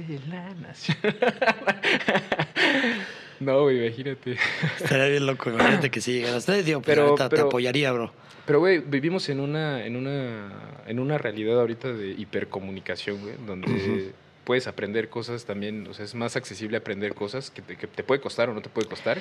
de 0.02 0.20
la 0.28 0.54
nación. 0.56 0.98
no, 3.40 3.64
güey, 3.64 3.86
imagínate. 3.86 4.38
Estaría 4.82 5.08
bien 5.08 5.26
loco, 5.26 5.50
imagínate 5.50 5.90
que 5.90 6.02
sí 6.02 6.14
llegaras. 6.14 6.46
Digo, 6.66 6.82
pues, 6.82 6.98
pero, 6.98 7.16
te 7.30 7.42
apoyaría, 7.42 7.92
bro. 7.92 8.12
Pero, 8.46 8.60
güey, 8.60 8.80
vivimos 8.80 9.30
en 9.30 9.40
una, 9.40 9.86
en 9.86 9.96
una, 9.96 10.52
en 10.86 11.00
una 11.00 11.18
realidad 11.18 11.60
ahorita 11.60 11.94
de 11.94 12.10
hipercomunicación, 12.10 13.22
güey, 13.22 13.36
donde 13.46 14.14
puedes 14.44 14.68
aprender 14.68 15.10
cosas 15.10 15.46
también, 15.46 15.88
o 15.88 15.94
sea, 15.94 16.04
es 16.06 16.16
más 16.16 16.36
accesible 16.36 16.78
aprender 16.78 17.14
cosas 17.14 17.50
que 17.50 17.62
te, 17.62 17.78
que 17.78 17.88
te 17.88 18.04
puede 18.04 18.20
costar 18.20 18.50
o 18.50 18.54
no 18.54 18.62
te 18.62 18.70
puede 18.70 18.88
costar, 18.88 19.20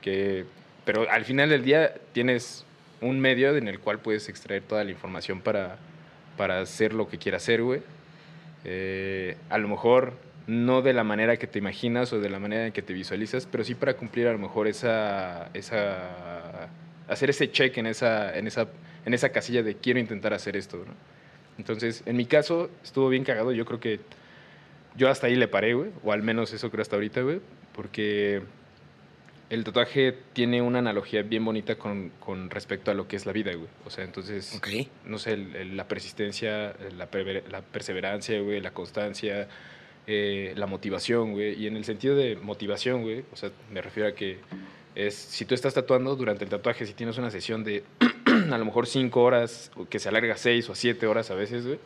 que, 0.00 0.44
pero 0.84 1.10
al 1.10 1.24
final 1.24 1.50
del 1.50 1.64
día 1.64 1.94
tienes 2.12 2.64
un 3.00 3.18
medio 3.18 3.56
en 3.56 3.68
el 3.68 3.80
cual 3.80 3.98
puedes 3.98 4.28
extraer 4.28 4.62
toda 4.62 4.84
la 4.84 4.92
información 4.92 5.40
para, 5.40 5.78
para 6.36 6.60
hacer 6.60 6.94
lo 6.94 7.08
que 7.08 7.18
quieras 7.18 7.42
hacer, 7.42 7.62
güey. 7.62 7.82
Eh, 8.64 9.36
a 9.50 9.58
lo 9.58 9.66
mejor 9.66 10.14
no 10.46 10.82
de 10.82 10.92
la 10.92 11.04
manera 11.04 11.36
que 11.36 11.46
te 11.46 11.58
imaginas 11.58 12.12
o 12.12 12.20
de 12.20 12.30
la 12.30 12.38
manera 12.38 12.66
en 12.66 12.72
que 12.72 12.82
te 12.82 12.92
visualizas, 12.92 13.46
pero 13.46 13.64
sí 13.64 13.74
para 13.74 13.94
cumplir 13.94 14.28
a 14.28 14.32
lo 14.32 14.38
mejor 14.38 14.66
esa, 14.66 15.50
esa 15.54 16.68
hacer 17.08 17.30
ese 17.30 17.50
check 17.50 17.76
en 17.78 17.86
esa, 17.86 18.36
en 18.36 18.46
esa, 18.46 18.68
en 19.04 19.14
esa 19.14 19.30
casilla 19.30 19.62
de 19.62 19.76
quiero 19.76 20.00
intentar 20.00 20.34
hacer 20.34 20.56
esto, 20.56 20.84
Entonces, 21.58 22.02
en 22.06 22.16
mi 22.16 22.26
caso, 22.26 22.70
estuvo 22.82 23.08
bien 23.08 23.24
cagado. 23.24 23.52
Yo 23.52 23.64
creo 23.64 23.78
que 23.78 24.00
yo 24.96 25.08
hasta 25.08 25.26
ahí 25.26 25.36
le 25.36 25.48
paré, 25.48 25.74
güey, 25.74 25.90
o 26.02 26.12
al 26.12 26.22
menos 26.22 26.52
eso 26.52 26.70
creo 26.70 26.82
hasta 26.82 26.96
ahorita, 26.96 27.22
güey, 27.22 27.40
porque 27.74 28.42
el 29.50 29.64
tatuaje 29.64 30.16
tiene 30.32 30.62
una 30.62 30.78
analogía 30.78 31.22
bien 31.22 31.44
bonita 31.44 31.76
con, 31.76 32.10
con, 32.20 32.50
respecto 32.50 32.90
a 32.90 32.94
lo 32.94 33.06
que 33.06 33.16
es 33.16 33.26
la 33.26 33.32
vida, 33.32 33.52
güey. 33.54 33.68
O 33.84 33.90
sea, 33.90 34.04
entonces, 34.04 34.58
no 35.04 35.18
sé, 35.18 35.36
la 35.36 35.86
persistencia, 35.88 36.74
la, 36.96 37.08
la 37.50 37.60
perseverancia, 37.60 38.40
güey, 38.40 38.60
la 38.60 38.72
constancia, 38.72 39.48
eh, 40.06 40.52
la 40.56 40.66
motivación, 40.66 41.32
güey. 41.32 41.60
Y 41.60 41.66
en 41.66 41.76
el 41.76 41.84
sentido 41.84 42.16
de 42.16 42.36
motivación, 42.36 43.02
güey, 43.02 43.24
o 43.32 43.36
sea, 43.36 43.50
me 43.70 43.80
refiero 43.80 44.08
a 44.08 44.12
que 44.12 44.38
es, 44.94 45.14
si 45.14 45.44
tú 45.44 45.54
estás 45.54 45.74
tatuando 45.74 46.16
durante 46.16 46.44
el 46.44 46.50
tatuaje, 46.50 46.86
si 46.86 46.94
tienes 46.94 47.18
una 47.18 47.30
sesión 47.30 47.64
de 47.64 47.84
a 48.50 48.58
lo 48.58 48.64
mejor 48.64 48.86
cinco 48.86 49.22
horas, 49.22 49.70
que 49.88 49.98
se 49.98 50.08
alarga 50.08 50.36
seis 50.36 50.68
o 50.68 50.74
siete 50.74 51.06
horas 51.06 51.30
a 51.30 51.34
veces, 51.34 51.66
güey, 51.66 51.78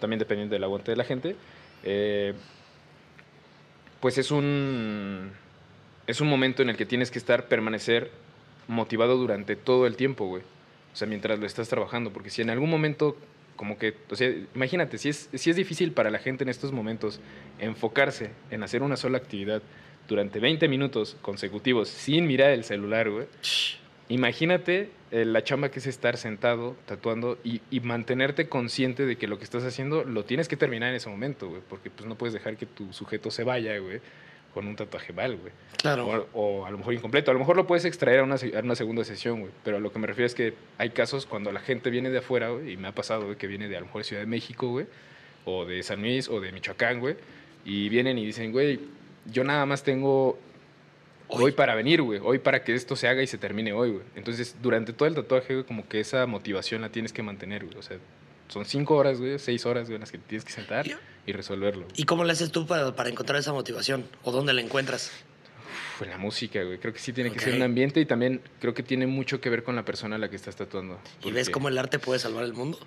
también 0.00 0.18
dependiendo 0.18 0.54
del 0.54 0.64
aguante 0.64 0.90
de 0.90 0.96
la 0.96 1.04
gente, 1.04 1.36
eh, 1.82 2.34
pues 4.00 4.18
es 4.18 4.30
un 4.30 5.32
es 6.06 6.20
un 6.20 6.28
momento 6.28 6.62
en 6.62 6.70
el 6.70 6.76
que 6.76 6.86
tienes 6.86 7.10
que 7.10 7.18
estar, 7.18 7.48
permanecer 7.48 8.10
motivado 8.68 9.16
durante 9.16 9.56
todo 9.56 9.86
el 9.86 9.96
tiempo, 9.96 10.26
güey. 10.26 10.42
O 10.92 10.96
sea, 10.96 11.08
mientras 11.08 11.38
lo 11.38 11.46
estás 11.46 11.68
trabajando, 11.68 12.12
porque 12.12 12.30
si 12.30 12.42
en 12.42 12.50
algún 12.50 12.70
momento, 12.70 13.16
como 13.56 13.78
que, 13.78 13.94
o 14.10 14.16
sea, 14.16 14.32
imagínate, 14.54 14.98
si 14.98 15.08
es, 15.08 15.28
si 15.32 15.50
es 15.50 15.56
difícil 15.56 15.92
para 15.92 16.10
la 16.10 16.18
gente 16.18 16.44
en 16.44 16.48
estos 16.48 16.72
momentos 16.72 17.20
enfocarse 17.58 18.30
en 18.50 18.62
hacer 18.62 18.82
una 18.82 18.96
sola 18.96 19.18
actividad 19.18 19.62
durante 20.08 20.40
20 20.40 20.68
minutos 20.68 21.16
consecutivos 21.22 21.88
sin 21.88 22.26
mirar 22.26 22.50
el 22.50 22.64
celular, 22.64 23.10
güey. 23.10 23.26
Imagínate 24.08 24.90
eh, 25.10 25.24
la 25.24 25.42
chamba 25.42 25.70
que 25.70 25.78
es 25.78 25.86
estar 25.86 26.18
sentado, 26.18 26.76
tatuando 26.84 27.38
y, 27.42 27.62
y, 27.70 27.80
mantenerte 27.80 28.48
consciente 28.48 29.06
de 29.06 29.16
que 29.16 29.26
lo 29.26 29.38
que 29.38 29.44
estás 29.44 29.64
haciendo 29.64 30.04
lo 30.04 30.24
tienes 30.24 30.46
que 30.46 30.58
terminar 30.58 30.90
en 30.90 30.96
ese 30.96 31.08
momento, 31.08 31.48
güey, 31.48 31.62
porque 31.66 31.88
pues 31.88 32.06
no 32.06 32.14
puedes 32.16 32.34
dejar 32.34 32.58
que 32.58 32.66
tu 32.66 32.92
sujeto 32.92 33.30
se 33.30 33.44
vaya, 33.44 33.78
güey 33.78 34.00
con 34.54 34.66
un 34.68 34.76
tatuaje 34.76 35.12
mal, 35.12 35.36
güey. 35.36 35.52
Claro. 35.76 36.28
O, 36.32 36.64
a 36.64 36.70
lo 36.70 36.78
mejor 36.78 36.94
incompleto. 36.94 37.30
A 37.30 37.34
lo 37.34 37.40
mejor 37.40 37.56
lo 37.56 37.66
puedes 37.66 37.84
extraer 37.84 38.20
a 38.20 38.22
una, 38.22 38.36
a 38.36 38.60
una 38.62 38.76
segunda 38.76 39.04
sesión, 39.04 39.40
güey. 39.40 39.52
Pero 39.64 39.76
a 39.78 39.80
lo 39.80 39.92
que 39.92 39.98
me 39.98 40.06
refiero 40.06 40.26
es 40.26 40.34
que 40.34 40.54
hay 40.78 40.90
casos 40.90 41.26
cuando 41.26 41.52
la 41.52 41.60
gente 41.60 41.90
viene 41.90 42.08
de 42.10 42.18
afuera, 42.18 42.50
güey, 42.50 42.72
y 42.72 42.76
me 42.76 42.88
ha 42.88 42.92
pasado, 42.92 43.24
güey, 43.24 43.36
que 43.36 43.48
viene 43.48 43.68
de 43.68 43.76
a 43.76 43.80
lo 43.80 43.86
mejor 43.86 44.04
Ciudad 44.04 44.22
de 44.22 44.26
México, 44.26 44.68
güey, 44.68 44.86
o 45.44 45.64
de 45.64 45.82
San 45.82 46.00
Luis, 46.00 46.28
o 46.28 46.40
de 46.40 46.52
Michoacán, 46.52 47.00
güey, 47.00 47.16
y 47.64 47.88
vienen 47.88 48.16
y 48.16 48.24
dicen, 48.24 48.52
güey, 48.52 48.80
yo 49.26 49.44
nada 49.44 49.66
más 49.66 49.82
tengo 49.82 50.38
hoy, 51.28 51.52
para 51.52 51.74
venir, 51.74 52.02
güey, 52.02 52.20
hoy 52.22 52.38
para 52.38 52.62
que 52.62 52.74
esto 52.74 52.96
se 52.96 53.08
haga 53.08 53.22
y 53.22 53.26
se 53.26 53.38
termine 53.38 53.72
hoy, 53.72 53.90
güey. 53.90 54.04
Entonces, 54.14 54.56
durante 54.62 54.92
todo 54.92 55.08
el 55.08 55.14
tatuaje, 55.14 55.54
güey, 55.54 55.66
como 55.66 55.88
que 55.88 56.00
esa 56.00 56.26
motivación 56.26 56.82
la 56.82 56.90
tienes 56.90 57.12
que 57.12 57.22
mantener, 57.22 57.64
güey. 57.64 57.76
O 57.76 57.82
sea, 57.82 57.98
son 58.48 58.64
cinco 58.64 58.96
horas, 58.96 59.18
güey, 59.18 59.38
seis 59.38 59.66
horas, 59.66 59.84
güey, 59.84 59.96
en 59.96 60.00
las 60.00 60.10
que 60.10 60.18
tienes 60.18 60.44
que 60.44 60.52
sentar 60.52 60.86
y 61.26 61.32
resolverlo. 61.32 61.86
¿Y 61.96 62.04
cómo 62.04 62.24
le 62.24 62.32
haces 62.32 62.50
tú 62.50 62.66
para, 62.66 62.94
para 62.94 63.08
encontrar 63.08 63.38
esa 63.38 63.52
motivación? 63.52 64.06
¿O 64.22 64.32
dónde 64.32 64.52
la 64.52 64.60
encuentras? 64.60 65.10
Pues 65.98 66.10
la 66.10 66.18
música, 66.18 66.62
güey. 66.62 66.78
Creo 66.78 66.92
que 66.92 66.98
sí 66.98 67.12
tiene 67.12 67.30
que 67.30 67.38
ser 67.38 67.54
un 67.54 67.62
ambiente 67.62 68.00
y 68.00 68.06
también 68.06 68.40
creo 68.60 68.74
que 68.74 68.82
tiene 68.82 69.06
mucho 69.06 69.40
que 69.40 69.48
ver 69.48 69.62
con 69.62 69.76
la 69.76 69.84
persona 69.84 70.16
a 70.16 70.18
la 70.18 70.28
que 70.28 70.34
estás 70.34 70.56
tatuando. 70.56 70.98
¿Y 71.22 71.30
ves 71.30 71.50
cómo 71.50 71.68
el 71.68 71.78
arte 71.78 72.00
puede 72.00 72.18
salvar 72.18 72.44
el 72.44 72.52
mundo? 72.52 72.80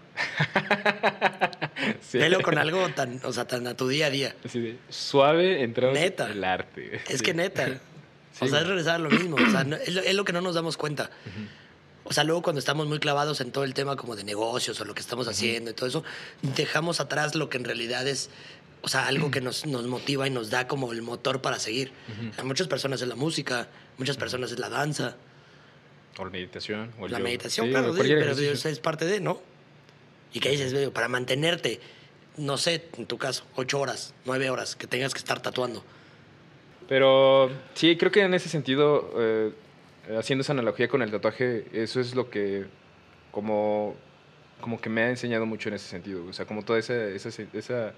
sí. 2.02 2.18
Velo 2.18 2.42
con 2.42 2.58
algo 2.58 2.90
tan, 2.90 3.22
o 3.24 3.32
sea, 3.32 3.48
tan 3.48 3.66
a 3.68 3.78
tu 3.78 3.88
día 3.88 4.08
a 4.08 4.10
día. 4.10 4.36
Así 4.44 4.78
suave 4.90 5.64
entramos 5.64 5.98
neta. 5.98 6.30
el 6.30 6.44
arte. 6.44 7.00
Es 7.08 7.22
que 7.22 7.34
neta. 7.34 7.80
o 8.42 8.48
sea, 8.48 8.60
es 8.60 8.68
regresar 8.68 8.96
a 8.96 9.00
lo 9.00 9.10
mismo. 9.10 9.38
O 9.38 9.52
sea, 9.52 9.62
es, 9.62 10.14
lo, 10.14 10.26
que 10.26 10.34
no 10.34 10.42
nos 10.42 10.56
damos 10.56 10.76
cuenta. 10.76 11.10
O 12.10 12.14
sea, 12.14 12.24
luego 12.24 12.42
cuando 12.42 12.60
estamos 12.60 12.88
muy 12.88 13.00
clavados 13.00 13.42
en 13.42 13.52
todo 13.52 13.66
el 13.66 13.74
tema 13.74 13.98
como 13.98 14.16
de 14.16 14.24
negocios 14.24 14.80
o 14.80 14.86
lo 14.86 14.96
que 14.96 15.02
estamos 15.02 15.28
haciendo 15.28 15.72
y 15.72 15.74
todo 15.74 15.88
eso, 15.88 16.04
dejamos 16.42 17.02
atrás 17.02 17.36
lo 17.36 17.50
que 17.50 17.58
en 17.58 17.66
realidad 17.66 18.08
es, 18.08 18.30
o 18.82 18.88
sea, 18.88 19.08
algo 19.08 19.30
que 19.30 19.42
nos, 19.42 19.66
nos 19.66 19.86
motiva 19.88 20.26
y 20.26 20.30
nos 20.30 20.50
da 20.50 20.70
como 20.70 20.94
el 20.94 21.02
motor 21.02 21.42
para 21.42 21.60
seguir. 21.60 21.92
A 22.38 22.44
muchas 22.46 22.68
personas 22.68 23.02
es 23.02 23.10
la 23.10 23.16
música, 23.16 23.68
muchas 23.98 24.16
personas 24.16 24.54
es 24.54 24.60
la 24.60 24.70
danza. 24.70 25.18
O 26.18 26.24
la 26.24 26.32
meditación. 26.32 26.94
O 26.98 27.10
la 27.10 27.20
meditación, 27.20 27.70
claro, 27.72 27.94
pero 27.94 28.32
es 28.32 28.80
parte 28.80 29.06
de, 29.06 29.20
¿no? 29.20 29.42
Y 30.34 30.40
que 30.40 30.50
dices, 30.50 30.90
para 30.92 31.10
mantenerte, 31.10 31.82
no 32.38 32.58
sé, 32.58 32.88
en 32.98 33.06
tu 33.06 33.18
caso, 33.18 33.44
ocho 33.58 33.82
horas, 33.82 34.14
nueve 34.24 34.50
horas, 34.50 34.78
que 34.78 34.88
tengas 34.88 35.14
que 35.14 35.20
estar 35.20 35.42
tatuando. 35.42 35.84
Pero 36.88 37.52
sí, 37.74 37.98
creo 37.98 38.14
que 38.14 38.22
en 38.22 38.34
ese 38.34 38.48
sentido... 38.48 39.12
Eh, 39.18 39.52
haciendo 40.18 40.42
esa 40.42 40.54
analogía 40.54 40.88
con 40.88 41.02
el 41.02 41.12
tatuaje, 41.12 41.66
eso 41.74 42.00
es 42.00 42.16
lo 42.16 42.30
que 42.30 42.66
como, 43.32 43.96
como 44.62 44.80
que 44.80 44.90
me 44.90 45.02
ha 45.02 45.10
enseñado 45.10 45.46
mucho 45.46 45.70
en 45.70 45.76
ese 45.76 45.88
sentido. 45.88 46.26
O 46.26 46.34
sea, 46.34 46.46
como 46.46 46.64
toda 46.64 46.80
esa, 46.80 46.96
esa, 47.06 47.94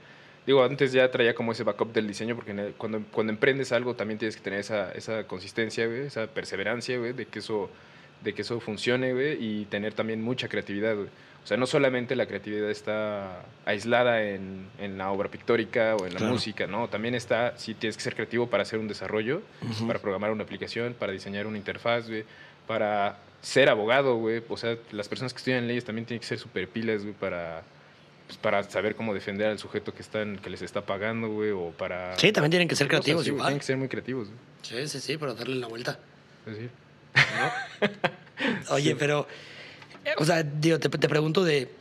Digo, 0.46 0.64
antes 0.64 0.92
ya 0.92 1.12
traía 1.12 1.36
como 1.36 1.52
ese 1.52 1.64
backup 1.64 1.94
del 1.94 2.08
diseño, 2.08 2.36
porque 2.36 2.74
cuando, 2.78 3.04
cuando 3.12 3.32
emprendes 3.32 3.72
algo 3.72 3.96
también 3.96 4.18
tienes 4.18 4.36
que 4.36 4.42
tener 4.42 4.60
esa, 4.60 4.92
esa 4.94 5.28
consistencia, 5.28 5.86
esa 5.86 6.28
perseverancia, 6.28 7.00
de 7.00 7.26
que 7.26 7.40
eso, 7.40 7.70
de 8.24 8.34
que 8.34 8.42
eso 8.42 8.60
funcione, 8.60 9.14
y 9.40 9.66
tener 9.66 9.94
también 9.94 10.22
mucha 10.22 10.48
creatividad, 10.48 10.98
O 10.98 11.48
sea, 11.50 11.58
no 11.58 11.66
solamente 11.66 12.16
la 12.16 12.26
creatividad 12.26 12.70
está 12.70 13.44
aislada 13.66 14.24
en, 14.24 14.68
en 14.78 14.98
la 14.98 15.10
obra 15.12 15.30
pictórica 15.30 15.96
o 15.96 16.06
en 16.06 16.14
la 16.14 16.20
música, 16.20 16.68
¿no? 16.68 16.90
También 16.90 17.16
está, 17.16 17.58
sí 17.58 17.74
tienes 17.74 17.96
que 17.96 18.04
ser 18.04 18.14
creativo 18.14 18.48
para 18.48 18.64
hacer 18.64 18.78
un 18.78 18.88
desarrollo, 18.88 19.42
para 19.88 20.00
programar 20.00 20.32
una 20.32 20.44
aplicación, 20.44 20.94
para 20.94 21.12
diseñar 21.14 21.48
una 21.48 21.58
interfaz, 21.58 22.06
para 22.68 23.18
ser 23.42 23.70
abogado, 23.70 24.18
güey. 24.18 24.44
O 24.50 24.58
sea, 24.58 24.78
las 24.92 25.08
personas 25.08 25.34
que 25.34 25.38
estudian 25.38 25.66
leyes 25.68 25.86
también 25.86 26.06
tienen 26.06 26.20
que 26.20 26.28
ser 26.28 26.38
super 26.38 26.68
pilas, 26.68 27.04
güey, 27.04 27.16
para, 27.16 27.64
pues, 28.28 28.38
para 28.38 28.62
saber 28.64 28.96
cómo 28.96 29.14
defender 29.14 29.48
al 29.48 29.58
sujeto 29.58 29.94
que, 29.94 30.02
están, 30.02 30.38
que 30.38 30.50
les 30.50 30.62
está 30.62 30.82
pagando, 30.82 31.30
güey, 31.30 31.52
o 31.52 31.72
para... 31.72 32.18
Sí, 32.18 32.32
también 32.32 32.52
tienen 32.52 32.68
que 32.68 32.76
ser 32.76 32.88
creativos, 32.88 33.26
igual. 33.26 33.46
Tienen 33.46 33.60
que 33.60 33.66
ser 33.66 33.78
muy 33.78 33.88
creativos, 33.88 34.28
Sí, 34.62 34.88
sí, 34.88 35.00
sí, 35.00 35.18
para 35.18 35.34
darle 35.34 35.56
la 35.56 35.68
vuelta. 35.68 35.98
Sí. 36.46 36.70
Oye, 38.70 38.96
pero 38.96 39.28
o 40.18 40.26
sea, 40.26 40.44
digo, 40.44 40.80
te, 40.80 40.90
pregunto 40.90 41.44
de, 41.44 41.72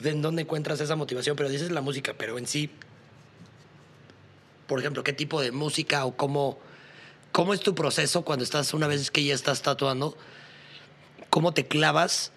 de 0.00 0.10
en 0.10 0.22
dónde 0.22 0.42
encuentras 0.42 0.80
esa 0.80 0.96
motivación, 0.96 1.36
pero 1.36 1.48
dices 1.48 1.70
la 1.70 1.80
música, 1.80 2.14
pero 2.16 2.38
en 2.38 2.46
sí, 2.46 2.70
por 4.66 4.80
ejemplo, 4.80 5.02
¿qué 5.04 5.12
tipo 5.12 5.40
de 5.40 5.52
música 5.52 6.04
o 6.04 6.16
cómo, 6.16 6.58
cómo 7.32 7.54
es 7.54 7.60
tu 7.60 7.74
proceso 7.74 8.22
cuando 8.22 8.44
estás, 8.44 8.74
una 8.74 8.86
vez 8.86 9.10
que 9.10 9.24
ya 9.24 9.34
estás 9.34 9.62
tatuando, 9.62 10.16
cómo 11.28 11.52
te 11.52 11.66
clavas 11.66 12.32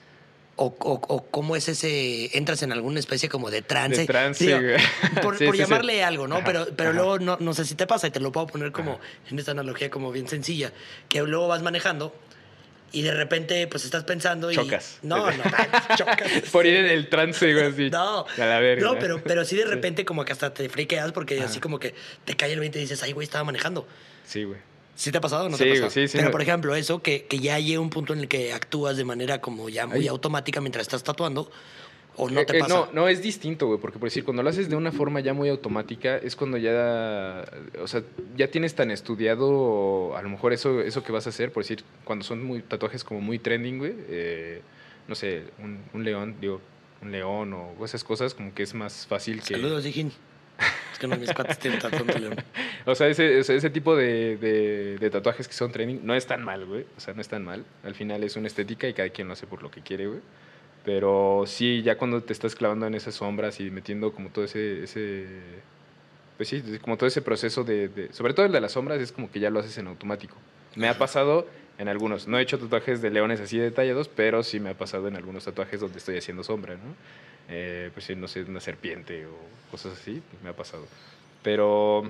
O, 0.55 0.65
o, 0.67 0.93
o 1.07 1.25
cómo 1.31 1.55
es 1.55 1.67
ese, 1.67 2.37
entras 2.37 2.61
en 2.61 2.71
alguna 2.71 2.99
especie 2.99 3.27
como 3.27 3.49
de 3.49 3.63
trance. 3.63 4.01
De 4.01 4.05
trance, 4.05 4.45
Digo, 4.45 4.59
güey. 4.59 4.75
por, 5.23 5.35
Sí, 5.37 5.45
por 5.45 5.55
sí, 5.55 5.63
sí. 5.63 5.69
llamarle 5.69 6.03
algo, 6.03 6.27
¿no? 6.27 6.35
Ajá, 6.35 6.45
pero 6.45 6.67
pero 6.75 6.89
ajá. 6.91 6.97
luego 6.99 7.17
no, 7.19 7.37
no 7.39 7.53
sé 7.55 7.65
si 7.65 7.73
te 7.73 7.87
pasa 7.87 8.05
y 8.07 8.11
te 8.11 8.19
lo 8.19 8.31
puedo 8.31 8.45
poner 8.47 8.71
como 8.71 8.99
en 9.31 9.39
esta 9.39 9.51
analogía 9.51 9.89
como 9.89 10.11
bien 10.11 10.27
sencilla, 10.27 10.71
que 11.09 11.21
luego 11.23 11.47
vas 11.47 11.63
manejando 11.63 12.13
y 12.91 13.01
de 13.01 13.11
repente 13.15 13.65
pues 13.65 13.83
estás 13.85 14.03
pensando 14.03 14.51
y... 14.51 14.55
Chocas. 14.55 14.99
No, 15.01 15.31
no, 15.31 15.43
chocas. 15.97 16.31
Por 16.51 16.67
ir 16.67 16.75
en 16.75 16.85
el 16.85 17.09
trance, 17.09 17.51
güey, 17.51 17.65
así. 17.65 17.89
No, 17.89 18.19
A 18.37 18.45
la 18.45 18.59
verga. 18.59 18.83
no 18.85 18.99
pero, 18.99 19.23
pero 19.23 19.45
sí 19.45 19.55
de 19.55 19.65
repente 19.65 20.05
como 20.05 20.23
que 20.23 20.33
hasta 20.33 20.53
te 20.53 20.69
friqueas 20.69 21.11
porque 21.13 21.41
así 21.41 21.59
como 21.59 21.79
que 21.79 21.95
te 22.25 22.35
cae 22.35 22.53
el 22.53 22.59
20 22.59 22.77
y 22.77 22.81
dices, 22.83 23.01
ay, 23.01 23.11
güey, 23.13 23.25
estaba 23.25 23.43
manejando. 23.43 23.87
Sí, 24.23 24.43
güey. 24.43 24.59
¿Sí 24.95 25.11
te 25.11 25.17
ha 25.17 25.21
pasado 25.21 25.45
o 25.45 25.49
no 25.49 25.57
Sí, 25.57 25.63
te 25.63 25.69
ha 25.69 25.73
pasado? 25.73 25.89
sí, 25.91 26.07
sí, 26.07 26.17
Pero, 26.17 26.31
por 26.31 26.41
ejemplo, 26.41 26.75
eso, 26.75 27.01
que, 27.01 27.25
que 27.25 27.39
ya 27.39 27.57
llega 27.59 27.79
un 27.79 27.89
punto 27.89 28.13
en 28.13 28.19
el 28.19 28.27
que 28.27 28.53
actúas 28.53 28.95
de 28.97 29.03
manera 29.05 29.41
como 29.41 29.69
ya 29.69 29.87
muy 29.87 29.99
Ay. 29.99 30.07
automática 30.07 30.61
mientras 30.61 30.83
estás 30.83 31.03
tatuando, 31.03 31.49
o 32.15 32.29
no 32.29 32.41
Eh, 32.41 32.45
te 32.45 32.57
eh, 32.57 32.59
pasa. 32.59 32.75
no, 32.75 32.89
no, 32.93 33.07
es 33.07 33.23
distinto, 33.23 33.65
güey, 33.65 33.79
porque 33.79 33.97
por 33.97 34.07
decir, 34.07 34.23
cuando 34.23 34.43
lo 34.43 34.49
haces 34.49 34.69
de 34.69 34.75
una 34.75 34.91
forma 34.91 35.19
ya 35.19 35.33
muy 35.33 35.49
automática, 35.49 36.17
es 36.17 36.35
cuando 36.35 36.57
ya, 36.57 37.43
o 37.81 37.87
sea, 37.87 38.03
ya 38.37 38.49
tienes 38.51 38.75
tan 38.75 38.91
estudiado, 38.91 40.15
a 40.15 40.21
lo 40.21 40.29
mejor 40.29 40.53
eso, 40.53 40.81
eso 40.81 41.03
que 41.03 41.11
vas 41.11 41.25
a 41.25 41.29
hacer, 41.29 41.51
por 41.51 41.63
decir, 41.63 41.83
cuando 42.03 42.23
son 42.23 42.43
muy 42.43 42.61
tatuajes 42.61 43.03
como 43.03 43.19
muy 43.19 43.39
trending, 43.39 43.79
güey, 43.79 43.93
eh, 44.09 44.61
no 45.07 45.15
sé, 45.15 45.45
un, 45.59 45.79
un 45.93 46.03
león, 46.03 46.35
digo, 46.39 46.61
un 47.01 47.11
león 47.11 47.53
o 47.53 47.83
esas 47.83 48.03
cosas, 48.03 48.33
como 48.35 48.53
que 48.53 48.63
es 48.63 48.73
más 48.73 49.07
fácil 49.07 49.41
que... 49.41 49.55
Saludos, 49.55 49.83
Dijín. 49.83 50.11
Es 50.93 50.99
que 50.99 51.07
no 51.07 51.15
mis 51.17 51.31
cuates 51.33 51.57
tienen 51.59 51.79
tatuando 51.79 52.13
león. 52.17 52.35
O 52.85 52.95
sea, 52.95 53.07
ese, 53.07 53.39
ese, 53.39 53.55
ese 53.55 53.69
tipo 53.69 53.95
de, 53.95 54.35
de- 54.37 54.97
de 54.97 55.09
tatuajes 55.09 55.47
que 55.47 55.53
son 55.53 55.71
trending 55.71 56.05
no 56.05 56.13
es 56.15 56.25
tan 56.27 56.43
mal, 56.43 56.65
güey. 56.65 56.85
O 56.97 56.99
sea, 56.99 57.13
no 57.13 57.21
es 57.21 57.29
tan 57.29 57.43
mal. 57.45 57.63
Al 57.83 57.95
final 57.95 58.23
es 58.23 58.35
una 58.35 58.47
estética 58.47 58.87
y 58.89 58.93
cada 58.93 59.09
quien 59.09 59.27
lo 59.27 59.33
hace 59.33 59.47
por 59.47 59.63
lo 59.63 59.71
que 59.71 59.81
quiere, 59.81 60.07
güey. 60.07 60.19
Pero 60.83 61.43
sí, 61.47 61.81
ya 61.81 61.97
cuando 61.97 62.21
te 62.23 62.33
estás 62.33 62.55
clavando 62.55 62.85
en 62.87 62.93
esas 62.95 63.15
sombras 63.15 63.59
y 63.61 63.71
metiendo 63.71 64.11
como 64.13 64.29
todo 64.29 64.43
ese... 64.45 64.83
ese 64.83 65.27
pues 66.35 66.49
sí, 66.49 66.61
como 66.81 66.97
todo 66.97 67.07
ese 67.07 67.21
proceso 67.21 67.63
de, 67.63 67.87
de- 67.87 68.11
Sobre 68.13 68.33
todo 68.33 68.45
el 68.45 68.51
de 68.51 68.59
las 68.59 68.73
sombras 68.73 68.99
es 68.99 69.11
como 69.11 69.31
que 69.31 69.39
ya 69.39 69.49
lo 69.49 69.59
haces 69.59 69.77
en 69.77 69.87
automático. 69.87 70.35
Me 70.75 70.89
ha 70.89 70.97
pasado 70.97 71.47
en 71.77 71.87
algunos. 71.87 72.27
No 72.27 72.37
he 72.37 72.41
hecho 72.41 72.59
tatuajes 72.59 73.01
de 73.01 73.11
leones 73.11 73.39
así 73.39 73.57
detallados, 73.57 74.09
pero 74.09 74.43
sí 74.43 74.59
me 74.59 74.71
ha 74.71 74.77
pasado 74.77 75.07
en 75.07 75.15
algunos 75.15 75.45
tatuajes 75.45 75.79
donde 75.79 75.99
estoy 75.99 76.17
haciendo 76.17 76.43
sombra, 76.43 76.73
¿no? 76.75 76.95
Eh, 77.49 77.89
pues 77.93 78.15
no 78.15 78.27
sé, 78.27 78.43
una 78.43 78.59
serpiente 78.59 79.25
o 79.25 79.37
cosas 79.71 79.93
así, 79.99 80.21
pues 80.29 80.43
me 80.43 80.49
ha 80.49 80.55
pasado. 80.55 80.85
Pero 81.41 82.09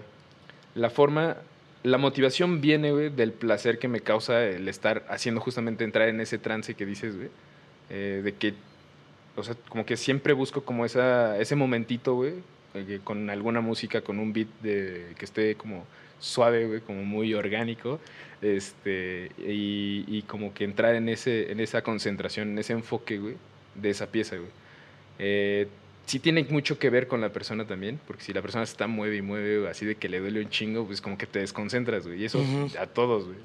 la 0.76 0.90
forma, 0.90 1.38
la 1.84 1.98
motivación 1.98 2.62
viene, 2.62 2.92
del 3.10 3.32
placer 3.32 3.80
que 3.80 3.88
me 3.88 4.02
causa 4.02 4.44
el 4.46 4.68
estar 4.68 5.06
haciendo 5.10 5.42
justamente 5.42 5.84
entrar 5.84 6.10
en 6.10 6.22
ese 6.22 6.38
trance 6.38 6.76
que 6.76 6.86
dices, 6.86 7.16
güey, 7.16 7.30
eh, 7.90 8.22
de 8.24 8.34
que, 8.36 8.54
o 9.36 9.44
sea, 9.44 9.56
como 9.70 9.86
que 9.86 9.98
siempre 9.98 10.34
busco 10.34 10.64
como 10.64 10.86
esa, 10.86 11.38
ese 11.40 11.56
momentito, 11.56 12.16
güey, 12.16 12.34
eh, 12.76 13.00
con 13.04 13.30
alguna 13.30 13.62
música, 13.62 14.02
con 14.02 14.20
un 14.20 14.34
beat 14.34 14.48
de, 14.62 15.14
que 15.18 15.26
esté 15.26 15.56
como 15.56 15.86
suave, 16.20 16.68
güey, 16.68 16.82
como 16.82 17.04
muy 17.04 17.34
orgánico, 17.34 18.00
este, 18.42 19.32
y, 19.38 20.06
y 20.08 20.24
como 20.24 20.54
que 20.54 20.64
entrar 20.64 20.96
en, 20.96 21.10
ese, 21.10 21.52
en 21.52 21.60
esa 21.60 21.82
concentración, 21.82 22.50
en 22.50 22.60
ese 22.60 22.74
enfoque, 22.74 23.18
güey, 23.18 23.36
de 23.76 23.90
esa 23.90 24.08
pieza, 24.08 24.38
güey. 24.38 24.50
Eh, 25.20 25.68
sí 26.06 26.20
tiene 26.20 26.44
mucho 26.50 26.80
que 26.80 26.90
ver 26.90 27.08
con 27.08 27.22
la 27.22 27.30
persona 27.30 27.66
también, 27.66 28.00
porque 28.08 28.24
si 28.24 28.34
la 28.34 28.42
persona 28.42 28.66
se 28.66 28.74
está 28.74 28.88
mueve 28.88 29.18
y 29.18 29.22
mueve, 29.22 29.68
así 29.70 29.86
de 29.86 29.96
que 29.96 30.10
le 30.10 30.20
duele 30.20 30.42
un 30.42 30.50
chingo, 30.50 30.86
pues 30.86 31.02
como 31.02 31.18
que 31.18 31.26
te 31.28 31.40
desconcentras, 31.40 32.06
güey. 32.08 32.22
Y 32.22 32.26
eso 32.26 32.40
Ujú. 32.40 32.70
a 32.80 32.88
todos, 32.88 33.26
güey. 33.26 33.38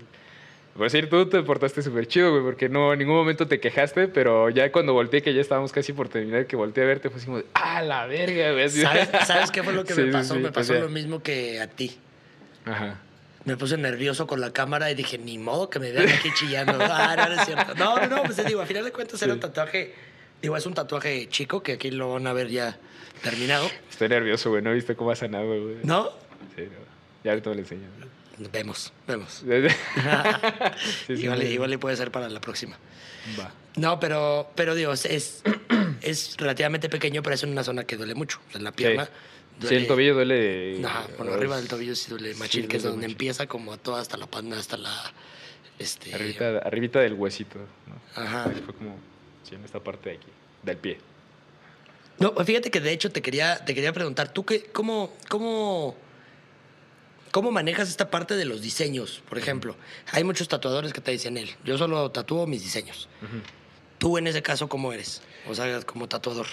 Por 0.74 0.84
decir, 0.84 1.08
tú 1.10 1.26
te 1.28 1.42
portaste 1.42 1.82
súper 1.82 2.06
chido, 2.06 2.30
güey, 2.30 2.42
porque 2.44 2.68
no, 2.68 2.92
en 2.92 3.00
ningún 3.00 3.16
momento 3.16 3.48
te 3.48 3.58
quejaste, 3.58 4.06
pero 4.06 4.48
ya 4.48 4.70
cuando 4.70 4.92
volteé, 4.92 5.22
que 5.22 5.34
ya 5.34 5.40
estábamos 5.40 5.72
casi 5.72 5.92
por 5.92 6.08
terminar, 6.08 6.46
que 6.46 6.54
volteé 6.54 6.84
a 6.84 6.86
verte, 6.86 7.10
fue 7.10 7.16
así 7.18 7.26
como, 7.26 7.38
de, 7.38 7.46
¡ah, 7.54 7.82
la 7.82 8.06
verga, 8.06 8.52
güey! 8.52 8.68
¿Sabes, 8.70 9.08
¿Sabes 9.26 9.50
qué 9.50 9.62
fue 9.64 9.72
lo 9.72 9.84
que 9.84 9.94
Sí, 9.94 10.02
me 10.02 10.12
pasó? 10.12 10.34
sí, 10.34 10.40
me 10.40 10.48
o 10.48 10.52
pasó 10.52 10.72
sea, 10.74 10.80
lo 10.82 10.88
mismo 10.88 11.20
que 11.22 11.60
a 11.60 11.66
ti. 11.68 11.96
Ajá. 12.64 13.00
Me 13.44 13.56
puse 13.56 13.76
nervioso 13.76 14.26
con 14.26 14.40
la 14.40 14.52
cámara 14.52 14.90
y 14.90 14.94
dije, 14.94 15.18
ni 15.18 15.38
modo 15.38 15.68
que 15.70 15.78
me 15.80 15.90
vean 15.90 16.10
aquí 16.10 16.30
chillando. 16.34 16.78
Ah, 16.80 17.16
no, 17.16 17.28
no 17.34 17.40
es 17.40 17.46
cierto. 17.46 17.74
No, 17.74 17.96
no, 17.98 18.06
no, 18.06 18.22
pues 18.24 18.36
te 18.36 18.44
digo, 18.44 18.60
a 18.60 18.66
final 18.66 18.84
de 18.84 18.92
cuentas 18.92 19.20
era 19.22 19.32
un 19.32 19.40
tatuaje, 19.40 19.94
digo, 20.43 20.57
es 20.57 20.66
un 20.66 20.74
tatuaje 20.74 21.28
chico 21.28 21.62
que 21.62 21.72
aquí 21.72 21.91
lo 21.91 22.12
van 22.12 22.26
a 22.26 22.32
ver 22.32 22.49
ya 22.49 22.78
terminado. 23.22 23.68
Estoy 23.91 24.09
nervioso, 24.09 24.51
güey, 24.51 24.62
¿no 24.62 24.72
viste 24.72 24.95
cómo 24.97 25.11
ha 25.11 25.16
sanado, 25.16 25.47
güey? 25.47 25.76
¿No? 25.82 26.11
Sí, 26.57 26.62
no. 26.62 26.78
Ya 27.24 27.32
ahorita 27.32 27.51
me 27.51 27.57
lo 27.57 27.62
enseño. 27.62 27.89
Vemos, 28.53 28.93
vemos. 29.07 29.45
Sí, 31.07 31.16
sí, 31.16 31.24
igual, 31.24 31.41
sí. 31.41 31.47
igual 31.49 31.78
puede 31.78 31.97
ser 31.97 32.11
para 32.12 32.28
la 32.28 32.41
próxima. 32.41 32.78
Va. 33.39 33.53
No, 33.76 33.99
pero, 34.01 34.51
pero 34.55 34.74
digo, 34.74 34.93
es, 34.93 35.05
es, 35.07 36.36
relativamente 36.39 36.89
pequeño, 36.89 37.22
pero 37.22 37.34
es 37.34 37.43
en 37.43 37.51
una 37.51 37.64
zona 37.64 37.84
que 37.84 37.97
duele 37.97 38.14
mucho. 38.14 38.39
O 38.49 38.51
sea, 38.51 38.59
en 38.59 38.64
la 38.64 38.72
pierna. 38.72 39.05
Sí. 39.07 39.11
duele- 39.61 39.68
Sí, 39.68 39.74
el 39.74 39.86
tobillo 39.89 40.14
duele. 40.14 40.80
Ajá, 40.84 41.07
bueno, 41.16 41.32
arriba 41.34 41.57
del 41.57 41.66
tobillo 41.66 41.97
sí 41.97 42.11
duele 42.11 42.32
machín, 42.34 42.68
que 42.68 42.76
es 42.76 42.82
donde 42.84 42.99
machín. 42.99 43.11
empieza 43.11 43.47
como 43.49 43.72
a 43.72 43.76
toda, 43.76 44.01
hasta 44.01 44.16
la 44.16 44.26
panda, 44.28 44.57
hasta 44.59 44.76
la... 44.76 44.95
Este, 45.80 46.14
Arribita, 46.14 46.59
arribita 46.59 47.01
del 47.01 47.14
huesito, 47.14 47.59
¿no? 47.59 48.22
Ajá. 48.22 48.45
Ahí 48.45 48.62
Fue 48.64 48.74
como, 48.74 48.97
sí, 49.49 49.55
en 49.55 49.64
esta 49.64 49.80
parte 49.80 50.11
de 50.11 50.16
aquí, 50.16 50.28
del 50.62 50.76
pie. 50.76 50.99
No, 52.18 52.34
pues 52.34 52.46
fíjate 52.46 52.70
que 52.70 52.80
de 52.80 52.92
hecho 52.92 53.11
te 53.12 53.22
quería, 53.22 53.64
te 53.64 53.74
quería 53.74 53.92
preguntar, 53.92 54.32
¿tú 54.32 54.44
qué, 54.44 54.64
cómo, 54.72 55.12
cómo, 55.28 55.94
cómo 57.30 57.51
manejas 57.51 57.88
esta 57.88 58.11
parte 58.11 58.34
de 58.36 58.44
los 58.44 58.61
diseños? 58.62 59.22
Por 59.28 59.38
ejemplo, 59.38 59.76
hay 60.12 60.24
muchos 60.24 60.49
tatuadores 60.49 60.92
que 60.92 61.01
te 61.01 61.11
dicen 61.12 61.36
él, 61.36 61.51
yo 61.64 61.78
solo 61.78 62.11
tatúo 62.11 62.46
mis 62.46 62.62
diseños. 62.62 63.09
Tú 63.99 64.18
en 64.18 64.26
ese 64.26 64.42
caso, 64.42 64.68
¿cómo 64.68 64.92
eres? 64.92 65.22
O 65.49 65.55
sea, 65.55 65.80
como 65.82 66.09
tatuador. 66.09 66.46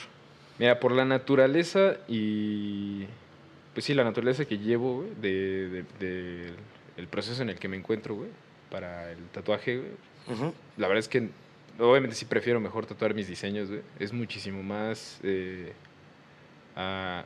Mira, 0.57 0.79
por 0.79 0.91
la 0.91 1.05
naturaleza 1.05 1.97
y. 2.07 3.05
Pues 3.73 3.85
sí, 3.85 3.93
la 3.93 4.03
naturaleza 4.05 4.45
que 4.45 4.57
llevo, 4.57 5.01
güey, 5.01 5.09
de, 5.19 5.69
de- 5.69 5.85
de- 5.99 6.53
el 6.95 7.07
proceso 7.09 7.41
en 7.41 7.49
el 7.49 7.59
que 7.59 7.67
me 7.67 7.75
encuentro, 7.75 8.15
güey, 8.15 8.29
para 8.71 9.11
el 9.11 9.27
tatuaje, 9.33 9.77
güey. 9.77 10.53
La 10.77 10.87
verdad 10.87 10.99
es 10.99 11.09
que, 11.09 11.29
obviamente, 11.79 12.15
sí 12.15 12.25
prefiero 12.25 12.59
mejor 12.59 12.85
tatuar 12.85 13.13
mis 13.13 13.27
diseños, 13.27 13.69
güey. 13.69 13.81
Es 13.99 14.13
muchísimo 14.13 14.63
más 14.63 15.19
eh, 15.23 15.73
ah, 16.75 17.23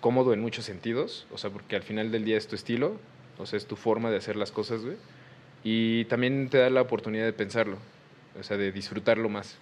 cómodo 0.00 0.32
en 0.32 0.40
muchos 0.40 0.64
sentidos. 0.64 1.26
O 1.32 1.38
sea, 1.38 1.50
porque 1.50 1.76
al 1.76 1.82
final 1.82 2.10
del 2.12 2.24
día 2.24 2.36
es 2.36 2.46
tu 2.46 2.54
estilo, 2.54 2.98
o 3.38 3.46
sea, 3.46 3.56
es 3.56 3.66
tu 3.66 3.76
forma 3.76 4.10
de 4.10 4.18
hacer 4.18 4.36
las 4.36 4.52
cosas, 4.52 4.84
güey. 4.84 4.96
Y 5.62 6.04
también 6.06 6.48
te 6.50 6.58
da 6.58 6.70
la 6.70 6.82
oportunidad 6.82 7.24
de 7.24 7.32
pensarlo, 7.32 7.78
o 8.38 8.42
sea, 8.42 8.56
de 8.56 8.70
disfrutarlo 8.70 9.28
más. 9.28 9.58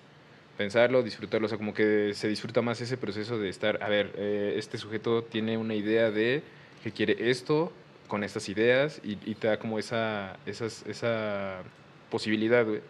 Pensarlo, 0.59 1.03
disfrutarlo, 1.03 1.47
o 1.47 1.49
sea, 1.49 1.59
como 1.59 1.73
que 1.73 2.13
se 2.15 2.29
disfruta 2.29 2.61
más 2.61 2.81
ese 2.81 2.97
proceso 2.97 3.39
de 3.39 3.49
estar, 3.49 3.83
a 3.83 3.89
ver, 3.89 4.13
eh, 4.17 4.55
este 4.57 4.77
sujeto 4.79 5.23
tiene 5.23 5.57
una 5.57 5.75
idea 5.75 6.11
de 6.11 6.43
que 6.83 6.93
quiere 6.93 7.31
esto 7.31 7.73
con 8.07 8.23
estas 8.23 8.49
ideas 8.49 9.01
y, 9.03 9.13
y 9.25 9.35
te 9.37 9.47
da 9.47 9.59
como 9.59 9.79
esa, 9.79 10.37
esas, 10.45 10.85
esa 10.87 11.63
posibilidad, 12.11 12.67
güey, 12.67 12.81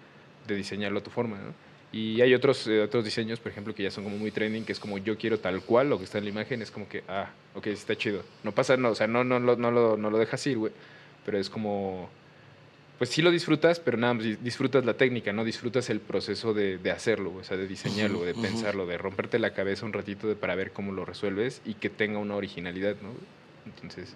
de 0.47 0.55
diseñarlo 0.57 0.99
a 1.01 1.03
tu 1.03 1.11
forma, 1.11 1.39
¿no? 1.39 1.55
Y 1.93 2.23
hay 2.23 2.33
otros, 2.35 2.67
eh, 2.69 2.81
otros 2.81 3.05
diseños, 3.05 3.39
por 3.39 3.53
ejemplo, 3.53 3.75
que 3.75 3.83
ya 3.83 3.91
son 3.91 4.05
como 4.05 4.17
muy 4.17 4.31
trending, 4.31 4.65
que 4.65 4.73
es 4.73 4.81
como 4.81 4.97
yo 4.97 5.19
quiero 5.19 5.39
tal 5.39 5.61
cual 5.63 5.91
lo 5.91 5.99
que 5.99 6.05
está 6.05 6.17
en 6.19 6.25
la 6.25 6.31
imagen, 6.31 6.63
es 6.63 6.71
como 6.71 6.89
que, 6.89 7.05
ah, 7.07 7.31
ok, 7.55 7.67
está 7.67 7.95
chido. 7.97 8.23
No 8.45 8.53
pasa, 8.53 8.77
no, 8.79 8.91
o 8.91 8.95
sea, 8.95 9.07
no, 9.07 9.25
no, 9.25 9.39
lo- 9.39 9.57
no, 9.57 9.71
lo, 9.71 9.97
no 9.99 10.09
lo 10.09 10.17
dejas 10.19 10.47
ir, 10.47 10.57
güey, 10.57 10.73
pero 11.27 11.37
es 11.39 11.51
como, 11.51 12.09
pues 12.97 13.11
sí 13.11 13.21
lo 13.21 13.31
disfrutas, 13.31 13.79
pero 13.79 13.99
nada 13.99 14.15
disfrutas 14.15 14.87
la 14.87 14.95
técnica, 14.95 15.35
no 15.35 15.45
disfrutas 15.45 15.91
el 15.91 16.01
proceso 16.01 16.55
de, 16.55 16.79
de 16.79 16.91
hacerlo, 16.91 17.29
güey, 17.31 17.43
o 17.43 17.45
sea, 17.45 17.59
de 17.59 17.67
diseñarlo, 17.69 18.25
de 18.25 18.33
pensarlo, 18.35 18.87
de 18.87 18.97
romperte 18.97 19.39
la 19.39 19.53
cabeza 19.53 19.85
un 19.85 19.93
ratito 19.93 20.27
de, 20.29 20.35
para 20.35 20.55
ver 20.55 20.73
cómo 20.73 20.93
lo 20.93 21.05
resuelves 21.05 21.61
y 21.67 21.75
que 21.75 21.91
tenga 21.91 22.19
una 22.19 22.37
originalidad, 22.37 22.97
¿no? 23.03 23.11
Entonces, 23.67 24.15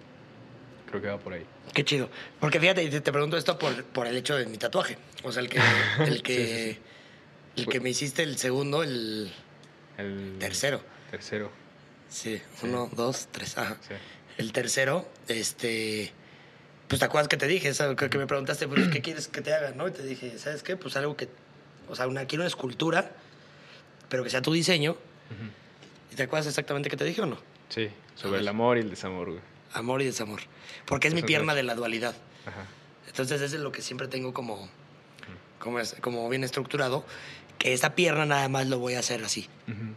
creo 0.87 1.01
que 1.01 1.07
va 1.07 1.17
por 1.19 1.33
ahí. 1.33 1.45
Qué 1.73 1.85
chido. 1.85 2.09
Porque 2.39 2.59
fíjate, 2.59 2.87
te, 2.89 3.01
te 3.01 3.11
pregunto 3.11 3.37
esto 3.37 3.59
por, 3.59 3.83
por 3.83 4.07
el 4.07 4.17
hecho 4.17 4.35
de 4.35 4.45
mi 4.45 4.57
tatuaje. 4.57 4.97
O 5.23 5.31
sea, 5.31 5.41
el 5.41 5.49
que, 5.49 5.59
el 5.99 6.23
que, 6.23 6.35
Sí, 6.35 6.73
sí, 6.73 7.61
El 7.61 7.67
que 7.67 7.79
me 7.79 7.89
hiciste 7.89 8.23
el 8.23 8.37
segundo, 8.37 8.83
el 8.83 9.31
El 9.97 10.37
tercero. 10.39 10.81
Tercero, 11.11 11.51
Sí, 12.09 12.41
uno, 12.63 12.89
dos, 12.93 13.27
tres. 13.31 13.57
Ajá. 13.57 13.77
El 14.37 14.53
tercero, 14.53 15.07
este. 15.27 16.13
Pues 16.87 16.99
te 16.99 17.05
acuerdas 17.05 17.27
que 17.27 17.35
te 17.35 17.47
dije, 17.47 17.73
¿sabes? 17.73 17.97
Que, 17.97 18.17
me 18.17 18.27
preguntaste, 18.27 18.67
pues, 18.67 18.87
¿qué 18.87 19.01
quieres 19.01 19.27
que 19.27 19.41
te 19.41 19.53
haga? 19.53 19.71
¿No? 19.71 19.87
Y 19.87 19.91
te 19.91 20.03
dije, 20.03 20.37
¿sabes 20.39 20.63
qué? 20.63 20.77
Pues 20.77 20.95
algo 20.95 21.17
que. 21.17 21.27
O 21.89 21.95
sea, 21.95 22.07
una, 22.07 22.25
quiero 22.25 22.43
una 22.43 22.47
escultura, 22.47 23.11
pero 24.09 24.23
que 24.23 24.29
sea 24.29 24.41
tu 24.41 24.53
diseño. 24.53 24.95
¿Y 26.11 26.15
te 26.15 26.23
acuerdas 26.23 26.47
exactamente 26.47 26.89
qué 26.89 26.95
te 26.95 27.03
dije 27.03 27.21
o 27.21 27.25
no? 27.25 27.37
Sí, 27.69 27.89
sobre 28.15 28.39
el 28.39 28.47
amor 28.47 28.77
y 28.77 28.81
el 28.81 28.89
desamor, 28.89 29.31
güey. 29.31 29.41
Amor 29.73 30.01
y 30.01 30.05
desamor. 30.05 30.41
Porque 30.85 31.07
es 31.07 31.13
mi 31.13 31.19
Eso 31.19 31.27
pierna 31.27 31.53
crees. 31.53 31.57
de 31.57 31.67
la 31.67 31.75
dualidad. 31.75 32.15
Ajá. 32.45 32.65
Entonces, 33.07 33.41
eso 33.41 33.55
es 33.55 33.61
lo 33.61 33.71
que 33.71 33.81
siempre 33.81 34.07
tengo 34.07 34.33
como. 34.33 34.69
Como, 35.59 35.79
es, 35.79 35.95
como 36.01 36.27
bien 36.29 36.43
estructurado. 36.43 37.03
Que 37.57 37.73
esta 37.73 37.95
pierna 37.95 38.25
nada 38.25 38.47
más 38.49 38.67
lo 38.67 38.79
voy 38.79 38.93
a 38.93 38.99
hacer 38.99 39.23
así. 39.23 39.47
Ujú. 39.67 39.95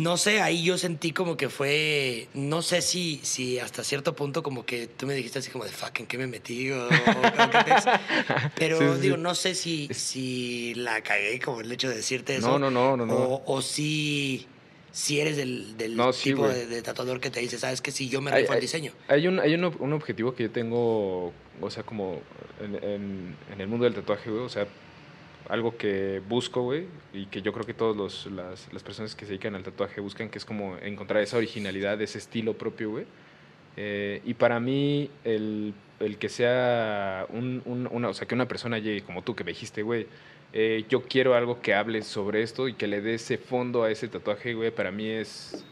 no 0.00 0.16
sé, 0.16 0.42
ahí 0.42 0.62
yo 0.64 0.76
sentí 0.76 1.12
como 1.12 1.36
que 1.36 1.48
fue, 1.48 2.28
no 2.34 2.62
sé 2.62 2.82
si, 2.82 3.20
si 3.22 3.58
hasta 3.60 3.84
cierto 3.84 4.14
punto 4.16 4.42
como 4.42 4.66
que 4.66 4.86
tú 4.88 5.06
me 5.06 5.14
dijiste 5.14 5.38
así 5.38 5.50
como 5.50 5.64
de 5.64 5.70
fuck, 5.70 6.00
¿en 6.00 6.06
qué 6.06 6.18
me 6.18 6.26
metí? 6.26 6.70
O. 6.72 6.88
Pero 8.56 8.78
sí, 8.78 8.84
sí. 8.96 9.00
digo, 9.00 9.16
no 9.16 9.34
sé 9.34 9.54
si, 9.54 9.88
si 9.94 10.74
la 10.74 11.00
cagué 11.02 11.38
como 11.40 11.60
el 11.60 11.70
hecho 11.72 11.88
de 11.88 11.96
decirte 11.96 12.36
eso. 12.36 12.48
No, 12.48 12.58
no, 12.58 12.70
no, 12.70 12.96
no, 12.96 13.06
no. 13.06 13.14
O, 13.14 13.42
o 13.56 13.62
si, 13.62 14.46
si 14.94 15.18
eres 15.20 15.36
del, 15.36 15.76
del 15.76 15.96
No, 15.96 16.12
sí, 16.12 16.30
tipo 16.30 16.46
de, 16.46 16.66
de 16.68 16.80
tatuador 16.80 17.18
que 17.20 17.28
te 17.28 17.40
dice, 17.40 17.58
sabes 17.58 17.80
que 17.82 17.90
si 17.90 18.08
yo 18.08 18.20
me 18.20 18.30
rifo 18.30 18.52
al 18.52 18.60
diseño. 18.60 18.92
Hay 19.08 19.26
un, 19.26 19.40
hay 19.40 19.52
un, 19.54 19.64
un 19.80 19.92
objetivo 19.92 20.36
que 20.36 20.44
yo 20.44 20.50
tengo, 20.52 21.32
o 21.60 21.70
sea, 21.70 21.82
como 21.82 22.20
en, 22.60 22.76
en- 22.76 23.36
en 23.52 23.60
el 23.60 23.66
mundo 23.66 23.84
del 23.86 23.94
tatuaje, 23.94 24.30
güey, 24.30 24.42
o 24.44 24.48
sea, 24.48 24.68
algo 25.48 25.76
que 25.76 26.22
busco, 26.28 26.62
güey, 26.62 26.86
y 27.12 27.26
que 27.26 27.42
yo 27.42 27.52
creo 27.52 27.66
que 27.66 27.74
todas 27.74 28.26
las, 28.26 28.72
las 28.72 28.82
personas 28.84 29.16
que 29.16 29.24
se 29.24 29.32
dedican 29.32 29.56
al 29.56 29.64
tatuaje 29.64 30.00
buscan, 30.00 30.28
que 30.30 30.38
es 30.38 30.44
como 30.44 30.76
encontrar 30.78 31.22
esa 31.24 31.38
originalidad, 31.38 32.00
ese 32.00 32.18
estilo 32.18 32.54
propio, 32.56 32.90
güey. 32.90 33.04
Eh, 33.76 34.22
y 34.24 34.34
para 34.34 34.60
mí, 34.60 35.10
el, 35.24 35.74
el 35.98 36.18
que 36.18 36.28
sea 36.28 37.26
un, 37.30 37.62
un- 37.64 37.88
una, 37.90 38.10
o 38.10 38.14
sea, 38.14 38.28
que 38.28 38.36
una 38.36 38.46
persona 38.46 38.78
llegue 38.78 39.02
como 39.02 39.22
tú, 39.22 39.34
que 39.34 39.42
me 39.42 39.50
dijiste, 39.50 39.82
güey, 39.82 40.06
eh, 40.56 40.84
yo 40.88 41.02
quiero 41.02 41.34
algo 41.34 41.60
que 41.60 41.74
hable 41.74 42.00
sobre 42.02 42.42
esto 42.42 42.68
y 42.68 42.74
que 42.74 42.86
le 42.86 43.00
dé 43.00 43.14
ese 43.14 43.36
fondo 43.36 43.82
a 43.82 43.90
ese 43.90 44.06
tatuaje, 44.08 44.54
güey, 44.54 44.70
para 44.70 44.90
mí 44.92 45.08
es, 45.08 45.64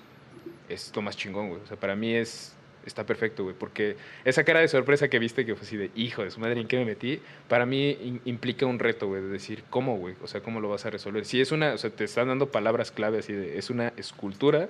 es 0.69 0.93
lo 0.95 1.03
más 1.03 1.17
chingón, 1.17 1.49
güey. 1.51 1.61
O 1.63 1.67
sea, 1.67 1.77
para 1.77 1.95
mí 1.95 2.13
es, 2.13 2.57
está 2.85 3.07
perfecto, 3.07 3.45
güey, 3.45 3.55
porque 3.57 3.97
esa 4.25 4.43
cara 4.43 4.59
de 4.59 4.67
sorpresa 4.67 5.09
que 5.09 5.21
viste 5.21 5.47
que 5.47 5.55
fue 5.55 5.65
así 5.65 5.77
de, 5.77 5.93
hijo 5.95 6.25
de 6.25 6.33
su 6.33 6.41
madre, 6.41 6.61
¿en 6.61 6.67
qué 6.67 6.79
me 6.79 6.85
metí? 6.85 7.21
Para 7.49 7.65
mí 7.65 7.91
in- 8.03 8.21
implica 8.25 8.67
un 8.67 8.81
reto, 8.81 9.07
güey, 9.07 9.23
de 9.23 9.29
decir, 9.29 9.63
¿cómo, 9.71 9.97
güey? 9.99 10.17
O 10.21 10.27
sea, 10.27 10.41
¿cómo 10.41 10.61
lo 10.61 10.69
vas 10.69 10.85
a 10.85 10.91
resolver? 10.91 11.25
Si 11.25 11.41
es 11.41 11.53
una, 11.53 11.75
o 11.75 11.79
sea, 11.79 11.91
te 11.91 12.03
están 12.03 12.27
dando 12.27 12.51
palabras 12.51 12.91
clave 12.91 13.19
así 13.21 13.33
de, 13.33 13.57
es 13.59 13.71
una 13.71 13.93
escultura 13.97 14.69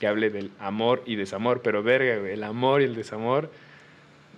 que 0.00 0.06
hable 0.06 0.30
del 0.30 0.50
amor 0.58 1.02
y 1.04 1.16
desamor, 1.16 1.60
pero 1.60 1.82
verga, 1.82 2.16
güey, 2.16 2.32
el 2.32 2.44
amor 2.44 2.80
y 2.80 2.84
el 2.84 2.94
desamor, 2.94 3.50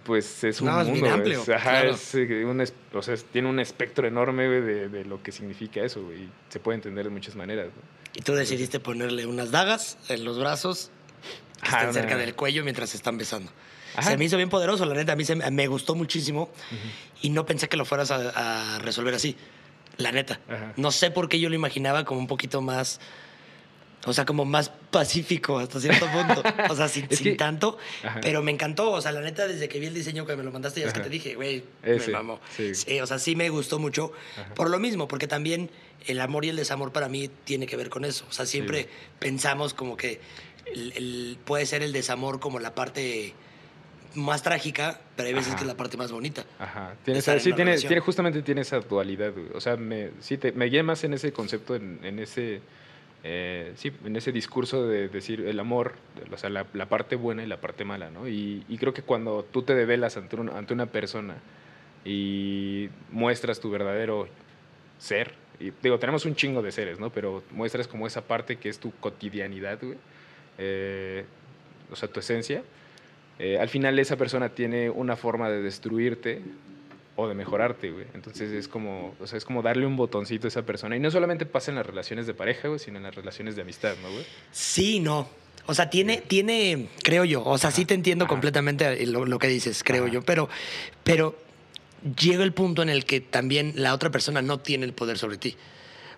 pues 0.05 0.44
es 0.44 0.61
un 0.61 0.68
No, 0.68 0.80
es 0.80 0.86
bien 0.88 1.00
mundo, 1.00 1.14
amplio, 1.14 1.42
Es- 1.42 1.48
Ajá, 1.48 1.70
claro. 1.70 1.90
es, 1.90 2.14
eh, 2.14 2.44
un 2.44 2.64
o 2.94 3.03
sea, 3.03 3.16
tiene 3.32 3.48
un 3.48 3.61
espectro 3.61 4.07
enorme, 4.07 4.46
güey, 4.46 4.61
de, 4.61 4.88
de 4.88 5.05
lo 5.05 5.22
que 5.22 5.32
significa 5.32 5.80
eso, 5.82 6.03
güey, 6.03 6.28
se 6.48 6.61
puede 6.61 6.76
entender 6.76 7.05
de 7.05 7.11
muchas 7.11 7.34
maneras, 7.36 7.66
¿no? 7.68 7.82
Y 8.14 8.20
tú 8.22 8.34
decidiste 8.34 8.78
ponerle 8.80 9.24
unas 9.26 9.50
dagas 9.50 9.96
en 10.09 10.24
los 10.24 10.38
brazos 10.38 10.90
que 11.62 11.68
Ajá, 11.68 11.76
estén 11.78 11.90
una- 11.90 12.00
cerca 12.00 12.16
del 12.16 12.34
cuello 12.34 12.62
mientras 12.64 12.90
se 12.90 12.96
están 12.96 13.16
besando. 13.16 13.50
Ajá. 13.96 14.11
Se 14.11 14.16
me 14.18 14.24
hizo 14.24 14.36
bien 14.36 14.48
poderoso, 14.48 14.84
la 14.86 14.94
neta. 14.94 15.12
A 15.12 15.16
mí 15.16 15.24
se 15.24 15.34
me, 15.36 15.66
gustó 15.66 15.94
muchísimo 15.94 16.50
y 17.20 17.28
no 17.30 17.44
pensé 17.46 17.68
que 17.68 17.76
lo 17.76 17.84
fueras 17.84 18.11
a, 18.11 18.74
a 18.76 18.78
resolver 18.80 19.14
así. 19.14 19.36
La 19.98 20.11
neta. 20.12 20.40
No 20.76 20.90
sé 20.90 21.11
por 21.11 21.28
qué 21.28 21.38
yo 21.38 21.48
lo 21.50 21.55
imaginaba 21.55 22.05
como 22.05 22.18
un 22.18 22.26
poquito 22.26 22.62
más. 22.62 23.00
O 24.05 24.12
sea, 24.12 24.24
como 24.24 24.44
más 24.44 24.68
pacífico 24.90 25.59
hasta 25.59 25.78
cierto 25.80 26.07
punto. 26.09 26.42
O 26.70 26.74
sea, 26.74 26.88
sin, 26.88 27.07
Es 27.11 27.18
sin 27.18 27.24
que- 27.32 27.34
tanto. 27.36 27.78
Ajá. 28.03 28.20
Pero 28.20 28.42
me 28.42 28.50
encantó. 28.50 28.90
O 28.90 29.00
sea, 29.00 29.12
la 29.12 29.20
neta, 29.20 29.46
desde 29.46 29.68
que 29.68 29.78
vi 29.78 29.86
el 29.86 29.94
diseño 29.94 30.26
que 30.26 30.34
me 30.36 30.42
lo 30.42 30.50
mandaste, 30.50 30.80
ya 30.80 30.88
es 30.88 30.92
que 30.92 31.00
te 31.00 31.09
dije, 31.09 31.34
güey, 31.36 31.62
me 31.84 31.98
mamó. 32.09 32.40
sí. 32.57 32.74
Sí, 32.74 33.00
o 33.00 33.07
sea, 33.07 33.18
sí 33.18 33.36
me 33.36 33.48
gustó 33.48 33.78
mucho. 33.78 34.12
Ajá. 34.36 34.55
Por 34.55 34.70
lo 34.70 34.78
mismo, 34.80 35.07
porque 35.07 35.28
también 35.28 35.70
el 36.07 36.20
amor 36.20 36.44
y 36.44 36.48
el 36.48 36.57
desamor 36.57 36.90
para 36.92 37.09
mí 37.09 37.30
tiene 37.44 37.66
que 37.66 37.76
ver 37.76 37.90
con 37.90 38.05
eso. 38.05 38.24
O 38.28 38.32
sea, 38.32 38.44
siempre 38.46 38.88
pensamos 39.20 39.72
como 39.74 39.96
que 39.96 40.20
el- 40.66 40.92
el- 40.96 41.38
puede 41.44 41.64
ser 41.66 41.82
el 41.82 41.92
desamor 41.92 42.40
como 42.40 42.59
la 42.59 42.74
parte 42.74 43.34
más 44.14 44.42
trágica, 44.42 45.00
pero 45.16 45.28
hay 45.28 45.34
veces 45.34 45.48
Ajá. 45.50 45.57
que 45.59 45.62
es 45.64 45.68
la 45.68 45.76
parte 45.76 45.96
más 45.96 46.12
bonita. 46.12 46.44
Ajá, 46.59 46.96
tiene 47.05 47.20
esa- 47.20 47.38
sí, 47.38 47.53
tiene, 47.53 47.78
tiene, 47.78 48.00
justamente 48.00 48.42
tiene 48.42 48.61
esa 48.61 48.80
dualidad, 48.80 49.32
güey. 49.32 49.46
O 49.55 49.61
sea, 49.61 49.76
me, 49.76 50.11
sí, 50.20 50.36
te, 50.36 50.53
me 50.53 50.66
guía 50.66 50.82
más 50.82 51.03
en 51.05 51.14
ese 51.14 51.32
concepto, 51.32 51.74
en, 51.76 51.98
en 52.03 52.18
ese, 52.18 52.61
eh, 53.25 53.73
sí, 53.77 53.93
en 54.05 54.16
ese 54.16 54.33
discurso 54.33 54.87
de 54.87 55.09
decir 55.09 55.43
el 55.47 55.61
amor, 55.61 55.95
o 56.33 56.37
sea, 56.37 56.51
la, 56.51 56.64
parte 56.64 57.16
buena 57.16 57.43
y 57.43 57.47
la 57.47 57.61
parte 57.61 57.85
mala, 57.85 58.11
¿no? 58.11 58.29
Y, 58.29 58.64
creo 58.81 58.93
que 58.93 59.03
cuando 59.03 59.45
tú 59.45 59.62
te 59.62 59.75
develas 59.75 60.16
ante 60.16 60.37
una 60.37 60.87
persona 60.87 61.37
y 62.05 62.89
muestras 63.11 63.61
tu 63.61 63.70
verdadero 63.70 64.29
ser, 64.99 65.35
y 65.61 65.73
digo, 65.83 65.99
tenemos 65.99 66.25
un 66.27 66.35
chingo 66.35 66.62
de 66.62 66.73
seres, 66.73 66.99
¿no? 66.99 67.11
Pero 67.11 67.43
muestras 67.53 67.87
como 67.87 68.07
esa 68.07 68.23
parte 68.23 68.57
que 68.57 68.68
es 68.68 68.79
tu 68.79 68.91
cotidianidad, 68.93 69.79
güey. 69.81 69.97
eh, 70.59 71.25
o 71.91 71.97
sea, 71.97 72.09
tu 72.09 72.20
esencia. 72.20 72.62
eh, 73.39 73.59
al 73.59 73.68
final 73.68 73.99
esa 73.99 74.16
persona 74.16 74.49
tiene 74.51 74.91
una 74.91 75.16
forma 75.16 75.51
de 75.51 75.62
destruirte 75.62 76.43
o 77.16 77.28
de 77.28 77.34
mejorarte, 77.34 77.90
güey. 77.90 78.06
Entonces 78.14 78.52
es 78.52 78.68
como, 78.68 79.14
o 79.20 79.26
sea, 79.26 79.36
es 79.36 79.44
como 79.44 79.62
darle 79.62 79.86
un 79.86 79.96
botoncito 79.96 80.46
a 80.46 80.48
esa 80.48 80.62
persona. 80.62 80.96
Y 80.96 81.00
no 81.00 81.10
solamente 81.10 81.46
pasa 81.46 81.70
en 81.70 81.76
las 81.76 81.86
relaciones 81.86 82.26
de 82.26 82.34
pareja, 82.34 82.68
güey, 82.68 82.78
sino 82.78 82.96
en 82.98 83.04
las 83.04 83.14
relaciones 83.14 83.56
de 83.56 83.62
amistad, 83.62 83.94
¿no, 84.02 84.10
güey? 84.10 84.24
Sí, 84.50 85.00
no. 85.00 85.28
O 85.66 85.74
sea, 85.74 85.90
tiene, 85.90 86.18
tiene, 86.18 86.88
creo 87.04 87.24
yo, 87.24 87.44
o 87.44 87.56
sea, 87.56 87.70
sí 87.70 87.84
te 87.84 87.94
entiendo 87.94 88.24
Ajá. 88.24 88.30
completamente 88.30 89.06
lo, 89.06 89.26
lo 89.26 89.38
que 89.38 89.46
dices, 89.46 89.84
creo 89.84 90.04
Ajá. 90.04 90.12
yo, 90.12 90.22
pero, 90.22 90.48
pero 91.04 91.36
llega 92.18 92.42
el 92.42 92.52
punto 92.52 92.82
en 92.82 92.88
el 92.88 93.04
que 93.04 93.20
también 93.20 93.74
la 93.76 93.94
otra 93.94 94.10
persona 94.10 94.42
no 94.42 94.58
tiene 94.58 94.86
el 94.86 94.92
poder 94.92 95.18
sobre 95.18 95.36
ti. 95.36 95.56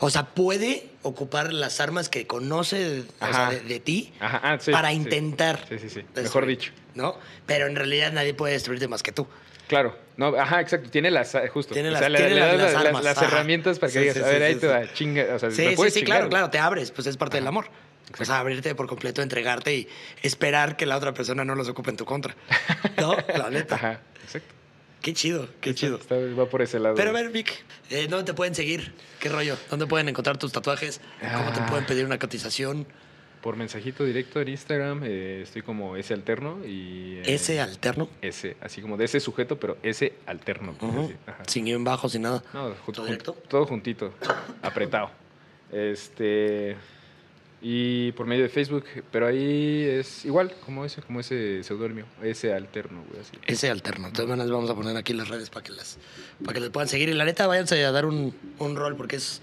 O 0.00 0.10
sea, 0.10 0.26
puede 0.34 0.88
ocupar 1.02 1.52
las 1.52 1.80
armas 1.80 2.08
que 2.08 2.26
conoce 2.26 3.00
o 3.00 3.04
sea, 3.18 3.28
Ajá. 3.28 3.50
de, 3.50 3.60
de 3.60 3.80
ti 3.80 4.12
ah, 4.20 4.56
sí, 4.60 4.72
para 4.72 4.92
intentar. 4.92 5.66
Sí, 5.68 5.78
sí, 5.78 5.90
sí. 5.90 6.04
Mejor 6.14 6.46
dicho. 6.46 6.72
¿No? 6.94 7.16
Pero 7.46 7.66
en 7.66 7.76
realidad 7.76 8.12
nadie 8.12 8.34
puede 8.34 8.54
destruirte 8.54 8.88
más 8.88 9.02
que 9.02 9.12
tú. 9.12 9.26
Claro, 9.68 9.96
no, 10.16 10.28
ajá, 10.36 10.60
exacto, 10.60 10.90
tiene 10.90 11.10
las, 11.10 11.36
justo. 11.52 11.72
Tiene 11.74 11.88
o 11.88 11.92
las- 11.92 12.00
sea, 12.00 12.08
tiene 12.08 12.30
le 12.34 12.40
las- 12.40 12.48
das 12.50 12.56
las 12.58 12.62
las, 12.62 12.72
las- 12.74 12.86
armas, 12.86 13.04
las 13.04 13.18
ajá. 13.18 13.26
herramientas 13.26 13.78
para 13.78 13.92
que 13.92 13.98
Sí, 13.98 14.00
digas, 14.00 14.14
sí, 14.16 14.22
a 14.22 14.26
ver, 14.26 14.38
sí, 14.38 14.42
ahí 14.44 14.54
te 14.56 14.66
va, 14.66 14.92
chinga, 14.92 15.26
o 15.34 15.38
sea, 15.38 15.50
Sí, 15.50 15.56
sí, 15.56 15.76
sí, 15.76 16.00
chingar, 16.00 16.04
claro, 16.04 16.28
claro, 16.28 16.50
te 16.50 16.58
abres, 16.58 16.90
pues 16.90 17.06
es 17.06 17.16
parte 17.16 17.36
del 17.38 17.46
amor. 17.46 17.66
O 18.20 18.24
sea, 18.24 18.38
abrirte 18.38 18.74
por 18.74 18.86
completo, 18.86 19.22
entregarte 19.22 19.74
y 19.74 19.88
esperar 20.22 20.76
que 20.76 20.84
la 20.86 20.96
otra 20.98 21.14
persona 21.14 21.44
no 21.44 21.54
los 21.54 21.68
ocupe 21.68 21.90
en 21.90 21.96
tu 21.96 22.04
contra. 22.04 22.36
¿No? 22.98 23.16
La 23.36 23.48
neta. 23.50 23.74
Ajá, 23.76 24.00
exacto. 24.22 24.54
Qué 25.00 25.12
chido, 25.14 25.48
qué 25.60 25.74
chido. 25.74 25.96
Está- 25.96 26.16
va 26.16 26.46
por 26.46 26.60
ese 26.62 26.78
lado. 26.78 26.94
Pero 26.94 27.10
a 27.10 27.12
ver, 27.12 27.30
Vic, 27.30 27.64
eh, 27.90 28.06
¿dónde 28.08 28.24
te 28.24 28.34
pueden 28.34 28.54
seguir? 28.54 28.94
¿Qué 29.20 29.28
rollo? 29.30 29.56
¿Dónde 29.70 29.86
pueden 29.86 30.08
encontrar 30.08 30.36
tus 30.36 30.52
tatuajes? 30.52 31.00
¿Cómo 31.20 31.52
te 31.52 31.60
Ah. 31.60 31.66
pueden 31.66 31.86
pedir 31.86 32.04
una 32.04 32.18
cotización? 32.18 32.86
Por 33.44 33.56
mensajito 33.56 34.04
directo 34.06 34.40
en 34.40 34.48
Instagram, 34.48 35.02
eh, 35.04 35.40
estoy 35.42 35.60
como 35.60 35.96
ese 35.96 36.14
alterno 36.14 36.64
y... 36.64 37.16
eh, 37.18 37.22
¿Ese 37.34 37.60
alterno? 37.60 38.08
Ese, 38.22 38.56
así 38.62 38.80
como 38.80 38.96
de 38.96 39.04
ese 39.04 39.20
sujeto, 39.20 39.60
pero 39.60 39.76
ese 39.82 40.14
alterno. 40.24 40.74
así, 40.80 41.14
ajá. 41.26 41.42
Sin 41.46 41.66
guion 41.66 41.84
bajo, 41.84 42.08
sin 42.08 42.22
nada. 42.22 42.42
No, 42.54 42.70
ju- 42.70 42.76
¿Todo 42.86 43.02
jun- 43.02 43.06
directo? 43.10 43.32
todo 43.46 43.66
juntito, 43.66 44.14
apretado. 44.62 45.10
Este 45.70 46.76
y 47.60 48.12
por 48.12 48.26
medio 48.26 48.42
de 48.44 48.48
Facebook, 48.48 48.84
pero 49.10 49.26
ahí 49.26 49.82
es 49.90 50.24
igual 50.24 50.54
como 50.64 50.84
ese, 50.86 51.02
como 51.02 51.20
ese 51.20 51.62
seudónimo, 51.64 52.06
ese 52.22 52.52
alterno, 52.54 53.04
güey, 53.08 53.20
así. 53.20 53.32
Ese 53.46 53.70
alterno. 53.70 54.10
Todas 54.12 54.28
maneras, 54.28 54.50
vamos 54.50 54.70
a 54.70 54.74
poner 54.74 54.96
aquí 54.96 55.12
las 55.12 55.28
redes 55.28 55.50
para 55.50 55.64
que 55.64 55.72
las 55.72 55.98
para 56.42 56.54
que 56.54 56.60
les 56.60 56.70
puedan 56.70 56.88
seguir. 56.88 57.10
Y 57.10 57.14
la 57.14 57.24
neta, 57.26 57.46
váyanse 57.46 57.84
a 57.84 57.92
dar 57.92 58.06
un, 58.06 58.34
un 58.58 58.76
rol 58.76 58.96
porque 58.96 59.16
es 59.16 59.40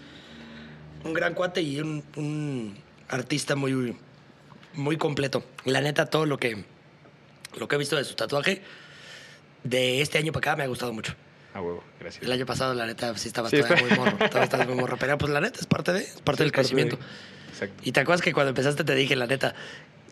un 1.03 1.13
gran 1.13 1.33
cuate 1.35 1.61
y 1.61 1.79
un, 1.81 2.03
un 2.15 2.75
artista 3.11 3.55
muy, 3.55 3.95
muy 4.73 4.97
completo. 4.97 5.43
La 5.65 5.81
neta, 5.81 6.05
todo 6.07 6.25
lo 6.25 6.37
que, 6.37 6.63
lo 7.57 7.67
que 7.67 7.75
he 7.75 7.79
visto 7.79 7.95
de 7.95 8.03
su 8.05 8.15
tatuaje 8.15 8.61
de 9.63 10.01
este 10.01 10.17
año 10.17 10.31
para 10.31 10.51
acá 10.51 10.55
me 10.57 10.63
ha 10.63 10.67
gustado 10.67 10.93
mucho. 10.93 11.13
Ah, 11.53 11.61
huevo, 11.61 11.83
gracias. 11.99 12.23
El 12.23 12.31
año 12.31 12.45
pasado, 12.45 12.73
la 12.73 12.85
neta, 12.85 13.15
sí 13.17 13.27
estaba 13.27 13.49
Sí, 13.49 13.57
todavía 13.57 13.75
está- 13.77 13.85
muy 13.95 13.97
morro. 13.97 14.17
Todavía 14.17 14.43
estaba 14.43 14.65
muy 14.65 14.75
morro. 14.75 14.97
Pero 14.97 15.17
pues 15.17 15.31
la 15.31 15.41
neta 15.41 15.59
es 15.59 15.65
parte 15.65 15.91
de, 15.93 15.99
es 15.99 16.21
parte 16.21 16.43
Sí, 16.43 16.43
del 16.43 16.47
es 16.47 16.51
parte 16.51 16.51
crecimiento. 16.53 16.95
de- 16.95 17.03
Exacto. 17.51 17.81
Y 17.83 17.91
te 17.91 17.99
acuerdas 17.99 18.21
que 18.21 18.33
cuando 18.33 18.49
empezaste 18.49 18.83
te 18.85 18.95
dije, 18.95 19.15
la 19.17 19.27
neta, 19.27 19.53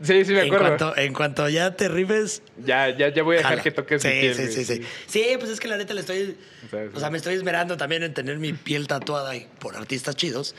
Sí, 0.03 0.23
sí 0.25 0.31
me 0.33 0.41
en 0.41 0.45
acuerdo. 0.47 0.77
cuanto, 0.77 0.97
en 0.97 1.13
cuanto 1.13 1.49
ya 1.49 1.75
te 1.75 1.87
rifes, 1.89 2.41
Ya, 2.65 2.89
ya, 2.89 3.09
ya 3.09 3.23
voy 3.23 3.35
a 3.35 3.37
dejar 3.39 3.51
Jala. 3.53 3.63
que 3.63 3.71
toques 3.71 4.01
sí, 4.01 4.07
mi 4.09 4.13
piel, 4.21 4.35
sí, 4.35 4.41
güey, 4.43 4.53
sí, 4.53 4.65
sí. 4.65 4.81
Sí, 5.07 5.25
pues 5.39 5.49
es 5.51 5.59
que 5.59 5.67
la 5.67 5.75
neta 5.77 5.93
le 5.93 6.01
estoy. 6.01 6.37
O 6.65 6.69
sea, 6.69 6.89
O 6.93 6.99
sea, 6.99 7.09
me 7.09 7.17
estoy 7.17 7.33
esmerando 7.35 7.75
también 7.77 8.03
en 8.03 8.13
tener 8.13 8.37
mi 8.37 8.53
piel 8.53 8.87
tatuada 8.87 9.35
y 9.35 9.47
por 9.59 9.75
artistas 9.75 10.15
chidos. 10.15 10.55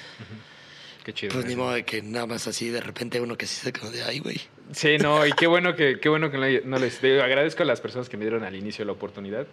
Qué 1.13 1.15
chido. 1.15 1.33
Pues 1.35 1.47
ni 1.47 1.53
eso. 1.53 1.61
modo 1.63 1.73
de 1.73 1.85
que 1.85 2.03
nada 2.03 2.27
más 2.27 2.47
así 2.47 2.69
de 2.69 2.81
repente 2.81 3.21
uno 3.21 3.37
que 3.37 3.47
sí 3.47 3.57
se 3.57 3.73
de 3.73 4.03
ay, 4.03 4.19
güey. 4.21 4.41
Sí, 4.73 4.99
no, 4.99 5.27
y 5.27 5.33
qué 5.33 5.47
bueno 5.47 5.75
que, 5.75 5.99
qué 6.01 6.09
bueno 6.09 6.31
que 6.31 6.39
no, 6.39 6.47
no 6.69 6.79
les 6.79 7.03
digo, 7.03 7.23
agradezco 7.23 7.63
a 7.63 7.67
las 7.67 7.81
personas 7.81 8.09
que 8.09 8.17
me 8.17 8.25
dieron 8.25 8.45
al 8.45 8.55
inicio 8.55 8.85
la 8.85 8.93
oportunidad. 8.93 9.47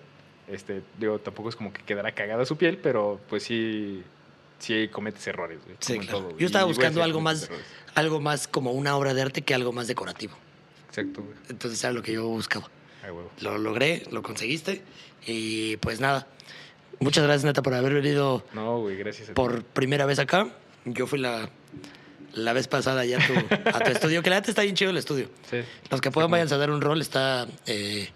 Este, 0.48 0.82
digo, 1.00 1.20
tampoco 1.20 1.50
es 1.50 1.56
como 1.56 1.74
que 1.74 1.82
quedará 1.84 2.12
cagada 2.14 2.46
su 2.46 2.56
piel, 2.58 2.78
pero 2.78 3.20
pues 3.28 3.44
sí, 3.44 4.04
sí 4.60 4.88
cometes 4.90 5.26
errores, 5.28 5.60
güey, 5.66 5.76
Sí, 5.80 5.98
claro. 6.00 6.20
todo. 6.20 6.38
Yo 6.38 6.46
estaba 6.46 6.66
Y, 6.66 6.68
buscando 6.70 7.02
algo 7.04 7.20
más, 7.20 7.44
errores. 7.44 7.66
algo 7.96 8.20
más 8.22 8.48
como 8.48 8.72
una 8.72 8.96
obra 8.96 9.14
de 9.14 9.22
arte 9.24 9.42
que 9.42 9.54
algo 9.56 9.72
más 9.74 9.88
decorativo. 9.88 10.36
Exacto, 10.90 11.22
güey. 11.24 11.36
Entonces 11.50 11.84
era 11.84 11.92
lo 11.94 12.02
que 12.04 12.14
yo 12.14 12.28
buscaba. 12.28 12.70
Ay. 13.04 13.12
Lo 13.42 13.58
logré, 13.58 14.04
lo 14.12 14.22
conseguiste. 14.22 14.82
Y 15.26 15.78
pues 15.78 16.00
nada. 16.00 16.28
Muchas 17.00 17.24
gracias, 17.26 17.44
neta, 17.44 17.62
por 17.62 17.74
haber 17.74 17.94
venido 17.94 18.44
No, 18.54 18.80
güey, 18.80 18.96
gracias 18.98 19.30
a 19.30 19.32
ti. 19.32 19.36
por 19.36 19.64
primera 19.64 20.06
vez 20.06 20.18
acá. 20.20 20.48
Yo 20.94 21.08
fui 21.08 21.20
la, 21.20 21.50
la 22.34 22.54
vez 22.54 22.68
pasada 22.68 23.06
ya 23.06 23.18
a 23.18 23.28
tu, 23.28 23.34
a 23.34 23.80
tu 23.80 23.92
estudio, 23.92 24.22
que 24.24 24.30
la 24.30 24.38
neta 24.38 24.52
está 24.52 24.62
bien 24.64 24.76
chido 24.76 24.92
el 24.92 24.98
estudio. 24.98 25.30
Sí. 25.50 25.58
Los 25.90 26.02
que 26.02 26.12
puedan 26.12 26.32
vayan 26.32 26.52
a 26.52 26.58
dar 26.58 26.72
un 26.72 26.82
rol, 26.82 27.02
está... 27.02 27.48
eh, 27.66 28.10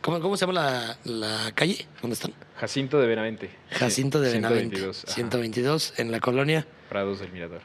¿cómo, 0.00 0.20
¿Cómo 0.20 0.36
se 0.36 0.46
llama 0.46 0.60
la, 0.60 0.98
la 1.04 1.52
calle? 1.54 1.86
¿Dónde 2.00 2.14
están? 2.14 2.32
Jacinto 2.56 3.00
de 3.00 3.06
Benavente. 3.06 3.50
Jacinto 3.70 4.20
de 4.20 4.32
Benavente. 4.32 4.76
122. 4.76 5.04
ajá. 5.04 5.14
122, 5.14 5.94
en 5.98 6.12
la 6.12 6.20
colonia. 6.20 6.66
Prados 6.88 7.20
del 7.20 7.30
Mirador. 7.32 7.60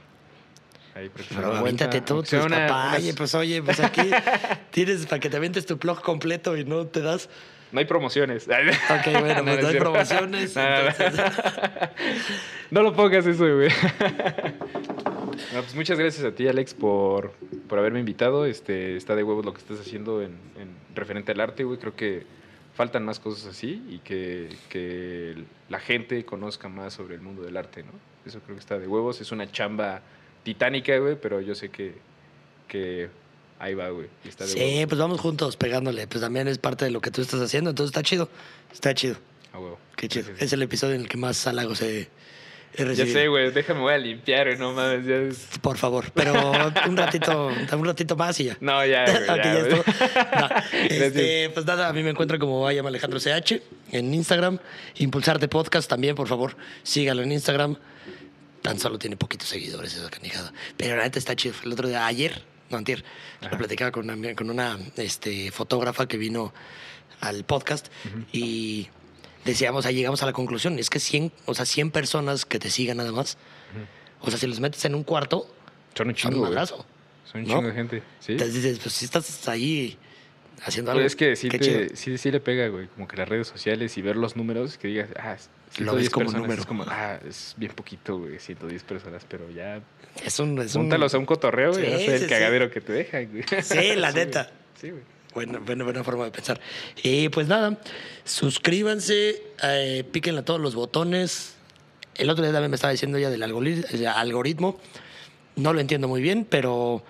Ahí 0.95 1.11
Pero 1.29 1.55
aviéntate 1.55 2.01
tú, 2.01 2.21
tus 2.23 2.31
papás. 2.31 2.45
unas- 2.45 2.97
Oye, 2.97 3.13
pues 3.13 3.35
oye, 3.35 3.61
pues 3.61 3.79
aquí 3.79 4.01
tienes 4.71 5.05
para 5.05 5.19
que 5.19 5.29
te 5.29 5.37
avientes 5.37 5.65
tu 5.67 5.77
blog 5.77 6.01
completo 6.01 6.57
y 6.57 6.65
no 6.65 6.87
te 6.87 7.01
das. 7.01 7.29
No 7.71 7.79
hay 7.79 7.85
promociones. 7.85 8.47
Ok, 8.89 9.19
bueno, 9.19 9.43
pues 9.43 9.61
No, 9.61 9.67
hay 9.67 9.75
promociones. 9.77 10.55
Entonces- 10.57 11.21
No 12.71 12.81
lo 12.81 12.93
pongas 12.93 13.25
eso, 13.25 13.43
güey. 13.55 13.69
No, 15.53 15.61
pues 15.61 15.75
muchas 15.75 15.97
gracias 15.97 16.25
a 16.25 16.31
ti, 16.35 16.47
Alex, 16.47 16.73
por, 16.73 17.31
por 17.69 17.79
haberme 17.79 17.99
invitado. 17.99 18.45
Este, 18.45 18.95
está 18.97 19.15
de 19.15 19.23
huevos 19.23 19.45
lo 19.45 19.53
que 19.53 19.59
estás 19.59 19.79
haciendo 19.79 20.21
en, 20.21 20.31
en 20.59 20.69
referente 20.95 21.31
al 21.31 21.39
arte, 21.39 21.63
güey. 21.63 21.77
Creo 21.79 21.95
que 21.95 22.25
faltan 22.75 23.05
más 23.05 23.19
cosas 23.19 23.47
así 23.47 23.83
y 23.89 23.99
que, 23.99 24.49
que 24.69 25.35
la 25.69 25.79
gente 25.79 26.25
conozca 26.25 26.69
más 26.69 26.93
sobre 26.93 27.15
el 27.15 27.21
mundo 27.21 27.43
del 27.43 27.55
arte, 27.55 27.83
¿no? 27.83 27.91
Eso 28.25 28.39
creo 28.41 28.55
que 28.55 28.59
está 28.59 28.77
de 28.77 28.87
huevos. 28.87 29.21
Es 29.21 29.31
una 29.31 29.49
chamba 29.51 30.01
titánica, 30.43 30.97
güey, 30.97 31.15
pero 31.21 31.39
yo 31.39 31.55
sé 31.55 31.69
que, 31.69 31.93
que 32.67 33.09
ahí 33.59 33.73
va, 33.73 33.89
güey. 33.89 34.07
y 34.23 34.27
Está 34.29 34.45
de 34.45 34.51
Sí, 34.51 34.85
pues 34.87 34.99
vamos 34.99 35.19
juntos 35.19 35.57
pegándole. 35.57 36.07
Pues 36.07 36.21
también 36.21 36.47
es 36.47 36.57
parte 36.57 36.85
de 36.85 36.91
lo 36.91 37.01
que 37.01 37.11
tú 37.11 37.21
estás 37.21 37.41
haciendo. 37.41 37.69
Entonces 37.71 37.89
está 37.91 38.03
chido. 38.03 38.29
Está 38.71 38.93
chido. 38.93 39.17
A 39.53 39.59
huevo. 39.59 39.79
Qué 39.95 40.07
chido. 40.07 40.25
Sí, 40.25 40.31
sí, 40.33 40.37
sí. 40.39 40.45
Es 40.45 40.53
el 40.53 40.61
episodio 40.61 40.95
en 40.95 41.01
el 41.01 41.09
que 41.09 41.17
más 41.17 41.45
halagos 41.47 41.81
he, 41.81 42.01
he 42.01 42.07
Ya 42.77 42.85
recibido. 42.85 43.13
sé, 43.13 43.27
güey. 43.27 43.51
Déjame, 43.51 43.79
voy 43.79 43.93
a 43.93 43.97
limpiar, 43.97 44.47
güey. 44.47 44.59
No 44.59 44.73
mames, 44.73 45.05
ya 45.05 45.15
es... 45.15 45.47
Por 45.61 45.77
favor. 45.77 46.11
Pero 46.13 46.33
un 46.87 46.97
ratito, 46.97 47.47
un 47.47 47.85
ratito 47.85 48.15
más 48.15 48.39
y 48.39 48.45
ya. 48.45 48.57
No, 48.59 48.85
ya, 48.85 49.05
güey. 49.05 49.25
Ya, 49.27 49.43
ya 49.43 49.59
güey. 49.59 49.73
estuvo. 49.73 49.83
No, 50.39 50.49
este, 51.05 51.49
pues 51.51 51.65
nada, 51.65 51.87
a 51.87 51.93
mí 51.93 52.03
me 52.03 52.11
encuentran 52.11 52.39
como 52.39 52.67
am 52.67 52.85
Alejandro 52.85 53.19
CH 53.19 53.61
en 53.91 54.13
Instagram. 54.13 54.59
Impulsarte 54.97 55.47
Podcast 55.47 55.89
también, 55.89 56.15
por 56.15 56.27
favor, 56.27 56.55
sígalo 56.83 57.23
en 57.23 57.31
Instagram. 57.31 57.77
Tan 58.61 58.79
solo 58.79 58.99
tiene 58.99 59.15
poquitos 59.17 59.47
seguidores 59.47 59.95
esa 59.95 60.09
canijada. 60.09 60.51
Pero 60.75 60.97
la 60.97 61.03
neta 61.03 61.17
está 61.19 61.35
chido. 61.35 61.55
El 61.63 61.71
otro 61.71 61.87
día, 61.87 62.05
ayer, 62.05 62.41
no, 62.69 62.77
antier, 62.77 63.03
lo 63.49 63.57
platicaba 63.57 63.91
con 63.91 64.09
una, 64.09 64.35
con 64.35 64.49
una 64.49 64.77
este, 64.97 65.51
fotógrafa 65.51 66.07
que 66.07 66.17
vino 66.17 66.53
al 67.21 67.43
podcast 67.45 67.87
y 68.31 68.87
decíamos, 69.45 69.85
ahí 69.85 69.95
llegamos 69.95 70.21
a 70.23 70.25
la 70.25 70.33
conclusión, 70.33 70.77
es 70.79 70.89
que 70.89 70.99
100, 70.99 71.31
o 71.45 71.53
sea, 71.53 71.65
100 71.65 71.91
personas 71.91 72.45
que 72.45 72.59
te 72.59 72.69
sigan 72.69 72.97
nada 72.97 73.11
más, 73.11 73.37
o 74.21 74.29
sea, 74.29 74.39
si 74.39 74.47
los 74.47 74.59
metes 74.59 74.83
en 74.85 74.95
un 74.95 75.03
cuarto, 75.03 75.47
Son 75.95 76.07
un 76.09 76.15
son 76.15 76.31
chingo, 76.33 76.47
un. 76.47 76.67
Son 76.67 76.85
un 77.35 77.41
¿no? 77.43 77.47
chingo 77.55 77.67
de 77.67 77.73
gente. 77.73 78.03
Sí. 78.19 78.33
Entonces 78.33 78.55
dices, 78.55 78.79
pues 78.79 78.93
si 78.93 79.05
estás 79.05 79.47
ahí 79.47 79.97
haciendo 80.63 80.91
Pues 80.91 80.97
algo. 80.97 81.07
es 81.07 81.15
que 81.15 81.35
sí, 81.35 81.49
te- 81.49 81.95
sí, 81.95 82.17
sí 82.17 82.31
le 82.31 82.39
pega, 82.39 82.67
güey. 82.69 82.87
Como 82.87 83.07
que 83.07 83.15
las 83.17 83.27
redes 83.29 83.47
sociales 83.47 83.97
y 83.97 84.01
ver 84.01 84.15
los 84.15 84.35
números, 84.35 84.77
que 84.77 84.87
digas, 84.87 85.09
ah, 85.17 85.35
110 85.37 85.49
Lo 85.79 85.95
ves 85.95 86.09
como 86.09 86.25
personas. 86.25 86.41
número. 86.43 86.61
Es 86.61 86.67
como, 86.67 86.83
ah, 86.87 87.19
es 87.27 87.53
bien 87.57 87.71
poquito, 87.73 88.17
güey, 88.19 88.39
110 88.39 88.83
personas, 88.83 89.25
pero 89.27 89.49
ya. 89.51 89.81
Es 90.23 90.39
un, 90.39 90.59
es 90.61 90.73
un- 90.75 90.83
Júntalos 90.83 91.13
a 91.13 91.17
un 91.17 91.25
cotorreo 91.25 91.71
y 91.71 91.85
Sí, 91.85 91.93
a 91.93 91.97
sí, 91.99 92.05
el 92.05 92.19
sí. 92.21 92.27
cagadero 92.27 92.71
que 92.71 92.81
te 92.81 92.93
deja, 92.93 93.21
güey. 93.23 93.43
Sí, 93.61 93.95
la 93.95 94.11
güey. 94.11 94.25
neta. 94.25 94.49
Sí, 94.79 94.91
güey. 94.91 95.03
Buena, 95.33 95.59
buena, 95.59 95.83
buena 95.83 96.03
forma 96.03 96.23
de 96.25 96.31
pensar. 96.31 96.59
Y 97.03 97.29
pues 97.29 97.47
nada, 97.47 97.77
suscríbanse, 98.23 99.43
eh, 99.61 100.03
píquenle 100.11 100.39
a 100.41 100.45
todos 100.45 100.59
los 100.59 100.73
botones. 100.73 101.55
El 102.15 102.29
otro 102.31 102.43
día 102.43 102.53
también 102.53 102.71
me 102.71 102.75
estaba 102.75 102.91
diciendo 102.91 103.19
ya 103.19 103.29
del 103.29 103.43
eh, 103.43 104.07
algoritmo. 104.07 104.79
No 105.57 105.73
lo 105.73 105.79
entiendo 105.79 106.07
muy 106.07 106.21
bien, 106.21 106.45
pero 106.49 107.03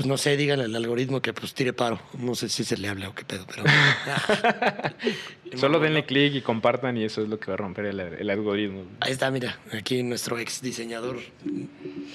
pues 0.00 0.08
no 0.08 0.16
sé, 0.16 0.34
díganle 0.38 0.64
al 0.64 0.74
algoritmo 0.74 1.20
que 1.20 1.34
pues 1.34 1.52
tire 1.52 1.74
paro. 1.74 2.00
No 2.18 2.34
sé 2.34 2.48
si 2.48 2.64
se 2.64 2.78
le 2.78 2.88
habla 2.88 3.10
o 3.10 3.14
qué 3.14 3.22
pedo, 3.26 3.44
pero. 3.46 3.64
Solo 5.58 5.78
denle 5.78 6.06
clic 6.06 6.34
y 6.34 6.40
compartan 6.40 6.96
y 6.96 7.04
eso 7.04 7.20
es 7.22 7.28
lo 7.28 7.38
que 7.38 7.48
va 7.48 7.54
a 7.54 7.56
romper 7.58 7.84
el, 7.84 8.00
el 8.00 8.30
algoritmo. 8.30 8.84
Ahí 9.00 9.12
está, 9.12 9.30
mira, 9.30 9.58
aquí 9.72 10.02
nuestro 10.02 10.38
ex 10.38 10.62
diseñador 10.62 11.18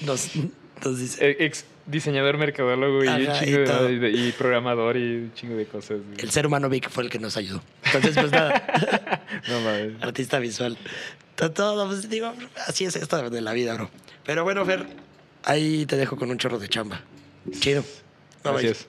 nos, 0.04 0.30
nos 0.84 0.98
dice. 0.98 1.30
Eh, 1.30 1.36
Ex 1.46 1.64
diseñador, 1.86 2.38
mercadólogo 2.38 3.04
y, 3.04 3.06
un 3.06 3.28
Ajá, 3.28 3.38
chingo 3.38 3.56
y 3.56 3.60
de- 3.60 3.64
todo. 3.66 3.84
de- 3.86 4.10
y 4.10 4.32
programador 4.32 4.96
y 4.96 5.14
un 5.16 5.32
chingo 5.34 5.54
de 5.54 5.66
cosas. 5.66 5.98
El 6.18 6.30
ser 6.32 6.44
humano 6.48 6.68
Vic 6.68 6.90
fue 6.90 7.04
el 7.04 7.10
que 7.10 7.20
nos 7.20 7.36
ayudó. 7.36 7.62
Entonces, 7.84 8.16
pues 8.16 8.32
nada. 8.32 9.22
No 9.48 9.60
mames. 9.60 10.02
Artista 10.02 10.40
visual. 10.40 10.76
To- 11.36 11.52
Todo, 11.52 11.86
pues 11.86 12.10
digo, 12.10 12.32
así 12.66 12.84
es 12.84 12.96
esto 12.96 13.30
de 13.30 13.40
la 13.42 13.52
vida, 13.52 13.74
bro. 13.74 13.90
Pero 14.24 14.42
bueno, 14.42 14.64
Fer, 14.64 14.86
ahí 15.44 15.86
te 15.86 15.96
dejo 15.96 16.16
con 16.16 16.30
un 16.30 16.38
chorro 16.38 16.58
de 16.58 16.68
chamba. 16.68 17.02
Chido. 17.52 17.84
Gracias. 18.42 18.86